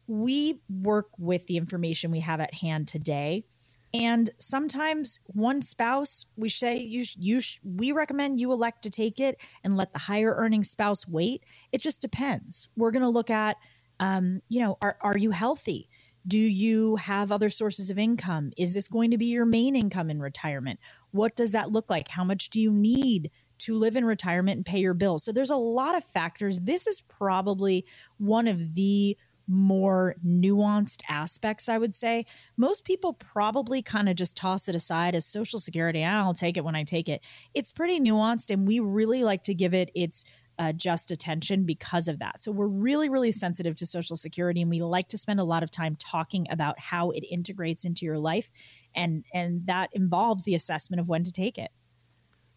we 0.07 0.59
work 0.67 1.09
with 1.19 1.45
the 1.45 1.57
information 1.57 2.09
we 2.09 2.21
have 2.21 2.39
at 2.39 2.55
hand 2.55 2.87
today 2.87 3.45
and 3.93 4.29
sometimes 4.37 5.19
one 5.25 5.61
spouse, 5.61 6.25
we 6.35 6.49
say 6.49 6.77
you 6.77 7.03
you 7.17 7.41
we 7.63 7.91
recommend 7.91 8.39
you 8.39 8.51
elect 8.51 8.83
to 8.83 8.89
take 8.89 9.19
it 9.19 9.41
and 9.63 9.77
let 9.77 9.93
the 9.93 9.99
higher 9.99 10.35
earning 10.35 10.63
spouse 10.63 11.07
wait. 11.07 11.43
It 11.71 11.81
just 11.81 12.01
depends. 12.01 12.69
We're 12.75 12.91
going 12.91 13.03
to 13.03 13.09
look 13.09 13.31
at, 13.31 13.57
um, 13.99 14.41
you 14.47 14.59
know, 14.59 14.77
are 14.81 14.97
are 15.01 15.17
you 15.17 15.31
healthy? 15.31 15.89
Do 16.27 16.37
you 16.37 16.97
have 16.97 17.31
other 17.31 17.49
sources 17.49 17.89
of 17.89 17.97
income? 17.97 18.51
Is 18.57 18.73
this 18.73 18.87
going 18.87 19.11
to 19.11 19.17
be 19.17 19.27
your 19.27 19.45
main 19.45 19.75
income 19.75 20.11
in 20.11 20.21
retirement? 20.21 20.79
What 21.11 21.35
does 21.35 21.53
that 21.53 21.71
look 21.71 21.89
like? 21.89 22.09
How 22.09 22.23
much 22.23 22.49
do 22.49 22.61
you 22.61 22.71
need 22.71 23.31
to 23.59 23.75
live 23.75 23.95
in 23.95 24.05
retirement 24.05 24.57
and 24.57 24.65
pay 24.65 24.79
your 24.79 24.93
bills? 24.93 25.23
So 25.23 25.31
there's 25.31 25.49
a 25.49 25.55
lot 25.55 25.95
of 25.95 26.03
factors. 26.03 26.59
This 26.59 26.85
is 26.85 27.01
probably 27.01 27.85
one 28.17 28.47
of 28.47 28.75
the 28.75 29.17
more 29.49 30.15
nuanced 30.25 31.01
aspects, 31.09 31.67
I 31.67 31.77
would 31.77 31.95
say. 31.95 32.25
Most 32.55 32.85
people 32.85 33.13
probably 33.13 33.81
kind 33.81 34.07
of 34.07 34.15
just 34.15 34.37
toss 34.37 34.69
it 34.69 34.75
aside 34.75 35.15
as 35.15 35.25
Social 35.25 35.59
Security. 35.59 36.03
I'll 36.03 36.33
take 36.33 36.55
it 36.55 36.63
when 36.63 36.75
I 36.75 36.83
take 36.83 37.09
it. 37.09 37.21
It's 37.53 37.71
pretty 37.71 37.99
nuanced, 37.99 38.51
and 38.51 38.67
we 38.67 38.79
really 38.79 39.23
like 39.23 39.43
to 39.43 39.55
give 39.55 39.73
it 39.73 39.91
its 39.95 40.23
uh, 40.59 40.73
just 40.73 41.09
attention 41.09 41.63
because 41.65 42.07
of 42.07 42.19
that. 42.19 42.41
So 42.41 42.51
we're 42.51 42.67
really, 42.67 43.09
really 43.09 43.31
sensitive 43.31 43.75
to 43.77 43.85
Social 43.85 44.15
Security, 44.15 44.61
and 44.61 44.69
we 44.69 44.81
like 44.81 45.07
to 45.07 45.17
spend 45.17 45.39
a 45.39 45.45
lot 45.45 45.63
of 45.63 45.71
time 45.71 45.95
talking 45.95 46.45
about 46.51 46.79
how 46.79 47.09
it 47.11 47.23
integrates 47.31 47.85
into 47.85 48.05
your 48.05 48.19
life, 48.19 48.51
and 48.93 49.25
and 49.33 49.65
that 49.65 49.89
involves 49.93 50.43
the 50.43 50.53
assessment 50.53 50.99
of 50.99 51.09
when 51.09 51.23
to 51.23 51.31
take 51.31 51.57
it 51.57 51.71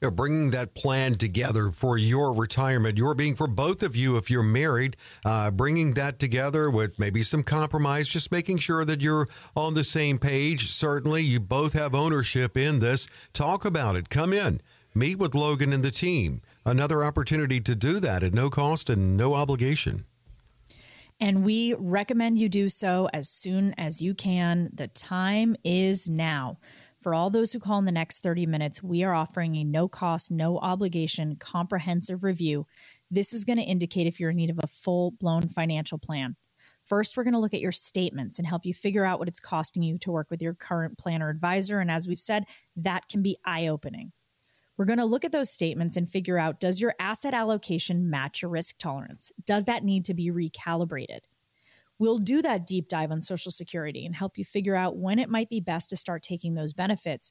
you 0.03 0.09
know, 0.09 0.11
bringing 0.11 0.50
that 0.50 0.74
plan 0.74 1.14
together 1.14 1.70
for 1.70 1.96
your 1.96 2.32
retirement, 2.32 2.98
your 2.98 3.14
being 3.14 3.36
for 3.36 3.46
both 3.46 3.84
of 3.84 3.94
you 3.94 4.16
if 4.16 4.28
you're 4.28 4.42
married, 4.42 4.96
uh, 5.24 5.48
bringing 5.53 5.94
that 5.94 6.18
together 6.18 6.68
with 6.68 6.98
maybe 6.98 7.22
some 7.22 7.44
compromise, 7.44 8.09
just 8.09 8.32
making 8.32 8.59
sure 8.59 8.84
that 8.84 9.00
you're 9.00 9.28
on 9.55 9.74
the 9.74 9.84
same 9.84 10.18
page. 10.18 10.72
Certainly, 10.72 11.22
you 11.22 11.38
both 11.38 11.74
have 11.74 11.94
ownership 11.94 12.57
in 12.57 12.80
this. 12.80 13.07
Talk 13.32 13.64
about 13.64 13.94
it. 13.94 14.09
Come 14.09 14.32
in, 14.32 14.61
meet 14.92 15.18
with 15.18 15.36
Logan 15.36 15.72
and 15.72 15.84
the 15.84 15.92
team. 15.92 16.42
Another 16.66 17.05
opportunity 17.05 17.61
to 17.61 17.76
do 17.76 18.00
that 18.00 18.24
at 18.24 18.34
no 18.34 18.50
cost 18.50 18.90
and 18.90 19.16
no 19.16 19.34
obligation. 19.34 20.05
And 21.20 21.44
we 21.44 21.74
recommend 21.74 22.38
you 22.38 22.48
do 22.48 22.68
so 22.68 23.09
as 23.12 23.28
soon 23.28 23.72
as 23.78 24.03
you 24.03 24.14
can. 24.14 24.70
The 24.74 24.88
time 24.88 25.55
is 25.62 26.11
now. 26.11 26.59
For 27.03 27.14
all 27.14 27.30
those 27.30 27.53
who 27.53 27.59
call 27.59 27.80
in 27.80 27.84
the 27.84 27.90
next 27.90 28.20
30 28.20 28.46
minutes, 28.46 28.80
we 28.80 29.03
are 29.03 29.12
offering 29.12 29.57
a 29.57 29.64
no 29.64 29.88
cost, 29.88 30.30
no 30.30 30.59
obligation 30.59 31.34
comprehensive 31.34 32.22
review. 32.22 32.64
This 33.11 33.32
is 33.32 33.44
going 33.44 33.59
to 33.59 33.64
indicate 33.64 34.07
if 34.07 34.20
you're 34.20 34.30
in 34.30 34.36
need 34.36 34.50
of 34.50 34.61
a 34.62 34.68
full 34.68 35.11
blown 35.11 35.48
financial 35.48 35.98
plan. 35.98 36.36
First, 36.84 37.16
we're 37.16 37.24
going 37.24 37.34
to 37.34 37.40
look 37.40 37.55
at 37.55 37.61
your 37.61 37.72
statements 37.72 38.38
and 38.38 38.46
help 38.46 38.64
you 38.64 38.72
figure 38.72 39.05
out 39.05 39.18
what 39.18 39.26
it's 39.26 39.40
costing 39.40 39.82
you 39.82 39.98
to 39.98 40.12
work 40.12 40.30
with 40.30 40.40
your 40.40 40.55
current 40.55 40.96
planner 40.96 41.28
advisor. 41.28 41.80
And 41.80 41.90
as 41.90 42.07
we've 42.07 42.20
said, 42.20 42.44
that 42.76 43.09
can 43.09 43.20
be 43.20 43.36
eye 43.44 43.66
opening. 43.66 44.12
We're 44.76 44.84
going 44.84 44.98
to 45.00 45.05
look 45.05 45.24
at 45.24 45.32
those 45.32 45.50
statements 45.50 45.96
and 45.96 46.09
figure 46.09 46.38
out 46.38 46.61
does 46.61 46.80
your 46.80 46.94
asset 47.00 47.34
allocation 47.34 48.11
match 48.11 48.42
your 48.42 48.50
risk 48.50 48.78
tolerance? 48.78 49.32
Does 49.44 49.64
that 49.64 49.82
need 49.82 50.05
to 50.05 50.14
be 50.14 50.30
recalibrated? 50.30 51.20
We'll 52.03 52.18
do 52.18 52.42
that 52.42 52.66
deep 52.66 52.88
dive 52.88 53.12
on 53.12 53.20
Social 53.20 53.53
Security 53.53 54.05
and 54.05 54.12
help 54.12 54.36
you 54.36 54.44
figure 54.44 54.74
out 54.74 54.96
when 54.96 55.20
it 55.20 55.28
might 55.28 55.48
be 55.48 55.61
best 55.61 55.88
to 55.90 55.96
start 55.96 56.24
taking 56.24 56.55
those 56.55 56.72
benefits. 56.72 57.30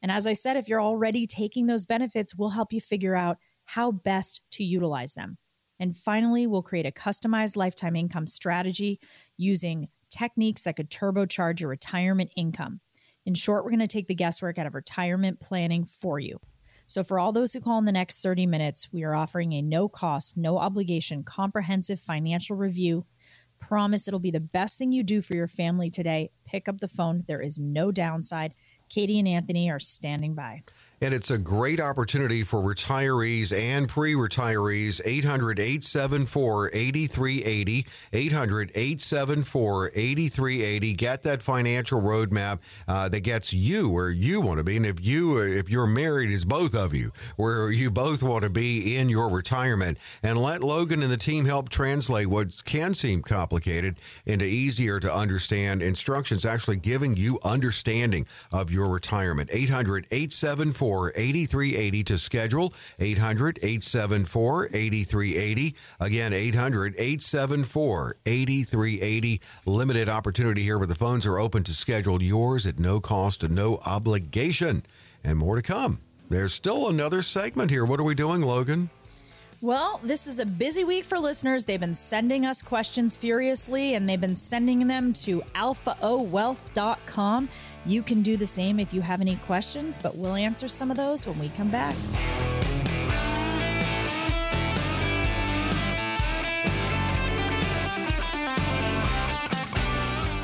And 0.00 0.12
as 0.12 0.28
I 0.28 0.32
said, 0.32 0.56
if 0.56 0.68
you're 0.68 0.80
already 0.80 1.26
taking 1.26 1.66
those 1.66 1.86
benefits, 1.86 2.36
we'll 2.36 2.50
help 2.50 2.72
you 2.72 2.80
figure 2.80 3.16
out 3.16 3.38
how 3.64 3.90
best 3.90 4.42
to 4.52 4.62
utilize 4.62 5.14
them. 5.14 5.38
And 5.80 5.96
finally, 5.96 6.46
we'll 6.46 6.62
create 6.62 6.86
a 6.86 6.92
customized 6.92 7.56
lifetime 7.56 7.96
income 7.96 8.28
strategy 8.28 9.00
using 9.38 9.88
techniques 10.08 10.62
that 10.62 10.76
could 10.76 10.88
turbocharge 10.88 11.58
your 11.58 11.70
retirement 11.70 12.30
income. 12.36 12.78
In 13.26 13.34
short, 13.34 13.64
we're 13.64 13.72
going 13.72 13.80
to 13.80 13.88
take 13.88 14.06
the 14.06 14.14
guesswork 14.14 14.56
out 14.56 14.68
of 14.68 14.76
retirement 14.76 15.40
planning 15.40 15.84
for 15.84 16.20
you. 16.20 16.38
So, 16.86 17.02
for 17.02 17.18
all 17.18 17.32
those 17.32 17.52
who 17.52 17.60
call 17.60 17.78
in 17.80 17.86
the 17.86 17.90
next 17.90 18.22
30 18.22 18.46
minutes, 18.46 18.86
we 18.92 19.02
are 19.02 19.16
offering 19.16 19.52
a 19.54 19.62
no 19.62 19.88
cost, 19.88 20.36
no 20.36 20.58
obligation, 20.58 21.24
comprehensive 21.24 21.98
financial 21.98 22.54
review 22.54 23.04
promise 23.68 24.08
it'll 24.08 24.20
be 24.20 24.30
the 24.30 24.40
best 24.40 24.76
thing 24.76 24.92
you 24.92 25.02
do 25.02 25.22
for 25.22 25.34
your 25.34 25.46
family 25.46 25.88
today. 25.88 26.30
Pick 26.44 26.68
up 26.68 26.80
the 26.80 26.88
phone. 26.88 27.24
There 27.28 27.40
is 27.40 27.58
no 27.58 27.92
downside. 27.92 28.54
Katie 28.88 29.18
and 29.18 29.28
Anthony 29.28 29.70
are 29.70 29.80
standing 29.80 30.34
by. 30.34 30.64
And 31.02 31.12
it's 31.12 31.32
a 31.32 31.38
great 31.38 31.80
opportunity 31.80 32.44
for 32.44 32.62
retirees 32.62 33.52
and 33.52 33.88
pre 33.88 34.14
retirees. 34.14 35.00
800 35.04 35.58
874 35.58 36.70
8380. 36.72 37.86
800 38.12 38.70
874 38.72 39.90
8380. 39.96 40.94
Get 40.94 41.22
that 41.22 41.42
financial 41.42 42.00
roadmap 42.00 42.60
uh, 42.86 43.08
that 43.08 43.22
gets 43.22 43.52
you 43.52 43.88
where 43.88 44.10
you 44.10 44.40
want 44.40 44.58
to 44.58 44.64
be. 44.64 44.76
And 44.76 44.86
if 44.86 45.04
you, 45.04 45.38
if 45.38 45.68
you're 45.68 45.88
married, 45.88 46.30
is 46.30 46.44
both 46.44 46.72
of 46.72 46.94
you, 46.94 47.10
where 47.34 47.72
you 47.72 47.90
both 47.90 48.22
want 48.22 48.44
to 48.44 48.50
be 48.50 48.94
in 48.96 49.08
your 49.08 49.28
retirement. 49.28 49.98
And 50.22 50.38
let 50.38 50.62
Logan 50.62 51.02
and 51.02 51.10
the 51.10 51.16
team 51.16 51.46
help 51.46 51.68
translate 51.68 52.28
what 52.28 52.64
can 52.64 52.94
seem 52.94 53.22
complicated 53.22 53.96
into 54.24 54.44
easier 54.44 55.00
to 55.00 55.12
understand 55.12 55.82
instructions, 55.82 56.44
actually 56.44 56.76
giving 56.76 57.16
you 57.16 57.40
understanding 57.42 58.24
of 58.52 58.70
your 58.70 58.88
retirement. 58.88 59.50
800 59.52 60.06
874 60.12 60.91
8380 61.14 62.04
to 62.04 62.18
schedule. 62.18 62.74
800 62.98 63.58
874 63.62 64.66
8380. 64.66 65.74
Again, 66.00 66.32
800 66.32 66.94
874 66.96 68.16
8380. 68.26 69.40
Limited 69.66 70.08
opportunity 70.08 70.62
here, 70.62 70.78
but 70.78 70.88
the 70.88 70.94
phones 70.94 71.26
are 71.26 71.38
open 71.38 71.62
to 71.64 71.74
schedule 71.74 72.22
yours 72.22 72.66
at 72.66 72.78
no 72.78 73.00
cost 73.00 73.42
and 73.42 73.54
no 73.54 73.78
obligation. 73.86 74.84
And 75.24 75.38
more 75.38 75.56
to 75.56 75.62
come. 75.62 76.00
There's 76.28 76.54
still 76.54 76.88
another 76.88 77.22
segment 77.22 77.70
here. 77.70 77.84
What 77.84 78.00
are 78.00 78.04
we 78.04 78.14
doing, 78.14 78.42
Logan? 78.42 78.90
Well, 79.62 80.00
this 80.02 80.26
is 80.26 80.40
a 80.40 80.46
busy 80.46 80.82
week 80.82 81.04
for 81.04 81.20
listeners. 81.20 81.64
They've 81.64 81.78
been 81.78 81.94
sending 81.94 82.44
us 82.44 82.62
questions 82.62 83.16
furiously 83.16 83.94
and 83.94 84.08
they've 84.08 84.20
been 84.20 84.34
sending 84.34 84.88
them 84.88 85.12
to 85.12 85.40
alphaowealth.com. 85.54 87.48
You 87.86 88.02
can 88.02 88.22
do 88.22 88.36
the 88.36 88.46
same 88.46 88.80
if 88.80 88.92
you 88.92 89.00
have 89.02 89.20
any 89.20 89.36
questions, 89.36 90.00
but 90.02 90.16
we'll 90.16 90.34
answer 90.34 90.66
some 90.66 90.90
of 90.90 90.96
those 90.96 91.28
when 91.28 91.38
we 91.38 91.48
come 91.50 91.70
back. 91.70 91.94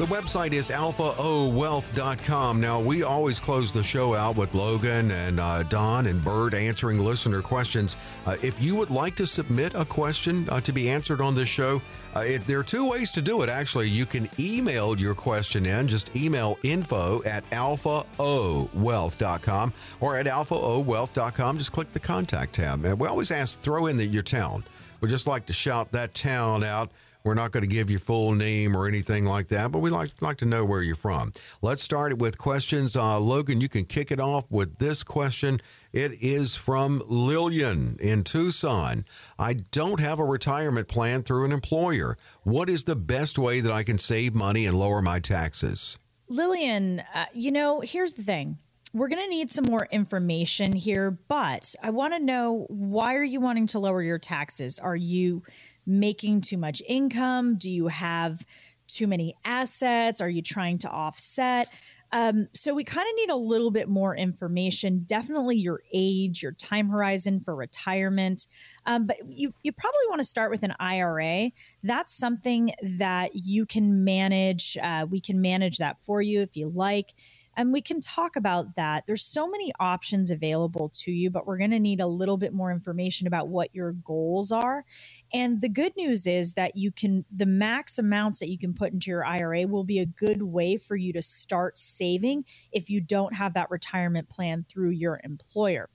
Website 0.09 0.53
is 0.53 0.71
alphaowealth.com. 0.71 2.61
Now, 2.61 2.81
we 2.81 3.03
always 3.03 3.39
close 3.39 3.71
the 3.73 3.83
show 3.83 4.15
out 4.15 4.37
with 4.37 4.55
Logan 4.55 5.11
and 5.11 5.39
uh, 5.39 5.65
Don 5.65 6.07
and 6.07 6.25
Bird 6.25 6.55
answering 6.55 6.99
listener 6.99 7.43
questions. 7.43 7.97
Uh, 8.27 8.37
if 8.43 8.63
you 8.63 8.75
would 8.75 8.89
like 8.91 9.15
to 9.17 9.27
submit 9.27 9.75
a 9.75 9.85
question 9.85 10.49
uh, 10.49 10.63
to 10.63 10.73
be 10.73 10.89
answered 10.89 11.21
on 11.21 11.35
this 11.35 11.49
show, 11.49 11.83
uh, 12.17 12.21
it, 12.21 12.47
there 12.47 12.59
are 12.59 12.65
two 12.65 12.89
ways 12.89 13.13
to 13.13 13.21
do 13.21 13.43
it, 13.43 13.51
actually. 13.51 13.89
You 13.89 14.07
can 14.07 14.31
email 14.39 14.99
your 14.99 15.15
question 15.15 15.67
in. 15.67 15.89
Just 15.89 16.17
email 16.17 16.59
info 16.63 17.23
at 17.25 17.49
alphaowealth.com 17.51 19.73
or 20.01 20.17
at 20.17 20.25
alphaowealth.com. 20.27 21.59
Just 21.59 21.73
click 21.73 21.93
the 21.93 22.01
contact 22.01 22.55
tab. 22.55 22.83
And 22.85 22.99
we 22.99 23.07
always 23.07 23.31
ask, 23.31 23.61
throw 23.61 23.87
in 23.87 23.99
the, 23.99 24.07
your 24.07 24.23
town. 24.23 24.65
We 25.01 25.09
just 25.09 25.27
like 25.27 25.47
to 25.47 25.53
shout 25.53 25.93
that 25.93 26.15
town 26.15 26.65
out 26.65 26.91
we're 27.29 27.35
not 27.35 27.53
going 27.53 27.63
to 27.63 27.69
give 27.69 27.91
your 27.91 28.01
full 28.01 28.33
name 28.33 28.75
or 28.75 28.89
anything 28.89 29.27
like 29.27 29.49
that, 29.49 29.71
but 29.71 29.81
we 29.81 29.91
like 29.91 30.09
like 30.23 30.39
to 30.39 30.47
know 30.47 30.65
where 30.65 30.81
you're 30.81 30.97
from. 30.97 31.31
Let's 31.61 31.83
start 31.83 32.11
it 32.13 32.19
with 32.19 32.39
questions. 32.39 32.97
Uh, 32.97 33.21
Logan, 33.21 33.61
you 33.61 33.69
can 33.69 33.85
kick 33.85 34.11
it 34.11 34.19
off 34.19 34.47
with 34.49 34.79
this 34.79 35.05
question. 35.05 35.61
It 35.93 36.13
is 36.23 36.57
from 36.57 37.03
Lillian 37.07 37.99
in 38.01 38.25
Tucson. 38.25 39.05
I 39.39 39.53
don't 39.53 40.01
have 40.01 40.19
a 40.19 40.25
retirement 40.25 40.89
plan 40.89 41.23
through 41.23 41.45
an 41.45 41.53
employer. 41.53 42.17
What 42.45 42.71
is 42.71 42.85
the 42.85 42.97
best 42.97 43.39
way 43.39 43.61
that 43.61 43.73
I 43.73 43.83
can 43.83 43.99
save 43.99 44.35
money 44.35 44.65
and 44.65 44.79
lower 44.79 45.03
my 45.03 45.21
taxes? 45.21 45.99
Lillian, 46.31 47.01
uh, 47.15 47.27
you 47.35 47.53
know, 47.53 47.81
here's 47.81 48.15
the 48.15 48.23
thing 48.23 48.57
we're 48.95 49.09
going 49.09 49.23
to 49.23 49.29
need 49.29 49.53
some 49.53 49.67
more 49.67 49.87
information 49.91 50.73
here, 50.73 51.11
but 51.11 51.75
I 51.83 51.91
want 51.91 52.15
to 52.15 52.21
know 52.21 52.65
why 52.69 53.17
are 53.17 53.25
you 53.25 53.39
wanting 53.41 53.67
to 53.69 53.79
lower 53.79 54.03
your 54.03 54.19
taxes? 54.19 54.79
Are 54.79 54.97
you 54.97 55.43
making 55.89 56.43
too 56.43 56.59
much 56.59 56.83
income? 56.87 57.57
Do 57.57 57.71
you 57.71 57.89
have 57.89 58.47
too 58.87 59.07
many 59.07 59.35
assets? 59.45 60.21
Are 60.21 60.29
you 60.29 60.43
trying 60.43 60.79
to 60.79 60.91
offset? 60.91 61.69
Um, 62.13 62.49
so 62.55 62.75
we 62.75 62.85
kind 62.85 63.07
of 63.07 63.15
need 63.17 63.31
a 63.31 63.37
little 63.37 63.71
bit 63.71 63.89
more 63.89 64.17
information. 64.17 65.05
Definitely 65.07 65.57
your 65.57 65.83
age, 65.93 66.43
your 66.43 66.53
time 66.53 66.89
horizon 66.89 67.41
for 67.41 67.55
retirement. 67.55 68.47
Um, 68.87 69.07
but 69.07 69.19
you 69.29 69.53
you 69.63 69.73
probably 69.73 70.09
want 70.09 70.21
to 70.21 70.27
start 70.27 70.51
with 70.51 70.63
an 70.63 70.75
IRA. 70.81 71.51
That's 71.83 72.17
something 72.17 72.71
that 72.83 73.33
you 73.35 73.67
can 73.67 74.05
manage. 74.05 74.79
Uh, 74.83 75.07
we 75.11 75.21
can 75.21 75.43
manage 75.43 75.79
that 75.79 76.01
for 76.01 76.23
you 76.23 76.41
if 76.41 76.57
you 76.57 76.69
like 76.69 77.13
and 77.59 77.73
we 77.73 77.83
can 77.83 78.01
talk 78.01 78.37
about 78.37 78.77
that. 78.77 79.03
There's 79.07 79.25
so 79.25 79.49
many 79.49 79.73
options 79.81 80.31
available 80.31 80.91
to 81.01 81.11
you, 81.11 81.29
but 81.29 81.45
we're 81.45 81.59
going 81.59 81.73
to 81.73 81.81
need 81.81 82.01
a 82.01 82.07
little 82.07 82.37
bit 82.37 82.55
more 82.55 82.71
information 82.71 83.27
about 83.27 83.49
what 83.49 83.75
your 83.75 83.93
goals 83.93 84.53
are. 84.53 84.85
And 85.33 85.61
the 85.61 85.69
good 85.69 85.93
news 85.97 86.27
is 86.27 86.55
that 86.55 86.77
you 86.77 86.91
can, 86.91 87.25
the 87.35 87.47
max 87.47 87.99
amounts 87.99 88.39
that 88.41 88.51
you 88.51 88.59
can 88.59 88.75
put 88.75 88.93
into 88.93 89.11
your 89.11 89.25
IRA 89.25 89.67
will 89.67 89.85
be 89.85 89.99
a 89.99 90.07
good 90.07 90.43
way 90.43 90.77
for 90.77 90.97
you 90.97 91.13
to 91.13 91.23
start 91.23 91.77
saving 91.77 92.45
if 92.73 92.89
you 92.89 93.01
don't 93.01 93.35
have 93.35 93.55
that 93.55 93.71
retirement 93.71 94.29
plan 94.29 94.65
through 94.69 94.91
your 94.91 95.21
employer. 95.25 95.91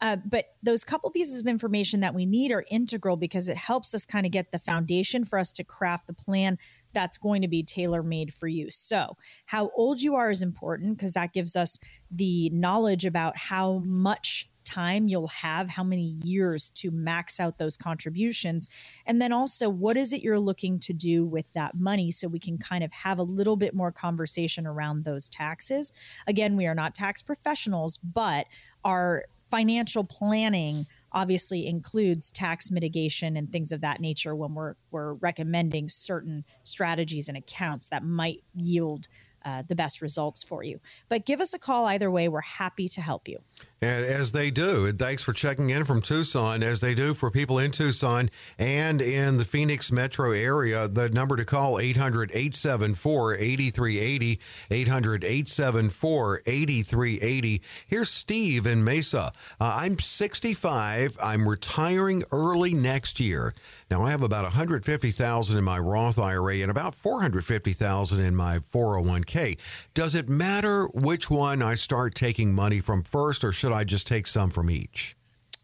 Uh, 0.00 0.16
but 0.26 0.46
those 0.62 0.84
couple 0.84 1.10
pieces 1.10 1.40
of 1.40 1.46
information 1.46 2.00
that 2.00 2.14
we 2.14 2.26
need 2.26 2.52
are 2.52 2.64
integral 2.70 3.16
because 3.16 3.48
it 3.48 3.56
helps 3.56 3.94
us 3.94 4.04
kind 4.04 4.26
of 4.26 4.32
get 4.32 4.52
the 4.52 4.58
foundation 4.58 5.24
for 5.24 5.38
us 5.38 5.52
to 5.52 5.64
craft 5.64 6.06
the 6.06 6.12
plan 6.12 6.58
that's 6.92 7.18
going 7.18 7.42
to 7.42 7.48
be 7.48 7.62
tailor 7.62 8.02
made 8.02 8.32
for 8.32 8.46
you. 8.46 8.70
So, 8.70 9.16
how 9.46 9.70
old 9.74 10.02
you 10.02 10.14
are 10.16 10.30
is 10.30 10.42
important 10.42 10.96
because 10.96 11.14
that 11.14 11.32
gives 11.32 11.56
us 11.56 11.78
the 12.10 12.50
knowledge 12.50 13.04
about 13.04 13.36
how 13.36 13.82
much 13.84 14.48
time 14.64 15.08
you'll 15.08 15.28
have, 15.28 15.70
how 15.70 15.84
many 15.84 16.18
years 16.22 16.70
to 16.70 16.90
max 16.90 17.38
out 17.38 17.58
those 17.58 17.76
contributions. 17.76 18.68
And 19.06 19.20
then 19.20 19.32
also, 19.32 19.68
what 19.68 19.96
is 19.96 20.12
it 20.12 20.22
you're 20.22 20.38
looking 20.38 20.78
to 20.80 20.92
do 20.92 21.24
with 21.24 21.52
that 21.52 21.74
money 21.74 22.10
so 22.10 22.28
we 22.28 22.38
can 22.38 22.58
kind 22.58 22.82
of 22.82 22.92
have 22.92 23.18
a 23.18 23.22
little 23.22 23.56
bit 23.56 23.74
more 23.74 23.92
conversation 23.92 24.66
around 24.66 25.04
those 25.04 25.28
taxes. 25.28 25.92
Again, 26.26 26.56
we 26.56 26.66
are 26.66 26.74
not 26.74 26.94
tax 26.94 27.22
professionals, 27.22 27.98
but 27.98 28.46
our 28.84 29.24
financial 29.42 30.04
planning 30.04 30.86
obviously 31.12 31.66
includes 31.66 32.30
tax 32.30 32.70
mitigation 32.70 33.36
and 33.36 33.50
things 33.50 33.70
of 33.70 33.80
that 33.82 34.00
nature 34.00 34.34
when 34.34 34.54
we're 34.54 34.74
we're 34.90 35.14
recommending 35.14 35.88
certain 35.88 36.44
strategies 36.64 37.28
and 37.28 37.36
accounts 37.36 37.88
that 37.88 38.02
might 38.02 38.42
yield 38.54 39.06
uh, 39.44 39.62
the 39.68 39.74
best 39.74 40.00
results 40.00 40.42
for 40.42 40.62
you. 40.62 40.80
But 41.08 41.26
give 41.26 41.40
us 41.40 41.52
a 41.52 41.58
call 41.58 41.84
either 41.86 42.10
way. 42.10 42.28
We're 42.28 42.40
happy 42.40 42.88
to 42.88 43.00
help 43.00 43.28
you. 43.28 43.38
And 43.82 44.06
as 44.06 44.32
they 44.32 44.50
do, 44.50 44.86
and 44.86 44.98
thanks 44.98 45.22
for 45.22 45.34
checking 45.34 45.68
in 45.68 45.84
from 45.84 46.00
Tucson, 46.00 46.62
as 46.62 46.80
they 46.80 46.94
do 46.94 47.12
for 47.12 47.30
people 47.30 47.58
in 47.58 47.70
Tucson 47.70 48.30
and 48.58 49.02
in 49.02 49.36
the 49.36 49.44
Phoenix 49.44 49.92
metro 49.92 50.32
area, 50.32 50.88
the 50.88 51.10
number 51.10 51.36
to 51.36 51.44
call 51.44 51.78
800 51.78 52.30
874 52.30 53.34
8380. 53.34 54.40
800 54.70 55.24
874 55.24 56.40
8380. 56.46 57.62
Here's 57.86 58.10
Steve 58.10 58.66
in 58.66 58.82
Mesa. 58.84 59.32
Uh, 59.60 59.76
I'm 59.80 59.98
65. 59.98 61.18
I'm 61.22 61.46
retiring 61.46 62.24
early 62.32 62.72
next 62.72 63.20
year. 63.20 63.54
Now 63.90 64.02
I 64.02 64.10
have 64.10 64.22
about 64.22 64.44
150,000 64.44 65.58
in 65.58 65.62
my 65.64 65.78
Roth 65.78 66.18
IRA 66.18 66.56
and 66.56 66.70
about 66.70 66.94
450,000 66.94 68.20
in 68.20 68.34
my 68.34 68.58
401k. 68.58 69.58
Does 69.92 70.14
it 70.14 70.28
matter 70.28 70.86
which 70.86 71.30
one 71.30 71.60
I 71.62 71.74
start 71.74 72.14
taking 72.14 72.54
money 72.54 72.80
from 72.80 73.02
first 73.02 73.44
or 73.44 73.52
should 73.54 73.72
I 73.72 73.84
just 73.84 74.06
take 74.06 74.26
some 74.26 74.50
from 74.50 74.70
each? 74.70 75.16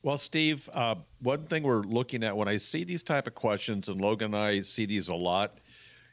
Well, 0.02 0.16
Steve, 0.16 0.68
uh, 0.72 0.94
one 1.20 1.44
thing 1.44 1.62
we're 1.62 1.82
looking 1.82 2.24
at 2.24 2.34
when 2.34 2.48
I 2.48 2.56
see 2.56 2.84
these 2.84 3.02
type 3.02 3.26
of 3.26 3.34
questions, 3.34 3.88
and 3.88 4.00
Logan 4.00 4.34
and 4.34 4.36
I 4.36 4.62
see 4.62 4.86
these 4.86 5.08
a 5.08 5.14
lot, 5.14 5.58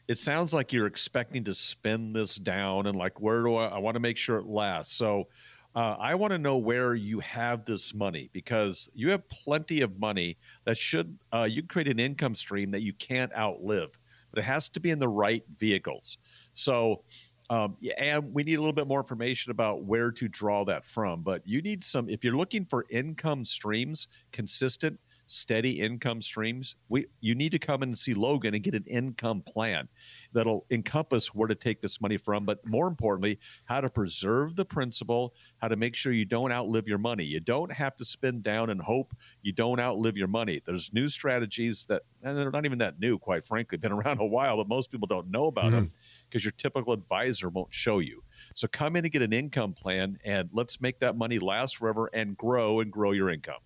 it 0.10 0.18
sounds 0.18 0.54
like 0.54 0.74
you're 0.74 0.88
expecting 0.88 1.44
to 1.46 1.54
spend 1.54 2.16
this 2.16 2.36
down 2.36 2.88
and 2.88 2.98
like, 2.98 3.22
where 3.22 3.44
do 3.44 3.56
I, 3.56 3.68
I 3.68 3.78
want 3.78 3.96
to 3.96 4.02
make 4.02 4.18
sure 4.18 4.38
it 4.38 4.46
lasts. 4.46 4.94
So 4.94 5.28
uh, 5.76 5.96
I 6.00 6.16
want 6.16 6.32
to 6.32 6.38
know 6.38 6.58
where 6.58 6.96
you 6.96 7.20
have 7.20 7.64
this 7.64 7.94
money 7.94 8.30
because 8.34 8.90
you 8.94 9.10
have 9.12 9.28
plenty 9.30 9.82
of 9.82 10.00
money 10.00 10.38
that 10.66 10.78
should, 10.78 11.18
uh, 11.34 11.48
you 11.50 11.64
create 11.64 11.88
an 11.88 12.00
income 12.00 12.36
stream 12.36 12.72
that 12.72 12.82
you 12.82 12.94
can't 12.94 13.34
outlive, 13.38 13.92
but 14.32 14.40
it 14.40 14.44
has 14.44 14.70
to 14.70 14.80
be 14.80 14.92
in 14.92 15.00
the 15.00 15.08
right 15.08 15.44
vehicles. 15.58 16.18
So, 16.54 17.04
um, 17.50 17.78
and 17.98 18.34
we 18.34 18.44
need 18.44 18.56
a 18.56 18.60
little 18.60 18.74
bit 18.74 18.88
more 18.88 19.00
information 19.00 19.52
about 19.52 19.84
where 19.84 20.12
to 20.12 20.28
draw 20.28 20.66
that 20.66 20.86
from. 20.86 21.22
But 21.22 21.48
you 21.48 21.62
need 21.62 21.84
some, 21.84 22.10
if 22.10 22.24
you're 22.24 22.36
looking 22.36 22.66
for 22.66 22.86
income 22.90 23.46
streams, 23.46 24.08
consistent, 24.32 25.00
steady 25.28 25.82
income 25.82 26.22
streams, 26.22 26.76
we 26.90 27.06
you 27.20 27.36
need 27.36 27.52
to 27.52 27.60
come 27.60 27.84
in 27.84 27.90
and 27.90 28.00
see 28.00 28.14
Logan 28.14 28.54
and 28.54 28.64
get 28.64 28.74
an 28.74 28.86
income 28.88 29.42
plan 29.42 29.88
that'll 30.34 30.66
encompass 30.72 31.34
where 31.34 31.48
to 31.48 31.56
take 31.56 31.82
this 31.82 32.02
money 32.02 32.18
from, 32.18 32.46
but 32.46 32.66
more 32.66 32.88
importantly, 32.88 33.40
how 33.66 33.82
to 33.82 33.90
preserve 33.90 34.56
the 34.56 34.66
principal, 34.66 35.34
how 35.58 35.68
to 35.68 35.76
make 35.76 35.96
sure 35.96 36.12
you 36.12 36.26
don't 36.26 36.52
outlive 36.52 36.88
your 36.88 36.98
money. 36.98 37.24
You 37.24 37.40
don't 37.40 37.72
have 37.72 37.96
to 37.98 38.06
spend 38.06 38.44
down 38.44 38.70
and 38.70 38.82
hope 38.82 39.14
you 39.42 39.52
don't 39.52 39.80
outlive 39.80 40.18
your 40.18 40.28
money. 40.28 40.62
There's 40.66 40.94
new 40.94 41.10
strategies 41.10 41.86
that, 41.90 42.04
and 42.24 42.38
they're 42.38 42.52
not 42.52 42.66
even 42.66 42.80
that 42.80 43.00
new, 43.00 43.18
quite 43.18 43.46
frankly, 43.46 43.78
been 43.78 43.92
around 43.94 44.20
a 44.20 44.26
while, 44.26 44.58
but 44.58 44.68
most 44.68 44.92
people 44.92 45.08
don't 45.08 45.30
know 45.30 45.48
about 45.48 45.66
mm-hmm. 45.66 45.76
them 45.76 45.92
because 46.30 46.44
your 46.44 46.54
typical 46.58 46.94
advisor 46.94 47.50
won't 47.50 47.74
show 47.74 48.00
you. 48.00 48.24
So 48.56 48.68
come 48.68 48.96
in 48.96 49.06
and 49.06 49.12
get 49.12 49.22
an 49.22 49.34
income 49.34 49.74
plan 49.74 50.20
and 50.24 50.50
let's 50.52 50.82
make 50.82 51.00
that 51.00 51.16
money 51.18 51.40
last 51.40 51.78
forever 51.78 52.10
and 52.14 52.38
grow 52.38 52.80
and 52.80 52.92
grow 52.92 53.12
your 53.12 53.30
income 53.30 53.60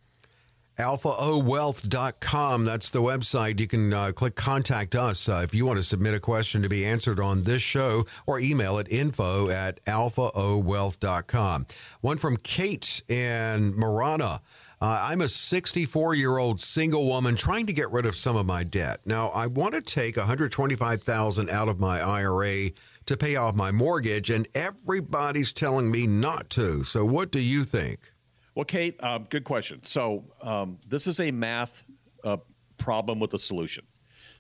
alphaowealth.com. 0.82 2.66
That's 2.66 2.92
the 2.92 3.02
website. 3.02 3.60
You 3.60 3.68
can 3.68 3.94
uh, 3.94 4.12
click 4.14 4.36
contact 4.36 4.96
us 4.96 5.30
uh, 5.30 5.42
if 5.44 5.54
you 5.54 5.66
want 5.66 5.78
to 5.80 5.84
submit 5.84 6.14
a 6.14 6.20
question 6.20 6.62
to 6.64 6.70
be 6.70 6.86
answered 6.86 7.20
on 7.20 7.44
this 7.44 7.62
show 7.62 8.06
or 8.26 8.40
email 8.40 8.80
at 8.80 8.92
info 8.92 9.50
at 9.50 9.84
alphaowealth.com. 9.86 11.68
One 12.02 12.18
from 12.18 12.38
Kate 12.38 13.04
and 13.10 13.76
Marana. 13.76 14.42
Uh, 14.82 15.00
I'm 15.04 15.22
a 15.22 15.30
64 15.30 16.16
year 16.16 16.40
old 16.40 16.60
single 16.60 17.06
woman 17.06 17.36
trying 17.36 17.68
to 17.68 17.74
get 17.74 17.92
rid 17.92 18.08
of 18.08 18.16
some 18.16 18.36
of 18.36 18.48
my 18.48 18.64
debt. 18.64 19.02
Now, 19.06 19.28
I 19.30 19.46
want 19.46 19.76
to 19.76 19.82
take 19.82 20.18
125,000 20.18 21.50
out 21.52 21.70
of 21.70 21.80
my 21.80 22.02
IRA 22.02 22.72
to 23.06 23.18
pay 23.18 23.36
off 23.36 23.56
my 23.56 23.72
mortgage, 23.72 24.32
and 24.32 24.48
everybody's 24.56 25.54
telling 25.54 25.92
me 25.92 26.08
not 26.08 26.50
to. 26.52 26.84
So, 26.84 27.06
what 27.06 27.32
do 27.32 27.40
you 27.40 27.64
think? 27.64 28.12
Well, 28.56 28.66
Kate, 28.66 29.02
um, 29.04 29.28
good 29.30 29.44
question. 29.44 29.82
So 29.86 30.26
um, 30.42 30.80
this 30.88 31.06
is 31.06 31.20
a 31.20 31.30
math 31.32 31.84
uh, 32.24 32.38
problem 32.78 33.20
with 33.20 33.34
a 33.36 33.40
solution. 33.40 33.86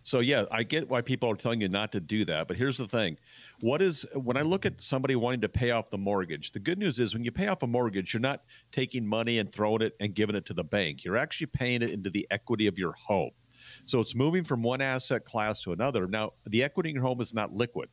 So 0.04 0.20
yeah, 0.20 0.46
I 0.52 0.64
get 0.64 0.89
why 0.89 1.02
people 1.02 1.30
are 1.30 1.36
telling 1.36 1.62
you 1.62 1.70
not 1.70 1.92
to 1.92 2.00
do 2.00 2.26
that, 2.26 2.48
but 2.48 2.58
here's 2.58 2.78
the 2.78 2.88
thing: 2.88 3.18
what 3.62 3.82
is 3.82 4.05
when 4.14 4.38
I 4.38 4.41
look 4.41 4.66
at 4.66 4.82
somebody 4.82 5.16
wanting 5.16 5.41
to 5.41 5.49
pay 5.49 5.72
off 5.72 5.89
the 5.89 5.97
mortgage? 5.97 6.51
The 6.51 6.59
good 6.59 6.78
news 6.78 6.99
is 6.99 7.14
when 7.14 7.24
you 7.24 7.32
pay 7.32 7.47
off 7.47 7.64
a 7.64 7.68
mortgage, 7.68 8.14
you're 8.14 8.22
not 8.22 8.43
taking 8.72 9.05
money 9.05 9.38
and 9.38 9.51
throwing 9.51 9.82
it 9.82 9.95
and 9.99 10.14
giving 10.14 10.36
it 10.36 10.45
to 10.47 10.53
the 10.53 10.64
bank. 10.64 11.03
You're 11.03 11.18
actually 11.18 11.47
paying 11.47 11.82
it 11.82 11.91
into 11.91 12.09
the 12.09 12.28
equity 12.32 12.68
of 12.68 12.78
your 12.78 12.93
home. 12.93 13.32
So 13.86 13.99
it's 13.99 14.16
moving 14.16 14.43
from 14.43 14.64
one 14.64 14.82
asset 14.82 15.26
class 15.26 15.62
to 15.64 15.72
another. 15.72 16.07
Now, 16.07 16.32
the 16.47 16.64
equity 16.64 16.89
in 16.89 16.95
your 16.95 17.05
home 17.05 17.22
is 17.22 17.34
not 17.34 17.53
liquid, 17.53 17.89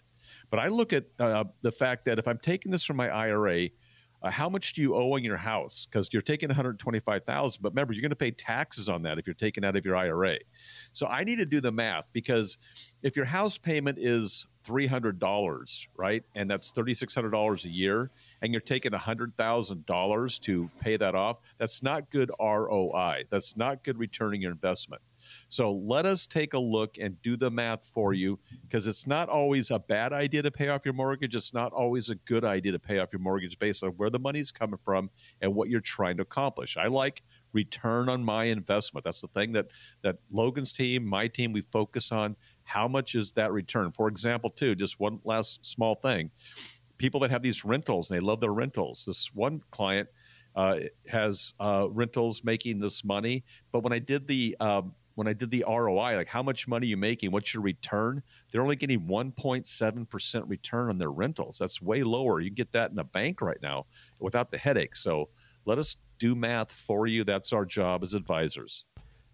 but 0.51 0.59
I 0.59 0.69
look 0.69 0.93
at 0.93 1.05
uh, 1.19 1.45
the 1.63 1.73
fact 1.73 2.07
that 2.07 2.19
if 2.19 2.27
I'm 2.27 2.39
taking 2.39 2.73
this 2.73 2.85
from 2.85 2.97
my 2.97 3.11
IRA 3.11 3.69
uh, 4.21 4.31
how 4.31 4.49
much 4.49 4.73
do 4.73 4.83
you 4.83 4.95
owe 4.95 5.15
on 5.15 5.23
your 5.23 5.37
house? 5.37 5.87
Because 5.87 6.09
you're 6.13 6.23
taking 6.23 6.49
125,000, 6.49 7.63
but 7.63 7.71
remember, 7.71 7.93
you're 7.93 8.03
going 8.03 8.11
to 8.11 8.17
pay 8.17 8.33
taxes 8.33 8.89
on 8.89 9.03
that 9.03 9.19
if 9.19 9.27
you're 9.27 9.35
taking 9.35 9.65
out 9.65 9.77
of 9.77 9.85
your 9.85 9.97
IRA. 9.97 10.39
So 10.93 11.07
I 11.07 11.23
need 11.25 11.37
to 11.37 11.47
do 11.47 11.61
the 11.61 11.71
math 11.71 12.13
because 12.13 12.59
if 13.03 13.15
your 13.15 13.25
house 13.25 13.59
payment 13.59 13.99
is 14.01 14.47
$300, 14.69 15.87
right? 15.97 16.23
And 16.35 16.51
that's 16.51 16.73
$3,600 16.73 17.65
a 17.65 17.69
year. 17.69 18.11
And 18.43 18.53
you're 18.53 18.61
taking 18.61 18.93
$100,000 18.93 20.41
to 20.41 20.71
pay 20.81 20.97
that 20.97 21.15
off. 21.15 21.39
That's 21.59 21.83
not 21.83 22.11
good 22.11 22.31
ROI. 22.39 23.25
That's 23.31 23.57
not 23.57 23.83
good 23.83 23.99
returning 23.99 24.43
your 24.43 24.53
investment. 24.53 25.03
So 25.49 25.73
let 25.73 26.07
us 26.07 26.27
take 26.27 26.55
a 26.55 26.59
look 26.59 26.99
and 26.99 27.21
do 27.23 27.37
the 27.37 27.51
math 27.51 27.85
for 27.85 28.15
you 28.15 28.39
because 28.63 28.87
it's 28.87 29.07
not 29.07 29.29
always 29.29 29.71
a 29.71 29.79
bad 29.79 30.13
idea 30.13 30.43
to 30.43 30.51
pay 30.51 30.69
off 30.69 30.85
your 30.85 30.95
mortgage. 30.95 31.35
It's 31.37 31.55
not 31.55 31.73
always 31.73 32.11
a 32.11 32.15
good 32.15 32.45
idea 32.45 32.73
to 32.73 32.79
pay 32.79 32.99
off 32.99 33.13
your 33.13 33.21
mortgage 33.21 33.59
based 33.59 33.83
on 33.83 33.91
where 33.91 34.11
the 34.11 34.19
money's 34.19 34.51
coming 34.51 34.79
from 34.85 35.11
and 35.41 35.55
what 35.55 35.69
you're 35.69 35.81
trying 35.81 36.17
to 36.17 36.23
accomplish. 36.23 36.77
I 36.77 36.87
like 36.87 37.23
return 37.53 38.09
on 38.09 38.23
my 38.23 38.45
investment. 38.45 39.05
That's 39.05 39.21
the 39.21 39.29
thing 39.29 39.53
that 39.53 39.69
that 40.03 40.17
Logan's 40.31 40.73
team, 40.73 41.05
my 41.05 41.29
team, 41.29 41.53
we 41.53 41.63
focus 41.63 42.13
on. 42.13 42.37
How 42.69 42.87
much 42.87 43.15
is 43.15 43.33
that 43.33 43.51
return? 43.51 43.91
For 43.93 44.09
example, 44.09 44.51
too, 44.51 44.75
just 44.75 45.01
one 45.01 45.21
last 45.25 45.65
small 45.65 45.95
thing. 45.95 46.31
People 46.99 47.19
that 47.21 47.31
have 47.31 47.43
these 47.43 47.65
rentals 47.65 48.11
and 48.11 48.21
they 48.21 48.25
love 48.25 48.41
their 48.41 48.53
rentals. 48.53 49.05
This 49.07 49.31
one 49.33 49.63
client 49.71 50.07
uh, 50.55 50.81
has 51.07 51.55
uh, 51.61 51.89
rentals 51.91 52.45
making 52.45 52.79
this 52.79 53.05
money, 53.05 53.43
but 53.73 53.83
when 53.83 53.95
I 53.95 53.99
did 53.99 54.27
the 54.27 54.55
um, 54.61 54.93
when 55.15 55.27
I 55.27 55.33
did 55.33 55.51
the 55.51 55.65
ROI, 55.67 56.17
like 56.17 56.29
how 56.29 56.43
much 56.43 56.69
money 56.69 56.87
are 56.87 56.91
you 56.91 56.97
making? 56.99 57.31
What's 57.31 57.55
your 57.55 57.63
return? 57.63 58.23
They're 58.53 58.63
only 58.63 58.77
getting 58.77 59.01
1.7% 59.01 60.43
return 60.47 60.91
on 60.91 60.99
their 60.99 61.11
rentals. 61.11 61.59
That's 61.59 61.83
way 61.83 62.03
lower. 62.05 62.39
You 62.41 62.51
get 62.51 62.71
that 62.73 62.93
in 62.93 62.99
a 62.99 63.05
bank 63.05 63.41
right 63.41 63.59
now 63.61 63.87
without 64.21 64.53
the 64.53 64.59
headache. 64.59 64.95
So 64.95 65.31
let 65.65 65.79
us 65.79 65.97
do 66.21 66.37
math 66.37 66.71
for 66.71 67.09
you. 67.09 67.25
That's 67.25 67.53
our 67.53 67.65
job 67.65 68.05
as 68.05 68.15
advisors. 68.15 68.85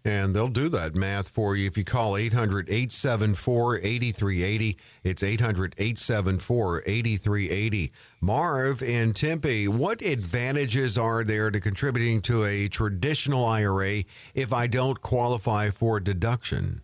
And 0.07 0.37
they'll 0.37 0.49
do 0.49 0.69
that 0.69 0.95
math 0.95 1.31
for 1.31 1.57
you 1.57 1.67
if 1.67 1.79
you 1.79 1.85
call 1.85 2.19
800 2.19 2.69
874 2.69 3.79
8380. 3.79 4.77
It's 5.03 5.23
800 5.23 5.75
874 5.79 6.83
8380. 6.87 7.91
Marv 8.21 8.83
in 8.83 9.15
Tempe, 9.15 9.67
what 9.67 10.03
advantages 10.03 10.99
are 10.99 11.25
there 11.25 11.51
to 11.51 11.59
contributing 11.59 12.21
to 12.23 12.45
a 12.45 12.69
traditional 12.69 13.47
IRA 13.47 14.05
if 14.35 14.53
I 14.53 14.67
don't 14.67 15.01
qualify 15.01 15.71
for 15.71 16.01
deduction? 16.01 16.83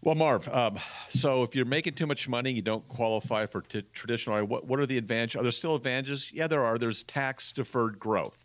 Well, 0.00 0.14
Marv, 0.16 0.48
um, 0.48 0.78
so 1.10 1.44
if 1.44 1.54
you're 1.54 1.64
making 1.64 1.94
too 1.94 2.06
much 2.06 2.28
money, 2.28 2.50
you 2.50 2.62
don't 2.62 2.86
qualify 2.88 3.46
for 3.46 3.60
t- 3.60 3.84
traditional. 3.92 4.44
What, 4.46 4.66
what 4.66 4.80
are 4.80 4.86
the 4.86 4.98
advantages? 4.98 5.38
Are 5.38 5.42
there 5.42 5.52
still 5.52 5.76
advantages? 5.76 6.32
Yeah, 6.32 6.48
there 6.48 6.64
are. 6.64 6.76
There's 6.76 7.04
tax 7.04 7.52
deferred 7.52 8.00
growth. 8.00 8.41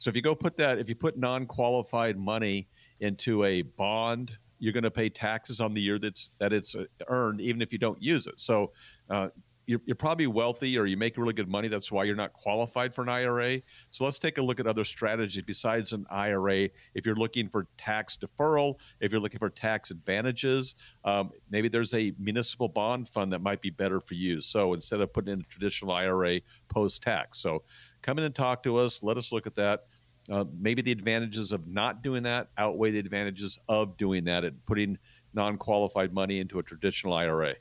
So 0.00 0.08
if 0.08 0.16
you 0.16 0.22
go 0.22 0.34
put 0.34 0.56
that, 0.56 0.78
if 0.78 0.88
you 0.88 0.94
put 0.94 1.18
non-qualified 1.18 2.16
money 2.16 2.68
into 3.00 3.44
a 3.44 3.60
bond, 3.60 4.38
you're 4.58 4.72
going 4.72 4.84
to 4.84 4.90
pay 4.90 5.10
taxes 5.10 5.60
on 5.60 5.74
the 5.74 5.80
year 5.82 5.98
that's 5.98 6.30
that 6.38 6.54
it's 6.54 6.74
uh, 6.74 6.84
earned, 7.08 7.42
even 7.42 7.60
if 7.60 7.70
you 7.70 7.78
don't 7.78 8.02
use 8.02 8.26
it. 8.26 8.40
So 8.40 8.72
uh, 9.10 9.28
you're, 9.66 9.82
you're, 9.84 9.94
probably 9.94 10.26
wealthy 10.26 10.78
or 10.78 10.86
you 10.86 10.96
make 10.96 11.18
really 11.18 11.34
good 11.34 11.50
money. 11.50 11.68
That's 11.68 11.92
why 11.92 12.04
you're 12.04 12.16
not 12.16 12.32
qualified 12.32 12.94
for 12.94 13.02
an 13.02 13.10
IRA. 13.10 13.60
So 13.90 14.04
let's 14.04 14.18
take 14.18 14.38
a 14.38 14.42
look 14.42 14.58
at 14.58 14.66
other 14.66 14.84
strategies 14.84 15.42
besides 15.42 15.92
an 15.92 16.06
IRA. 16.10 16.70
If 16.94 17.04
you're 17.04 17.14
looking 17.14 17.50
for 17.50 17.66
tax 17.76 18.16
deferral, 18.16 18.76
if 19.00 19.12
you're 19.12 19.20
looking 19.20 19.38
for 19.38 19.50
tax 19.50 19.90
advantages, 19.90 20.76
um, 21.04 21.30
maybe 21.50 21.68
there's 21.68 21.92
a 21.92 22.14
municipal 22.18 22.68
bond 22.68 23.06
fund 23.06 23.30
that 23.32 23.42
might 23.42 23.60
be 23.60 23.70
better 23.70 24.00
for 24.00 24.14
you. 24.14 24.40
So 24.40 24.72
instead 24.72 25.02
of 25.02 25.12
putting 25.12 25.34
in 25.34 25.40
a 25.40 25.44
traditional 25.44 25.92
IRA 25.92 26.40
post 26.70 27.02
tax, 27.02 27.38
so 27.38 27.62
come 28.02 28.18
in 28.18 28.24
and 28.24 28.34
talk 28.34 28.62
to 28.64 28.76
us. 28.76 29.02
Let 29.02 29.16
us 29.16 29.32
look 29.32 29.46
at 29.46 29.54
that. 29.56 29.84
Uh, 30.30 30.44
maybe 30.58 30.82
the 30.82 30.92
advantages 30.92 31.52
of 31.52 31.66
not 31.66 32.02
doing 32.02 32.22
that 32.22 32.50
outweigh 32.58 32.90
the 32.90 32.98
advantages 32.98 33.58
of 33.68 33.96
doing 33.96 34.24
that 34.24 34.44
and 34.44 34.64
putting 34.66 34.98
non 35.34 35.56
qualified 35.56 36.12
money 36.12 36.40
into 36.40 36.58
a 36.58 36.62
traditional 36.62 37.14
IRA. 37.14 37.54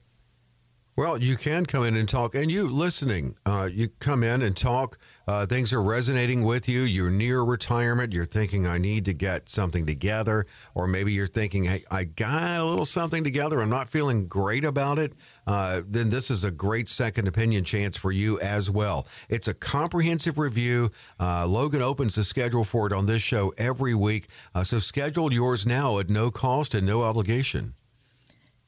Well, 0.99 1.17
you 1.17 1.37
can 1.37 1.65
come 1.65 1.85
in 1.85 1.95
and 1.95 2.09
talk, 2.09 2.35
and 2.35 2.51
you 2.51 2.67
listening, 2.67 3.37
uh, 3.45 3.69
you 3.71 3.87
come 3.99 4.21
in 4.21 4.41
and 4.41 4.53
talk. 4.53 4.97
Uh, 5.25 5.45
things 5.45 5.71
are 5.71 5.81
resonating 5.81 6.43
with 6.43 6.67
you. 6.67 6.81
You're 6.81 7.09
near 7.09 7.41
retirement. 7.41 8.11
You're 8.11 8.25
thinking, 8.25 8.67
I 8.67 8.79
need 8.79 9.05
to 9.05 9.13
get 9.13 9.47
something 9.47 9.85
together, 9.85 10.45
or 10.75 10.87
maybe 10.87 11.13
you're 11.13 11.25
thinking, 11.25 11.63
hey, 11.63 11.85
I 11.89 12.03
got 12.03 12.59
a 12.59 12.65
little 12.65 12.83
something 12.83 13.23
together. 13.23 13.61
I'm 13.61 13.69
not 13.69 13.87
feeling 13.87 14.27
great 14.27 14.65
about 14.65 14.99
it. 14.99 15.13
Uh, 15.47 15.83
then 15.87 16.09
this 16.09 16.29
is 16.29 16.43
a 16.43 16.51
great 16.51 16.89
second 16.89 17.29
opinion 17.29 17.63
chance 17.63 17.95
for 17.95 18.11
you 18.11 18.37
as 18.41 18.69
well. 18.69 19.07
It's 19.29 19.47
a 19.47 19.53
comprehensive 19.53 20.37
review. 20.37 20.91
Uh, 21.17 21.47
Logan 21.47 21.81
opens 21.81 22.15
the 22.15 22.25
schedule 22.25 22.65
for 22.65 22.87
it 22.87 22.91
on 22.91 23.05
this 23.05 23.21
show 23.21 23.53
every 23.57 23.95
week, 23.95 24.27
uh, 24.53 24.65
so 24.65 24.79
schedule 24.79 25.31
yours 25.31 25.65
now 25.65 25.97
at 25.97 26.09
no 26.09 26.29
cost 26.29 26.75
and 26.75 26.85
no 26.85 27.03
obligation. 27.03 27.75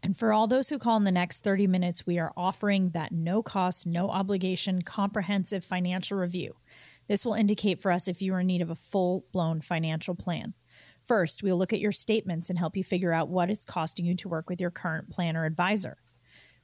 And 0.03 0.17
for 0.17 0.33
all 0.33 0.47
those 0.47 0.69
who 0.69 0.79
call 0.79 0.97
in 0.97 1.03
the 1.03 1.11
next 1.11 1.43
30 1.43 1.67
minutes, 1.67 2.07
we 2.07 2.17
are 2.17 2.33
offering 2.35 2.89
that 2.89 3.11
no 3.11 3.43
cost, 3.43 3.85
no 3.85 4.09
obligation, 4.09 4.81
comprehensive 4.81 5.63
financial 5.63 6.17
review. 6.17 6.55
This 7.07 7.25
will 7.25 7.33
indicate 7.33 7.79
for 7.79 7.91
us 7.91 8.07
if 8.07 8.21
you 8.21 8.33
are 8.33 8.39
in 8.39 8.47
need 8.47 8.61
of 8.61 8.69
a 8.69 8.75
full 8.75 9.25
blown 9.31 9.61
financial 9.61 10.15
plan. 10.15 10.53
First, 11.03 11.43
we'll 11.43 11.57
look 11.57 11.73
at 11.73 11.79
your 11.79 11.91
statements 11.91 12.49
and 12.49 12.57
help 12.57 12.77
you 12.77 12.83
figure 12.83 13.13
out 13.13 13.29
what 13.29 13.49
it's 13.49 13.65
costing 13.65 14.05
you 14.05 14.15
to 14.15 14.29
work 14.29 14.49
with 14.49 14.61
your 14.61 14.71
current 14.71 15.09
plan 15.09 15.35
or 15.35 15.45
advisor. 15.45 15.97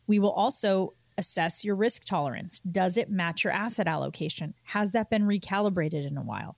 We 0.07 0.19
will 0.19 0.31
also 0.31 0.93
assess 1.17 1.65
your 1.65 1.75
risk 1.75 2.05
tolerance. 2.05 2.59
Does 2.59 2.97
it 2.97 3.09
match 3.09 3.43
your 3.43 3.53
asset 3.53 3.88
allocation? 3.88 4.53
Has 4.63 4.91
that 4.91 5.09
been 5.09 5.23
recalibrated 5.23 6.07
in 6.07 6.17
a 6.17 6.23
while? 6.23 6.55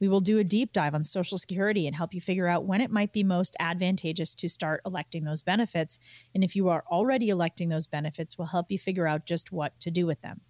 We 0.00 0.08
will 0.08 0.20
do 0.20 0.38
a 0.38 0.44
deep 0.44 0.72
dive 0.72 0.94
on 0.94 1.04
Social 1.04 1.38
Security 1.38 1.86
and 1.86 1.96
help 1.96 2.14
you 2.14 2.20
figure 2.20 2.46
out 2.46 2.64
when 2.64 2.80
it 2.80 2.90
might 2.90 3.12
be 3.12 3.24
most 3.24 3.56
advantageous 3.58 4.34
to 4.36 4.48
start 4.48 4.80
electing 4.86 5.24
those 5.24 5.42
benefits. 5.42 5.98
And 6.34 6.44
if 6.44 6.54
you 6.54 6.68
are 6.68 6.84
already 6.90 7.30
electing 7.30 7.68
those 7.68 7.86
benefits, 7.86 8.38
we'll 8.38 8.48
help 8.48 8.70
you 8.70 8.78
figure 8.78 9.08
out 9.08 9.26
just 9.26 9.52
what 9.52 9.78
to 9.80 9.90
do 9.90 10.06
with 10.06 10.20
them. 10.20 10.40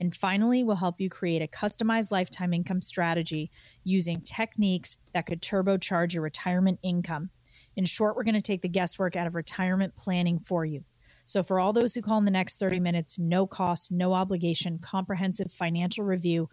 And 0.00 0.14
finally, 0.14 0.62
we'll 0.62 0.76
help 0.76 1.00
you 1.00 1.08
create 1.08 1.42
a 1.42 1.46
customized 1.46 2.10
lifetime 2.10 2.52
income 2.52 2.82
strategy 2.82 3.50
using 3.82 4.20
techniques 4.20 4.98
that 5.12 5.26
could 5.26 5.40
turbocharge 5.40 6.12
your 6.12 6.22
retirement 6.22 6.78
income. 6.82 7.30
In 7.76 7.84
short, 7.84 8.16
we're 8.16 8.24
going 8.24 8.34
to 8.34 8.42
take 8.42 8.62
the 8.62 8.68
guesswork 8.68 9.16
out 9.16 9.26
of 9.26 9.34
retirement 9.34 9.96
planning 9.96 10.38
for 10.38 10.64
you. 10.64 10.84
So, 11.28 11.42
for 11.42 11.60
all 11.60 11.74
those 11.74 11.94
who 11.94 12.00
call 12.00 12.16
in 12.16 12.24
the 12.24 12.30
next 12.30 12.58
30 12.58 12.80
minutes, 12.80 13.18
no 13.18 13.46
cost, 13.46 13.92
no 13.92 14.14
obligation, 14.14 14.78
comprehensive 14.78 15.52
financial 15.52 16.02
review, 16.06 16.48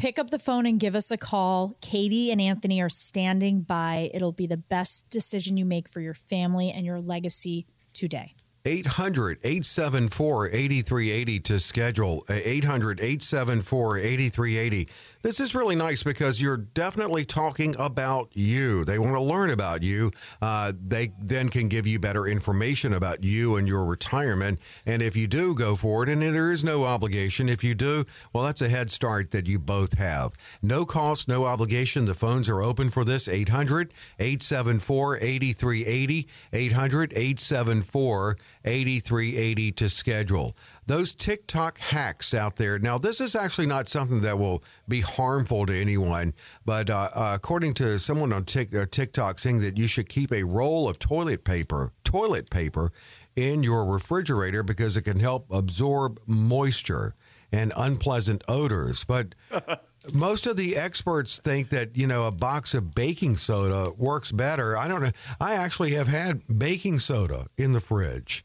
pick 0.00 0.18
up 0.18 0.30
the 0.30 0.38
phone 0.38 0.64
and 0.64 0.80
give 0.80 0.94
us 0.94 1.10
a 1.10 1.18
call. 1.18 1.76
Katie 1.82 2.32
and 2.32 2.40
Anthony 2.40 2.80
are 2.80 2.88
standing 2.88 3.60
by. 3.60 4.10
It'll 4.14 4.32
be 4.32 4.46
the 4.46 4.56
best 4.56 5.08
decision 5.10 5.58
you 5.58 5.66
make 5.66 5.88
for 5.88 6.00
your 6.00 6.14
family 6.14 6.70
and 6.70 6.86
your 6.86 7.00
legacy 7.00 7.66
today. 7.92 8.34
800 8.64 9.38
874 9.42 10.48
8380 10.48 11.40
to 11.40 11.58
schedule. 11.58 12.24
800 12.28 13.00
874 13.00 13.98
8380. 13.98 14.88
This 15.22 15.38
is 15.38 15.54
really 15.54 15.76
nice 15.76 16.02
because 16.02 16.40
you're 16.40 16.56
definitely 16.56 17.26
talking 17.26 17.76
about 17.78 18.30
you. 18.32 18.86
They 18.86 18.98
want 18.98 19.16
to 19.16 19.20
learn 19.20 19.50
about 19.50 19.82
you. 19.82 20.12
Uh, 20.40 20.72
they 20.82 21.12
then 21.20 21.50
can 21.50 21.68
give 21.68 21.86
you 21.86 21.98
better 21.98 22.26
information 22.26 22.94
about 22.94 23.22
you 23.22 23.56
and 23.56 23.68
your 23.68 23.84
retirement. 23.84 24.60
And 24.86 25.02
if 25.02 25.16
you 25.16 25.26
do 25.26 25.54
go 25.54 25.76
for 25.76 26.02
it, 26.02 26.08
and 26.08 26.22
there 26.22 26.50
is 26.50 26.64
no 26.64 26.86
obligation, 26.86 27.50
if 27.50 27.62
you 27.62 27.74
do, 27.74 28.06
well, 28.32 28.44
that's 28.44 28.62
a 28.62 28.70
head 28.70 28.90
start 28.90 29.30
that 29.32 29.46
you 29.46 29.58
both 29.58 29.98
have. 29.98 30.32
No 30.62 30.86
cost, 30.86 31.28
no 31.28 31.44
obligation. 31.44 32.06
The 32.06 32.14
phones 32.14 32.48
are 32.48 32.62
open 32.62 32.88
for 32.88 33.04
this 33.04 33.28
800 33.28 33.92
874 34.18 35.18
8380. 35.18 36.28
800 36.54 37.12
874 37.12 38.38
8380 38.64 39.72
to 39.72 39.90
schedule 39.90 40.56
those 40.90 41.14
TikTok 41.14 41.78
hacks 41.78 42.34
out 42.34 42.56
there. 42.56 42.76
Now, 42.76 42.98
this 42.98 43.20
is 43.20 43.36
actually 43.36 43.68
not 43.68 43.88
something 43.88 44.22
that 44.22 44.40
will 44.40 44.64
be 44.88 45.00
harmful 45.00 45.64
to 45.66 45.80
anyone, 45.80 46.34
but 46.64 46.90
uh, 46.90 47.08
uh, 47.14 47.32
according 47.36 47.74
to 47.74 47.98
someone 48.00 48.32
on 48.32 48.42
uh, 48.42 48.86
TikTok 48.90 49.38
saying 49.38 49.60
that 49.60 49.78
you 49.78 49.86
should 49.86 50.08
keep 50.08 50.32
a 50.32 50.42
roll 50.42 50.88
of 50.88 50.98
toilet 50.98 51.44
paper, 51.44 51.92
toilet 52.02 52.50
paper 52.50 52.90
in 53.36 53.62
your 53.62 53.84
refrigerator 53.84 54.64
because 54.64 54.96
it 54.96 55.02
can 55.02 55.20
help 55.20 55.46
absorb 55.52 56.18
moisture 56.26 57.14
and 57.52 57.72
unpleasant 57.76 58.42
odors. 58.48 59.04
But 59.04 59.36
most 60.12 60.48
of 60.48 60.56
the 60.56 60.76
experts 60.76 61.38
think 61.38 61.68
that 61.68 61.96
you 61.96 62.08
know 62.08 62.24
a 62.24 62.32
box 62.32 62.74
of 62.74 62.96
baking 62.96 63.36
soda 63.36 63.92
works 63.96 64.32
better. 64.32 64.76
I 64.76 64.88
don't 64.88 65.02
know. 65.02 65.12
I 65.40 65.54
actually 65.54 65.92
have 65.92 66.08
had 66.08 66.42
baking 66.58 66.98
soda 66.98 67.46
in 67.56 67.70
the 67.70 67.80
fridge. 67.80 68.44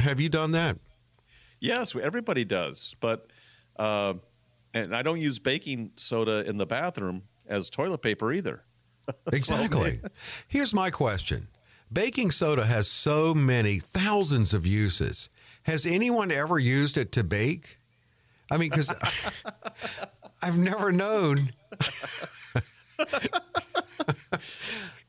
Have 0.00 0.18
you 0.18 0.28
done 0.28 0.50
that? 0.50 0.78
Yes, 1.60 1.94
everybody 1.96 2.44
does. 2.44 2.94
But 3.00 3.28
uh, 3.78 4.14
and 4.74 4.94
I 4.94 5.02
don't 5.02 5.20
use 5.20 5.38
baking 5.38 5.92
soda 5.96 6.48
in 6.48 6.56
the 6.56 6.66
bathroom 6.66 7.22
as 7.46 7.70
toilet 7.70 8.02
paper 8.02 8.32
either. 8.32 8.64
exactly. 9.32 10.00
Here's 10.46 10.74
my 10.74 10.90
question. 10.90 11.48
Baking 11.90 12.30
soda 12.30 12.66
has 12.66 12.86
so 12.88 13.32
many 13.34 13.78
thousands 13.78 14.52
of 14.52 14.66
uses. 14.66 15.30
Has 15.62 15.86
anyone 15.86 16.30
ever 16.30 16.58
used 16.58 16.98
it 16.98 17.12
to 17.12 17.24
bake? 17.24 17.78
I 18.50 18.58
mean, 18.58 18.70
because 18.70 18.92
I've 20.42 20.58
never 20.58 20.92
known. 20.92 21.50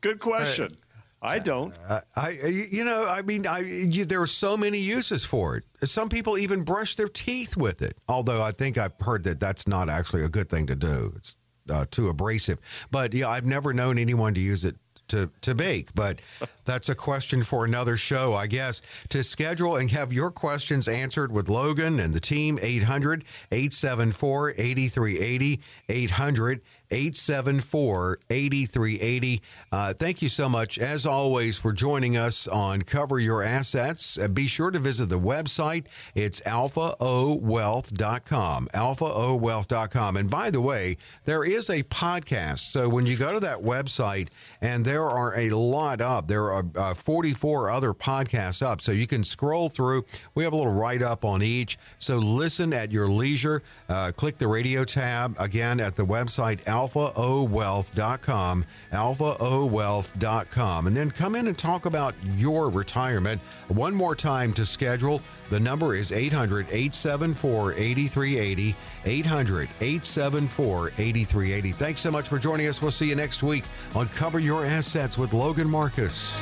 Good 0.01 0.19
question. 0.19 0.77
I 1.21 1.39
don't. 1.39 1.73
Uh, 1.87 1.99
I, 2.15 2.29
you 2.71 2.85
know, 2.85 3.05
I 3.07 3.21
mean, 3.23 3.45
I, 3.45 3.59
you, 3.59 4.05
there 4.05 4.21
are 4.21 4.27
so 4.27 4.55
many 4.55 4.77
uses 4.77 5.25
for 5.25 5.57
it. 5.57 5.63
Some 5.87 6.07
people 6.07 6.37
even 6.37 6.63
brush 6.63 6.95
their 6.95 7.09
teeth 7.09 7.57
with 7.57 7.81
it. 7.81 7.97
Although 8.07 8.41
I 8.41 8.51
think 8.51 8.77
I've 8.77 8.93
heard 9.01 9.23
that 9.25 9.39
that's 9.39 9.67
not 9.67 9.89
actually 9.89 10.23
a 10.23 10.29
good 10.29 10.49
thing 10.49 10.65
to 10.67 10.75
do. 10.75 11.13
It's 11.17 11.35
uh, 11.69 11.85
too 11.91 12.07
abrasive. 12.07 12.59
But 12.89 13.13
yeah, 13.13 13.27
I've 13.27 13.45
never 13.45 13.73
known 13.73 13.97
anyone 13.97 14.33
to 14.33 14.39
use 14.39 14.63
it 14.63 14.77
to, 15.09 15.29
to 15.41 15.55
bake, 15.55 15.93
but 15.93 16.21
that's 16.65 16.87
a 16.89 16.95
question 16.95 17.43
for 17.43 17.65
another 17.65 17.97
show, 17.97 18.33
I 18.33 18.47
guess. 18.47 18.81
To 19.09 19.23
schedule 19.23 19.75
and 19.75 19.91
have 19.91 20.13
your 20.13 20.31
questions 20.31 20.87
answered 20.87 21.31
with 21.31 21.49
Logan 21.49 21.99
and 21.99 22.13
the 22.13 22.19
team, 22.19 22.59
800 22.61 23.25
874 23.51 24.51
8380. 24.51 25.61
800 25.89 26.61
874 26.91 28.19
8380. 28.29 29.41
Uh, 29.71 29.93
thank 29.93 30.21
you 30.21 30.29
so 30.29 30.49
much, 30.49 30.77
as 30.77 31.05
always, 31.05 31.59
for 31.59 31.71
joining 31.71 32.17
us 32.17 32.47
on 32.47 32.81
Cover 32.81 33.19
Your 33.19 33.43
Assets. 33.43 34.17
Uh, 34.17 34.27
be 34.27 34.47
sure 34.47 34.71
to 34.71 34.79
visit 34.79 35.09
the 35.09 35.19
website. 35.19 35.85
It's 36.15 36.41
alphaowealth.com. 36.41 38.67
Alphaowealth.com. 38.73 40.17
And 40.17 40.29
by 40.29 40.49
the 40.49 40.61
way, 40.61 40.97
there 41.25 41.43
is 41.43 41.69
a 41.69 41.83
podcast. 41.83 42.59
So 42.59 42.89
when 42.89 43.05
you 43.05 43.17
go 43.17 43.33
to 43.33 43.39
that 43.39 43.59
website, 43.59 44.29
and 44.61 44.85
there 44.85 45.09
are 45.09 45.37
a 45.37 45.49
lot 45.51 46.01
up, 46.01 46.27
there 46.27 46.51
are 46.51 46.65
uh, 46.75 46.93
44 46.93 47.69
other 47.69 47.93
podcasts 47.93 48.61
up. 48.61 48.81
So 48.81 48.91
you 48.91 49.07
can 49.07 49.23
scroll 49.23 49.69
through. 49.69 50.05
We 50.35 50.43
have 50.43 50.53
a 50.53 50.55
little 50.55 50.73
write 50.73 51.01
up 51.01 51.25
on 51.25 51.41
each. 51.41 51.77
So 51.99 52.17
listen 52.17 52.73
at 52.73 52.91
your 52.91 53.07
leisure. 53.07 53.63
Uh, 53.87 54.11
click 54.15 54.37
the 54.37 54.47
radio 54.47 54.85
tab 54.85 55.35
again 55.39 55.79
at 55.79 55.95
the 55.95 56.05
website 56.05 56.67
alphaowealth.com, 56.79 58.65
alphaowealth.com. 58.93 60.87
And 60.87 60.95
then 60.95 61.11
come 61.11 61.35
in 61.35 61.47
and 61.47 61.57
talk 61.57 61.85
about 61.85 62.15
your 62.35 62.69
retirement. 62.69 63.41
One 63.67 63.93
more 63.93 64.15
time 64.15 64.53
to 64.53 64.65
schedule. 64.65 65.21
The 65.49 65.59
number 65.59 65.95
is 65.95 66.11
800 66.11 66.67
874 66.67 67.73
8380. 67.73 68.75
800 69.05 69.69
874 69.81 70.87
8380. 70.97 71.71
Thanks 71.73 72.01
so 72.01 72.11
much 72.11 72.27
for 72.29 72.37
joining 72.39 72.67
us. 72.67 72.81
We'll 72.81 72.91
see 72.91 73.09
you 73.09 73.15
next 73.15 73.43
week 73.43 73.63
on 73.95 74.07
Cover 74.09 74.39
Your 74.39 74.65
Assets 74.65 75.17
with 75.17 75.33
Logan 75.33 75.69
Marcus. 75.69 76.41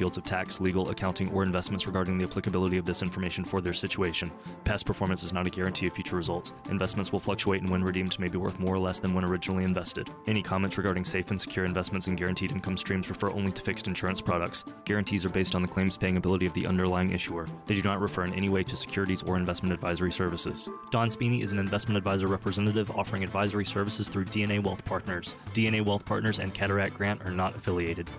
fields 0.01 0.17
of 0.17 0.23
tax, 0.23 0.59
legal, 0.59 0.89
accounting, 0.89 1.31
or 1.31 1.43
investments 1.43 1.85
regarding 1.85 2.17
the 2.17 2.25
applicability 2.25 2.75
of 2.75 2.87
this 2.87 3.03
information 3.03 3.45
for 3.45 3.61
their 3.61 3.71
situation. 3.71 4.31
Past 4.63 4.83
performance 4.83 5.21
is 5.21 5.31
not 5.31 5.45
a 5.45 5.49
guarantee 5.51 5.85
of 5.85 5.93
future 5.93 6.15
results. 6.15 6.53
Investments 6.71 7.11
will 7.11 7.19
fluctuate 7.19 7.61
and 7.61 7.69
when 7.69 7.83
redeemed 7.83 8.19
may 8.19 8.27
be 8.27 8.39
worth 8.39 8.59
more 8.59 8.73
or 8.73 8.79
less 8.79 8.97
than 8.99 9.13
when 9.13 9.23
originally 9.23 9.63
invested. 9.63 10.09
Any 10.25 10.41
comments 10.41 10.75
regarding 10.75 11.05
safe 11.05 11.29
and 11.29 11.39
secure 11.39 11.65
investments 11.65 12.07
and 12.07 12.17
guaranteed 12.17 12.49
income 12.49 12.77
streams 12.77 13.11
refer 13.11 13.29
only 13.29 13.51
to 13.51 13.61
fixed 13.61 13.85
insurance 13.85 14.21
products. 14.21 14.65
Guarantees 14.85 15.23
are 15.23 15.29
based 15.29 15.53
on 15.53 15.61
the 15.61 15.67
claims 15.67 15.97
paying 15.97 16.17
ability 16.17 16.47
of 16.47 16.53
the 16.53 16.65
underlying 16.65 17.11
issuer. 17.11 17.47
They 17.67 17.75
do 17.75 17.83
not 17.83 18.01
refer 18.01 18.23
in 18.23 18.33
any 18.33 18.49
way 18.49 18.63
to 18.63 18.75
securities 18.75 19.21
or 19.21 19.37
investment 19.37 19.71
advisory 19.71 20.11
services. 20.11 20.67
Don 20.89 21.09
Spini 21.09 21.43
is 21.43 21.51
an 21.51 21.59
investment 21.59 21.95
advisor 21.95 22.25
representative 22.25 22.89
offering 22.89 23.23
advisory 23.23 23.65
services 23.65 24.09
through 24.09 24.25
DNA 24.25 24.63
Wealth 24.63 24.83
Partners. 24.83 25.35
DNA 25.53 25.85
Wealth 25.85 26.05
Partners 26.05 26.39
and 26.39 26.55
Cadaret 26.55 26.89
Grant 26.89 27.21
are 27.23 27.31
not 27.31 27.55
affiliated. 27.55 28.09